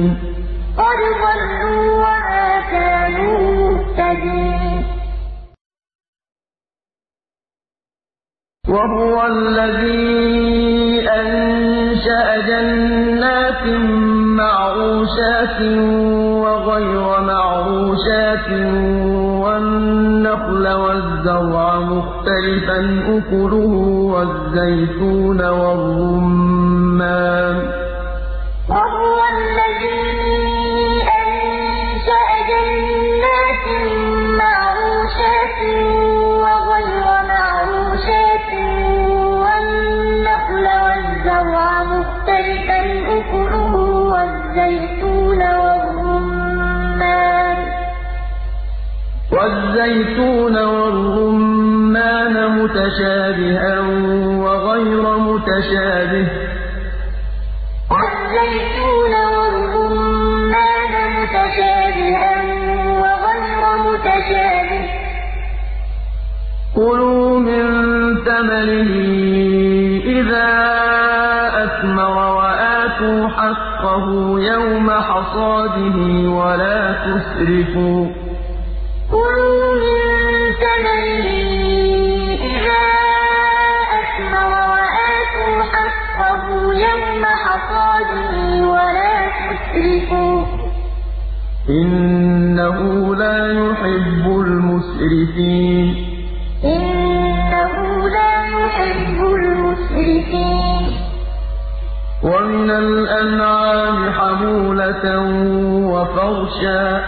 وَهُوَ 8.71 9.17
الَّذِي 9.27 11.09
أَنشَأَ 11.09 12.25
جَنَّاتٍ 12.49 13.63
مَّعْرُوشَاتٍ 14.41 15.59
وَغَيْرَ 16.43 17.07
مَعْرُوشَاتٍ 17.31 18.49
وَالنَّخْلَ 19.43 20.63
وَالزَّرْعَ 20.83 21.79
مُخْتَلِفًا 21.79 22.79
أُكُلُهُ 23.17 23.73
وَالزَّيْتُونَ 24.13 25.39
وَالرُّمَّانَ 25.61 27.55
ۚ. 27.67 27.70
مُتَشَابِهًا 52.91 53.79
وَغَيْرَ 54.43 55.17
متشابه. 55.17 56.27
والزيتون 57.91 59.13
والرمان 59.35 60.93
متشابها 61.17 62.35
وغير 63.01 63.63
متشابه. 63.87 64.83
كلوا 66.75 67.39
من 67.39 67.63
ثمره 68.25 68.93
إذا 70.05 70.51
أثمر 71.63 72.15
وآتوا 72.35 73.27
حقه 73.27 74.05
يوم 74.39 74.91
حصاده 74.91 75.97
ولا 76.29 76.93
تسرفوا. 77.05 78.20
إنه 91.69 93.15
لا 93.15 93.37
يحب 93.51 94.25
المسرفين. 94.27 95.95
إِنَّهُ 96.65 98.09
لَا 98.09 98.33
يُحِبُّ 98.45 99.19
الْمُسْرِفِينَ 99.35 100.85
وَمِنَ 102.23 102.69
الْأَنْعَامِ 102.69 103.97
حَمُولَةً 104.11 105.05
وَفَرْشًا 105.93 106.99
ۚ. 106.99 107.03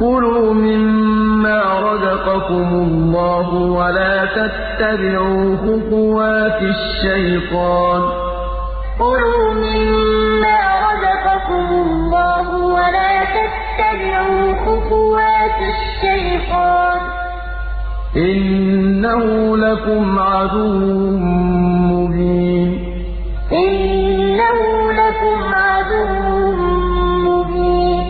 كُلُوا 0.00 0.54
مِمَّا 0.54 1.13
رَزَقَكُمُ 1.52 2.68
اللَّهُ 2.72 3.54
وَلَا 3.54 4.24
تَتَّبِعُوا 4.24 5.56
خُطُوَاتِ 5.56 6.62
الشَّيْطَانِ 6.62 8.02
ۚ. 8.02 8.14
كُلُوا 8.98 9.54
مِمَّا 9.54 10.58
رَزَقَكُمُ 10.88 11.66
اللَّهُ 11.86 12.48
وَلَا 12.76 13.24
تَتَّبِعُوا 13.36 14.54
خُطُوَاتِ 14.64 15.58
الشَّيْطَانِ 15.74 17.00
ۚ. 17.00 17.10
إِنَّهُ 18.16 19.56
لَكُمْ 19.56 20.18
عَدُوٌّ 20.18 20.78
مُّبِينٌ. 21.92 22.70
إِنَّهُ 23.52 24.58
لَكُمْ 24.92 25.54
عَدُوٌّ 25.54 26.52
مُّبِينٌ. 27.28 28.04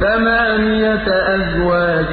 ثَمَانِيَةَ 0.00 1.06
أَزْوَاجٍ 1.36 2.12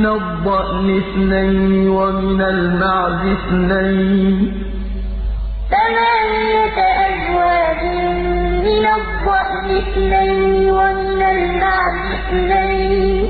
مِّنَ 0.00 0.06
الضَّأْنِ 0.06 0.86
اثْنَيْنِ 1.02 1.88
وَمِنَ 1.88 2.40
الْمَعْزِ 2.40 3.20
اثْنَيْنِ 3.36 4.36
ۗ. 4.46 4.52
ثَمَانِيَةَ 5.72 6.78
أَزْوَاجٍ 7.08 7.82
مِّنَ 8.68 8.84
الضَّأْنِ 9.00 9.66
اثْنَيْنِ 9.82 10.54
وَمِنَ 10.70 11.20
الْمَعْزِ 11.22 12.00
اثْنَيْنِ 12.18 13.24
ۗ. 13.26 13.28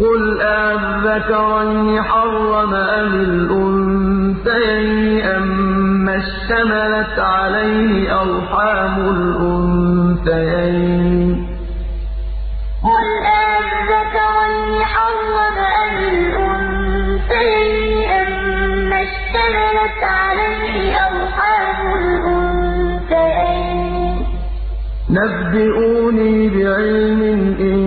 قُلْ 0.00 0.22
أَٰلذَّكَرَيْنِ 0.40 1.88
حَرَّمَ 2.02 2.72
أَمِ 2.74 3.12
الْأُنثَيَيْنِ 3.30 5.20
أَمَّا 5.24 6.14
اشْتَمَلَتْ 6.16 7.14
عَلَيْهِ 7.18 7.92
أَرْحَامُ 8.22 8.94
الْأُنثَيَيْنِ 9.16 10.80
ۖ. 11.34 11.36
قُلْ 11.36 11.53
أَٰلذَّكَرَيْنِ 13.84 14.84
حَرَّمَ 14.84 15.56
أَمِ 15.84 15.96
الْأُنثَيَيْنِ 16.14 17.92
أَمَّا 18.10 18.98
اشْتَمَلَتْ 19.02 20.00
عَلَيْهِ 20.02 20.74
أَرْحَامُ 21.08 21.78
الْأُنثَيَيْنِ 22.00 23.14
ۖ. 24.20 24.26
نَبِّئُونِي 25.10 26.34
بِعِلْمٍ 26.48 27.22
إِن 27.60 27.78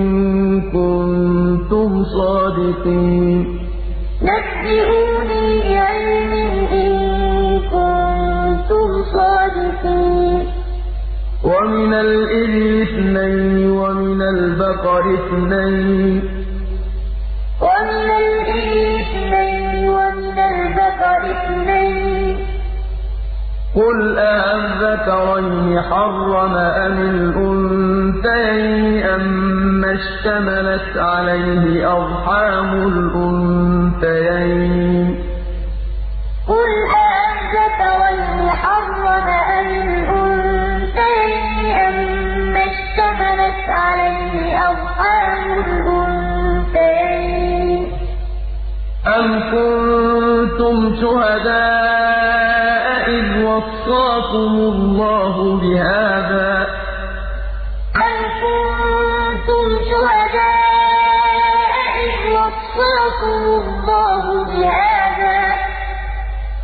كُنتُمْ 0.73 1.91
صَادِقِينَ. 9.13 10.26
وَمِنَ 11.47 11.93
الْإِبِلِ 11.93 12.65
اثْنَيْنِ 12.87 13.55
وَمِنَ 13.71 14.21
الْبَقَرِ 14.21 15.03
اثْنَيْنِ 15.19 16.21
ۗ. 16.21 16.23
وَمِنَ 17.65 18.09
الْإِبِلِ 18.23 18.77
اثْنَيْنِ 19.03 19.73
وَمِنَ 19.97 20.37
الْبَقَرِ 20.53 21.21
اثْنَيْنِ 21.37 22.35
ۗ. 22.37 22.39
قُلْ 23.79 23.97
أَٰلذَّكَرَيْنِ 24.17 25.67
حَرَّمَ 25.89 26.55
أَمِ 26.85 26.97
الْأُنثَيَيْنِ 27.15 28.83
أَمَّا 29.15 29.91
اشْتَمَلَتْ 29.99 30.89
عَلَيْهِ 30.97 31.63
أَرْحَامُ 31.97 32.69
الْأُنثَيَيْنِ 32.93 34.73
ۖ؟ 35.13 35.15
قُلْ 36.51 36.69
أَٰلذَّكَرَيْنِ 37.07 38.39
حَرَّمَ 38.63 39.27
أَمِ 39.59 39.69
الْأُنثَيَيْنِ 39.87 40.26
اشْتَمَلَتْ 43.67 43.69
عَلَيْهِ 43.69 44.57
أَرْحَامُ 44.69 45.45
الْأُنثَيَيْنِ 45.87 47.11
ۖ. 47.85 47.89
أَمْ 49.07 49.27
كُنتُمْ 49.51 50.75
شُهَدَاءَ 51.01 52.85
إِذْ 53.09 53.27
وَصَّاكُمُ 53.43 54.53
اللَّهُ 54.73 55.35
بِهَٰذَا 55.61 56.51
ۚ؟ 56.65 56.67
أَمْ 58.07 58.17
كُنتُمْ 58.43 59.65
شُهَدَاءَ 59.91 61.73
إِذْ 62.05 62.15
وَصَّاكُمُ 62.37 63.41
اللَّهُ 63.61 64.25
بِهَٰذَا 64.51 65.39
ۚ؟ 65.55 65.59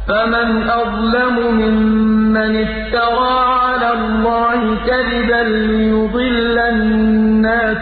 فَمَنْ 0.08 0.50
أَظْلَمُ 0.70 1.36
مِمَّنِ 1.62 2.54
افْتَرَىٰ 2.68 3.40
عَلَى 3.64 3.90
اللَّهِ 3.94 4.60
كَذِبًا 4.88 5.42
لِّيُضِلَّ 5.44 6.03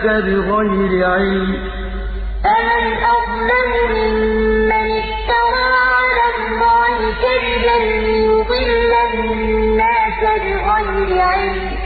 النَّاسَ 0.01 0.21
بِغَيْرِ 0.21 1.07
عِلْمٍ 1.07 1.53
ۗ. 1.53 1.57
فَمَنْ 2.43 2.83
أَظْلَمُ 3.03 3.71
مِمَّنِ 3.91 4.87
افْتَرَىٰ 5.01 5.71
عَلَى 5.97 6.25
اللَّهِ 6.37 6.97
كَذِبًا 7.23 7.77
لِّيُضِلَّ 8.05 8.91
النَّاسَ 9.13 10.21
بِغَيْرِ 10.21 11.21
عِلْمٍ 11.21 11.69
ۗ؟ 11.69 11.77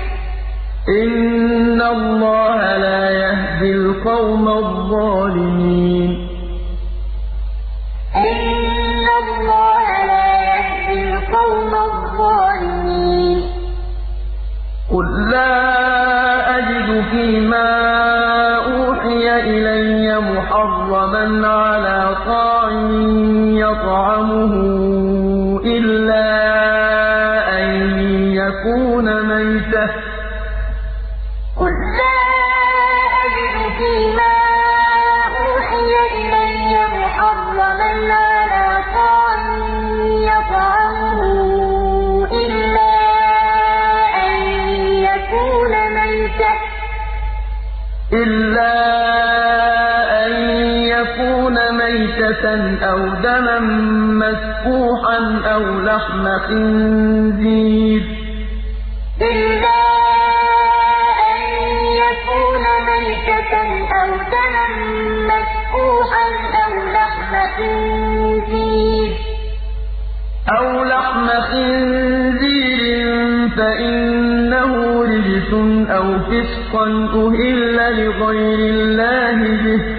إِنَّ 0.90 1.82
اللَّهَ 1.82 2.78
لَا 2.78 3.10
يَهْدِي 3.12 3.72
الْقَوْمَ 3.72 4.50
الظَّالِمِينَ. 4.50 6.12
إِنَّ 8.16 9.08
اللَّهَ 9.24 10.06
لَا 10.06 10.30
يَهْدِي 10.52 11.14
الْقَوْمَ 11.14 11.76
الظَّالِمِينَ. 11.76 13.42
قُل 14.92 15.32
لَّا 15.32 15.95
عَلَىٰ 21.46 22.16
طَاعِمٍ 22.26 22.92
يَطْعَمُهُ 23.58 24.54
إِلَّا 25.66 26.30
أَن 27.60 27.70
يَكُونَ 28.42 28.95
أَوْ 52.84 53.00
دَمًا 53.24 53.60
مَّسْفُوحًا 54.24 55.42
أَوْ 55.54 55.64
لَحْمَ 55.80 56.40
خِنزِيرٍ. 56.48 58.04
إِلَّا 59.22 59.82
أَن 61.32 61.42
يَكُونَ 62.04 62.66
مَيْتَةً 62.90 63.54
أَوْ 64.02 64.10
دَمًا 64.36 64.68
مَّسْفُوحًا 65.32 66.26
أَوْ 66.66 66.74
لَحْمَ 66.98 67.34
خِنزِيرٍ. 67.58 69.12
أَوْ 70.60 70.84
لَحْمَ 70.84 71.28
خِنزِيرٍ 71.28 72.86
فَإِنَّهُ 73.58 74.72
رِجْسٌ 75.04 75.52
أَوْ 75.90 76.08
فِسْقًا 76.20 76.86
أُهِلَّ 77.14 77.78
لِغَيْرِ 78.00 78.60
اللَّهِ 78.60 79.38
بِهِ 79.64 79.84
ۚ. 79.84 79.95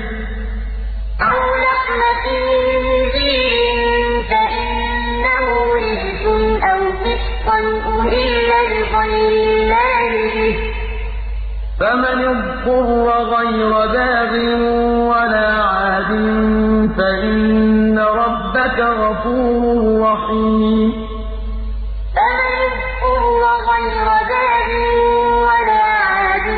فَمَنِ 11.80 12.18
اضْطُرَّ 12.36 13.06
غَيْرَ 13.36 13.70
بَاغٍ 13.70 14.32
وَلَا 15.12 15.48
عَادٍ 15.72 16.10
فَإِنَّ 16.98 17.98
رَبَّكَ 17.98 18.78
غَفُورٌ 18.80 19.62
رَّحِيمٌ 20.06 20.92
فَمَنِ 22.16 22.52
اضْطُرَّ 22.70 23.42
غَيْرَ 23.70 24.06
بَاغٍ 24.32 24.68
وَلَا 25.46 25.84
عَادٍ 26.12 26.48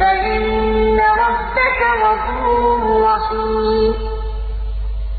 فَإِنَّ 0.00 0.98
رَبَّكَ 1.24 1.80
غَفُورٌ 2.06 2.80
رَّحِيمٌ 3.08 3.94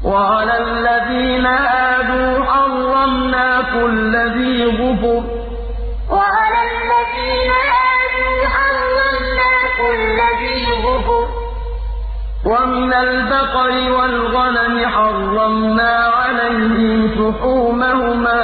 وَعَلَى 0.06 0.56
الَّذِينَ 0.68 1.46
هَادُوا 1.46 2.44
حَرَّمْنَا 2.50 3.48
كُلَّ 3.76 4.14
ذِي 4.38 4.54
ظُفُرٍ 4.80 5.22
ۖ 5.22 5.32
وَمِنَ 12.45 12.94
الْبَقَرِ 12.94 13.74
وَالْغَنَمِ 13.91 14.86
حَرَّمْنَا 14.86 15.94
عَلَيْهِمْ 16.20 16.99
شُحُومَهُمَا 17.15 18.44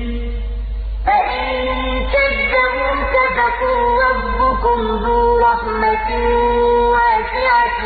فَقُل 3.41 3.77
رَّبُّكُمْ 4.05 4.79
ذُو 5.03 5.37
رَحْمَةٍ 5.39 6.09
وَاسِعَةٍ 6.93 7.81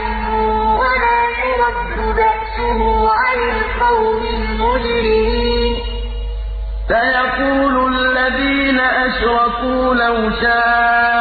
وَلَا 0.81 1.19
يُرَدُّ 1.45 1.97
بَأْسُهُ 2.19 2.79
عَنِ 3.21 3.39
الْقَوْمِ 3.55 4.21
الْمُجْرِمِينَ 4.37 5.75
سَيَقُولُ 6.91 7.75
الَّذِينَ 7.95 8.79
أَشْرَكُوا 8.79 9.95
لَوْ 9.95 10.15
شَاءَ 10.41 11.14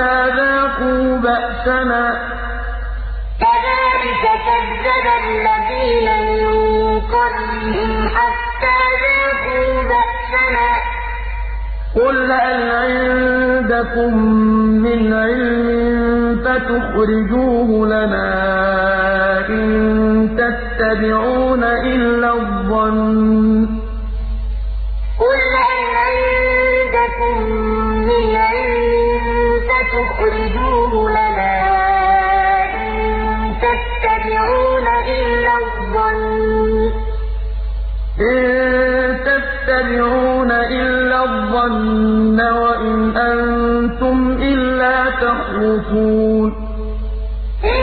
حَتَّىٰ 0.00 0.36
ذَاقُوا 0.36 1.16
بَأْسَنَا 1.18 2.04
ۗ. 2.10 2.18
كَذَٰلِكَ 3.44 4.24
كَذَّبَ 4.46 5.06
الَّذِينَ 5.22 6.08
مِن 6.28 6.46
قَبْلِهِمْ 7.14 7.92
حَتَّىٰ 8.16 8.82
ذَاقُوا 9.04 9.72
بَأْسَنَا 9.92 10.68
ۗ. 10.76 10.82
قُلْ 12.00 12.16
هَلْ 12.32 12.60
عِندَكُم 12.82 14.12
مِّنْ 14.86 15.00
عِلْمٍ 15.12 15.68
فَتُخْرِجُوهُ 16.44 17.86
لَنَا 17.86 18.28
ۖ 19.42 19.50
إِن 19.50 19.66
تَتَّبِعُونَ 20.40 21.64
إِلَّا 21.64 22.30
الظَّنَّ 22.32 23.46
ۖ. 23.46 23.49
وَإِنْ 42.40 43.16
أَنتُمْ 43.16 44.18
إِلَّا 44.42 45.10
تَخْرُصُونَ 45.10 46.48
إِن 47.64 47.82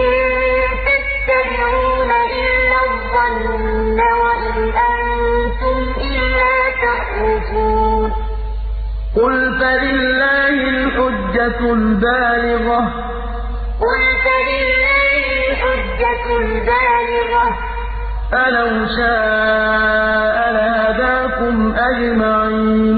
تَتَّبِعُونَ 0.87 2.11
إِلَّا 2.41 2.79
الظَّنَّ 2.89 3.99
وَإِنْ 4.23 4.57
أَنتُمْ 4.91 5.77
إِلَّا 6.09 6.55
تَخْرُصُونَ 6.85 8.09
قُلْ 9.15 9.35
فَلِلَّهِ 9.59 10.55
الْحُجَّةُ 10.75 11.61
الْبَالِغَةُ 11.73 12.81
ۖ 17.53 17.66
فَلَوْ 18.31 18.71
شَاءَ 18.97 20.37
لَهَدَاكُمْ 20.57 21.55
أَجْمَعِينَ. 21.91 22.97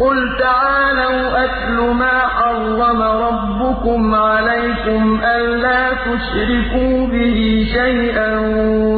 قل 0.00 0.38
تعالوا 0.38 1.44
أتل 1.44 1.80
ما 1.80 2.28
حرم 2.28 3.02
ربكم 3.02 4.14
عليكم 4.14 5.20
ألا 5.24 5.92
تشركوا 5.94 7.06
به 7.06 7.66
شيئا 7.72 8.38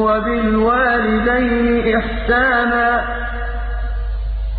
وبالوالدين 0.06 1.96
إحسانا. 1.96 3.04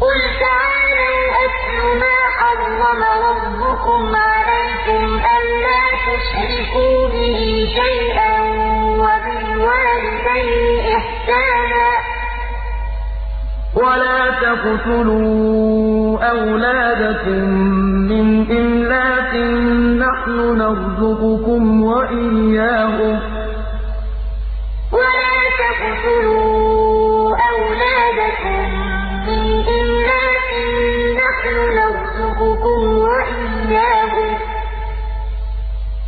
قل 0.01 0.19
تعالوا 0.39 1.21
أتل 1.45 1.79
ما 1.99 2.17
حرم 2.37 3.01
ربكم 3.27 4.15
عليكم 4.15 5.03
ألا 5.37 5.81
تشركوا 6.07 7.07
به 7.07 7.39
شيئا 7.75 8.46
وَبِالْوَالِدَيْنِ 9.57 10.79
إِحْسَانًا. 10.97 11.89
وَلَا 13.75 14.21
تَقْتُلُوا 14.41 16.19
أَوْلَادَكُم 16.31 17.43
مِّنْ 18.11 18.27
إِمْلَاقٍ 18.59 19.31
ۖ 19.33 19.37
نَّحْنُ 20.03 20.37
نَرْزُقُكُمْ 20.57 21.83
وَإِيَّاهُمْ 21.83 23.15
ۖ. 23.19 23.21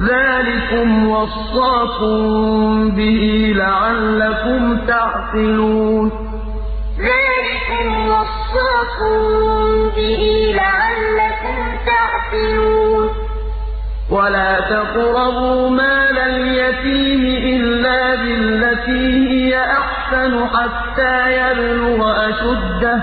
ذَٰلِكُمْ 0.00 1.08
وَصَّاكُم 1.08 2.16
بِهِ 2.90 3.52
لَعَلَّكُمْ 3.56 4.76
تَعْقِلُونَ 4.86 6.10
وَلَا 14.10 14.60
تَقْرَبُوا 14.60 15.70
مَالَ 15.70 16.18
الْيَتِيمِ 16.18 17.22
إِلَّا 17.54 18.14
بِالَّتِي 18.14 19.04
هِيَ 19.30 19.52
أَحْسَنُ 19.64 20.32
حَتَّىٰ 20.54 21.18
يَبْلُغَ 21.40 22.00
أَشُدَّهُ 22.28 22.98
ۖ 22.98 23.02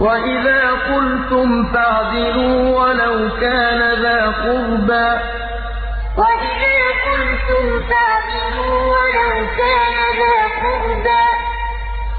وَإِذَا 0.00 0.62
قُلْتُمْ 0.70 1.64
فَاعْدِلُوا 1.72 2.58
وَلَوْ 2.80 3.28
كَانَ 3.40 3.80
ذَا 4.02 4.20
قُرْبَىٰ 4.26 5.10
ۖ 5.18 5.22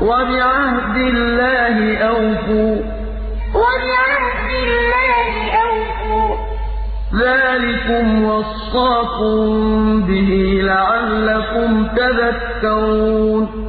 وَبِعَهْدِ 0.02 0.96
اللَّهِ 0.98 1.98
أَوْفُوا 1.98 2.76
ۚ 6.36 6.40
ذَٰلِكُمْ 7.24 8.06
وَصَّاكُم 8.26 9.38
بِهِ 10.08 10.30
لَعَلَّكُمْ 10.64 11.88
تَذَكَّرُونَ 11.98 13.69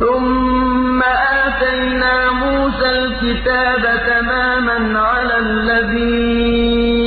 ثُمَّ 0.00 1.00
آتَيْنَا 1.02 2.14
مُوسَى 2.30 2.88
الْكِتَابَ 2.98 3.82
تَمَامًا 4.06 5.00
عَلَى 5.00 5.36
الَّذِي 5.38 6.83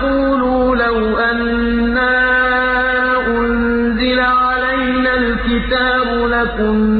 تَقُولُوا 0.00 0.76
لَوْ 0.76 1.18
أَنَّا 1.18 2.16
أُنزِلَ 3.26 4.20
عَلَيْنَا 4.20 5.14
الْكِتَابُ 5.14 6.08
لَكُنَّا 6.28 6.99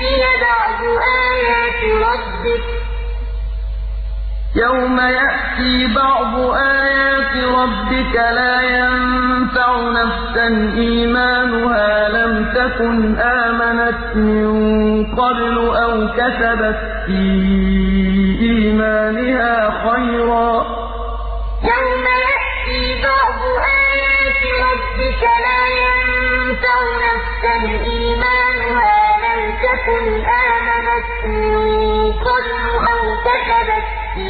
يَأْتِيَ 0.00 0.22
بَعْضُ 0.40 0.80
آيَاتِ 1.24 1.80
رَبِّكَ 2.08 2.64
ۗ 2.66 2.76
يَوْمَ 4.56 4.98
يَأْتِي 5.00 5.94
بَعْضُ 5.94 6.34
آيَاتِ 6.54 7.34
رَبِّكَ 7.60 8.14
لَا 8.14 8.56
يَنفَعُ 8.62 9.68
نَفْسًا 9.98 10.46
إِيمَانُهَا 10.76 12.08
لَمْ 12.08 12.32
تَكُنْ 12.54 13.18
آمَنَتْ 13.18 14.16
مِن 14.16 14.50
قَبْلُ 15.16 15.56
أَوْ 15.84 15.92
كَسَبَتْ 16.18 16.80
فِي 17.06 17.22
إِيمَانِهَا 18.48 19.54
خَيْرًا 19.84 20.52
ۗ. 20.62 20.66
يَوْمَ 21.72 22.04
يَأْتِي 22.26 22.82
بَعْضُ 23.06 23.40
آيَاتِ 23.80 24.42
رَبِّكَ 24.66 25.22
لَا 25.44 25.60
يَنفَعُ 25.82 26.78
نَفْسًا 27.06 27.54
إِيمَانُهَا 27.64 27.95
تَكُنْ 29.62 30.04
آمَنَتْ 30.24 31.08
مِن 31.26 31.54
قَبْلُ 32.12 32.64
أَوْ 32.92 33.02
كَسَبَتْ 33.26 33.86
فِي 34.14 34.28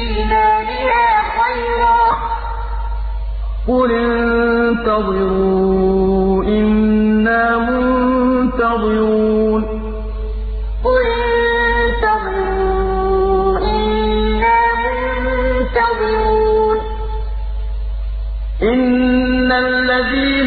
إِيمَانِهَا 0.00 1.10
خَيْرًا 1.38 2.02
ۗ. 2.10 2.12
قُلِ 3.68 3.90
انتَظِرُوا 4.80 6.44
إِنَّا 6.44 7.42
مُنتَظِرُونَ 7.58 7.89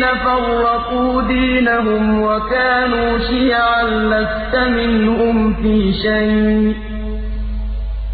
الَّذِينَ 0.03 0.17
فَرَّقُوا 0.23 1.21
دِينَهُمْ 1.21 2.21
وَكَانُوا 2.21 3.17
شِيَعًا 3.17 3.83
لَّسْتَ 3.83 4.53
مِنْهُمْ 4.55 5.53
فِي 5.53 5.93
شَيْءٍ 6.03 6.73
ۚ. 6.73 6.77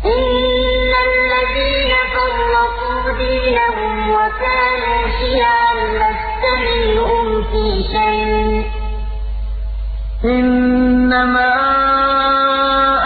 إِنَّ 0.06 0.92
الَّذِينَ 1.10 1.92
فَرَّقُوا 2.16 3.04
دِينَهُمْ 3.24 3.94
وَكَانُوا 4.18 5.02
شِيَعًا 5.20 5.74
لَّسْتَ 6.02 6.44
مِنْهُمْ 6.68 7.26
فِي 7.52 7.66
شَيْءٍ 7.94 8.62
ۚ. 8.64 8.66
إِنَّمَا 10.26 11.54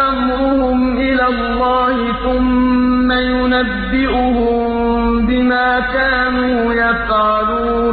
أَمْرُهُمْ 0.09 0.79
إِلَى 0.97 1.25
اللَّهِ 1.27 1.95
ثُمَّ 2.23 3.09
يُنَبِّئُهُم 3.11 4.63
بِمَا 5.27 5.69
كَانُوا 5.79 6.73
يَفْعَلُونَ. 6.73 7.92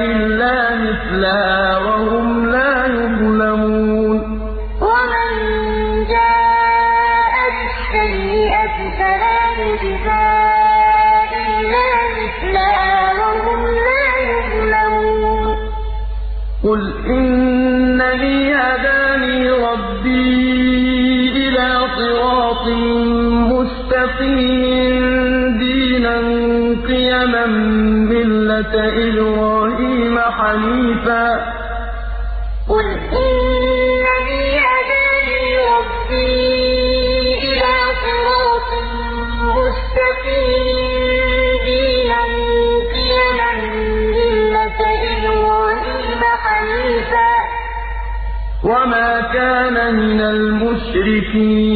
إِلَّا 0.00 0.74
مِثْلَهَا. 0.74 1.51
مِّلَّةَ 28.62 28.74
إِبْرَاهِيمَ 29.08 30.16
حَنِيفًا 30.18 31.26
ۖ. 31.36 31.40
قُلْ 32.68 32.86
إِنَّنِي 33.22 34.42
هَدَانِي 34.66 35.42
رَبِّي 35.74 36.32
إِلَىٰ 37.48 37.78
صِرَاطٍ 38.02 38.70
مُّسْتَقِيمٍ 39.56 41.30
دِينًا 41.66 42.22
قِيَمًا 42.94 43.52
مِّلَّةَ 44.16 44.80
إِبْرَاهِيمَ 45.10 46.22
حَنِيفًا 46.44 47.32
ۖ. 47.42 47.46
وَمَا 48.64 49.10
كَانَ 49.34 49.76
مِنَ 49.96 50.20
الْمُشْرِكِينَ. 50.20 51.72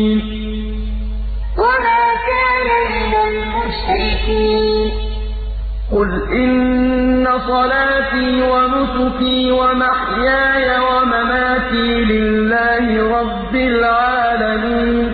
إِنَّ 6.32 7.26
صَلَاتِي 7.48 8.42
وَنُسُكِي 8.42 9.50
وَمَحْيَايَ 9.52 10.68
وَمَمَاتِي 10.80 11.86
لِلَّهِ 12.04 12.86
رَبِّ 13.18 13.54
الْعَالَمِينَ 13.54 15.06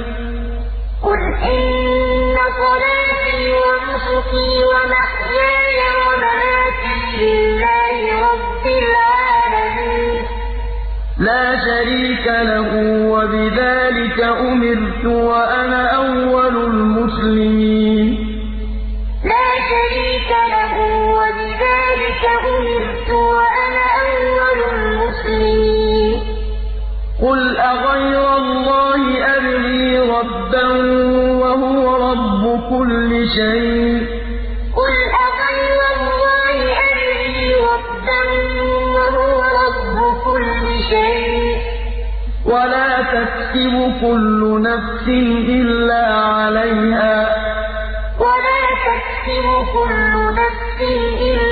قُلْ 1.02 1.20
إِنَّ 1.54 2.36
صَلَاتِي 2.62 3.40
وَنُسُكِي 3.64 4.50
وَمَحْيَايَ 4.72 5.78
وَمَمَاتِي 6.02 6.96
لِلَّهِ 7.22 7.94
رَبِّ 8.28 8.64
الْعَالَمِينَ 8.84 10.22
لَا 11.28 11.44
شَرِيكَ 11.66 12.26
لَهُ 12.50 12.70
ۖ 12.72 13.04
وَبِذَٰلِكَ 13.12 14.18
أُمِرْتُ 14.20 15.04
وَأَنَا 15.04 15.82
أَوَّلُ 16.02 16.56
الْمُسْلِمِينَ 16.56 17.61
وَبِذَٰلِكَ 22.22 22.44
أُمِرْتُ 22.54 23.10
وَأَنَا 23.10 23.84
أَوَّلُ 24.02 24.60
الْمُسْلِمِينَ. 24.74 26.20
قُلْ 27.22 27.56
أَغَيْرَ 27.56 28.36
اللَّهِ 28.36 29.02
أَبْغِي 29.36 29.98
رَبًّا 29.98 30.66
وَهُوَ 31.42 31.84
رَبُّ 32.10 32.42
كُلِّ 32.70 33.10
شَيْءٍ 33.36 34.00
ۚ. 34.00 34.06
قُلْ 34.78 34.94
أَغَيْرَ 35.28 35.80
اللَّهِ 35.96 36.56
أَبْغِي 36.88 37.54
رَبًّا 37.72 38.22
وَهُوَ 38.96 39.38
رَبُّ 39.62 39.96
كُلِّ 40.26 40.66
شَيْءٍ 40.90 41.56
ۚ. 41.56 41.60
وَلَا 42.46 42.90
تَكْسِبُ 43.14 43.74
كُلُّ 44.02 44.40
نَفْسٍ 44.68 45.06
إِلَّا 45.58 46.04
عَلَيْهَا 46.34 47.16
ۚ. 47.24 47.34
وَلَا 48.24 48.62
تَكْسِبُ 48.88 49.46
كُلُّ 49.76 50.14
نَفْسٍ 50.42 50.78
إِلَّا 50.80 51.40
عَلَيْهَا 51.40 51.48
ۚ 51.48 51.51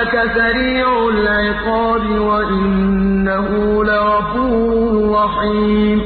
رَبَّكَ 0.00 0.32
سَرِيعُ 0.34 1.08
الْعِقَابِ 1.08 2.04
وَإِنَّهُ 2.10 3.48
لَغَفُورٌ 3.84 4.72
رَّحِيمٌ. 5.14 5.98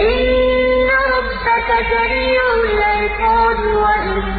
إِنَّ 0.00 0.88
رَبَّكَ 1.14 1.70
سَرِيعُ 1.92 2.42
الْعِقَابِ 2.64 3.58
وَإِنَّهُ 3.84 4.31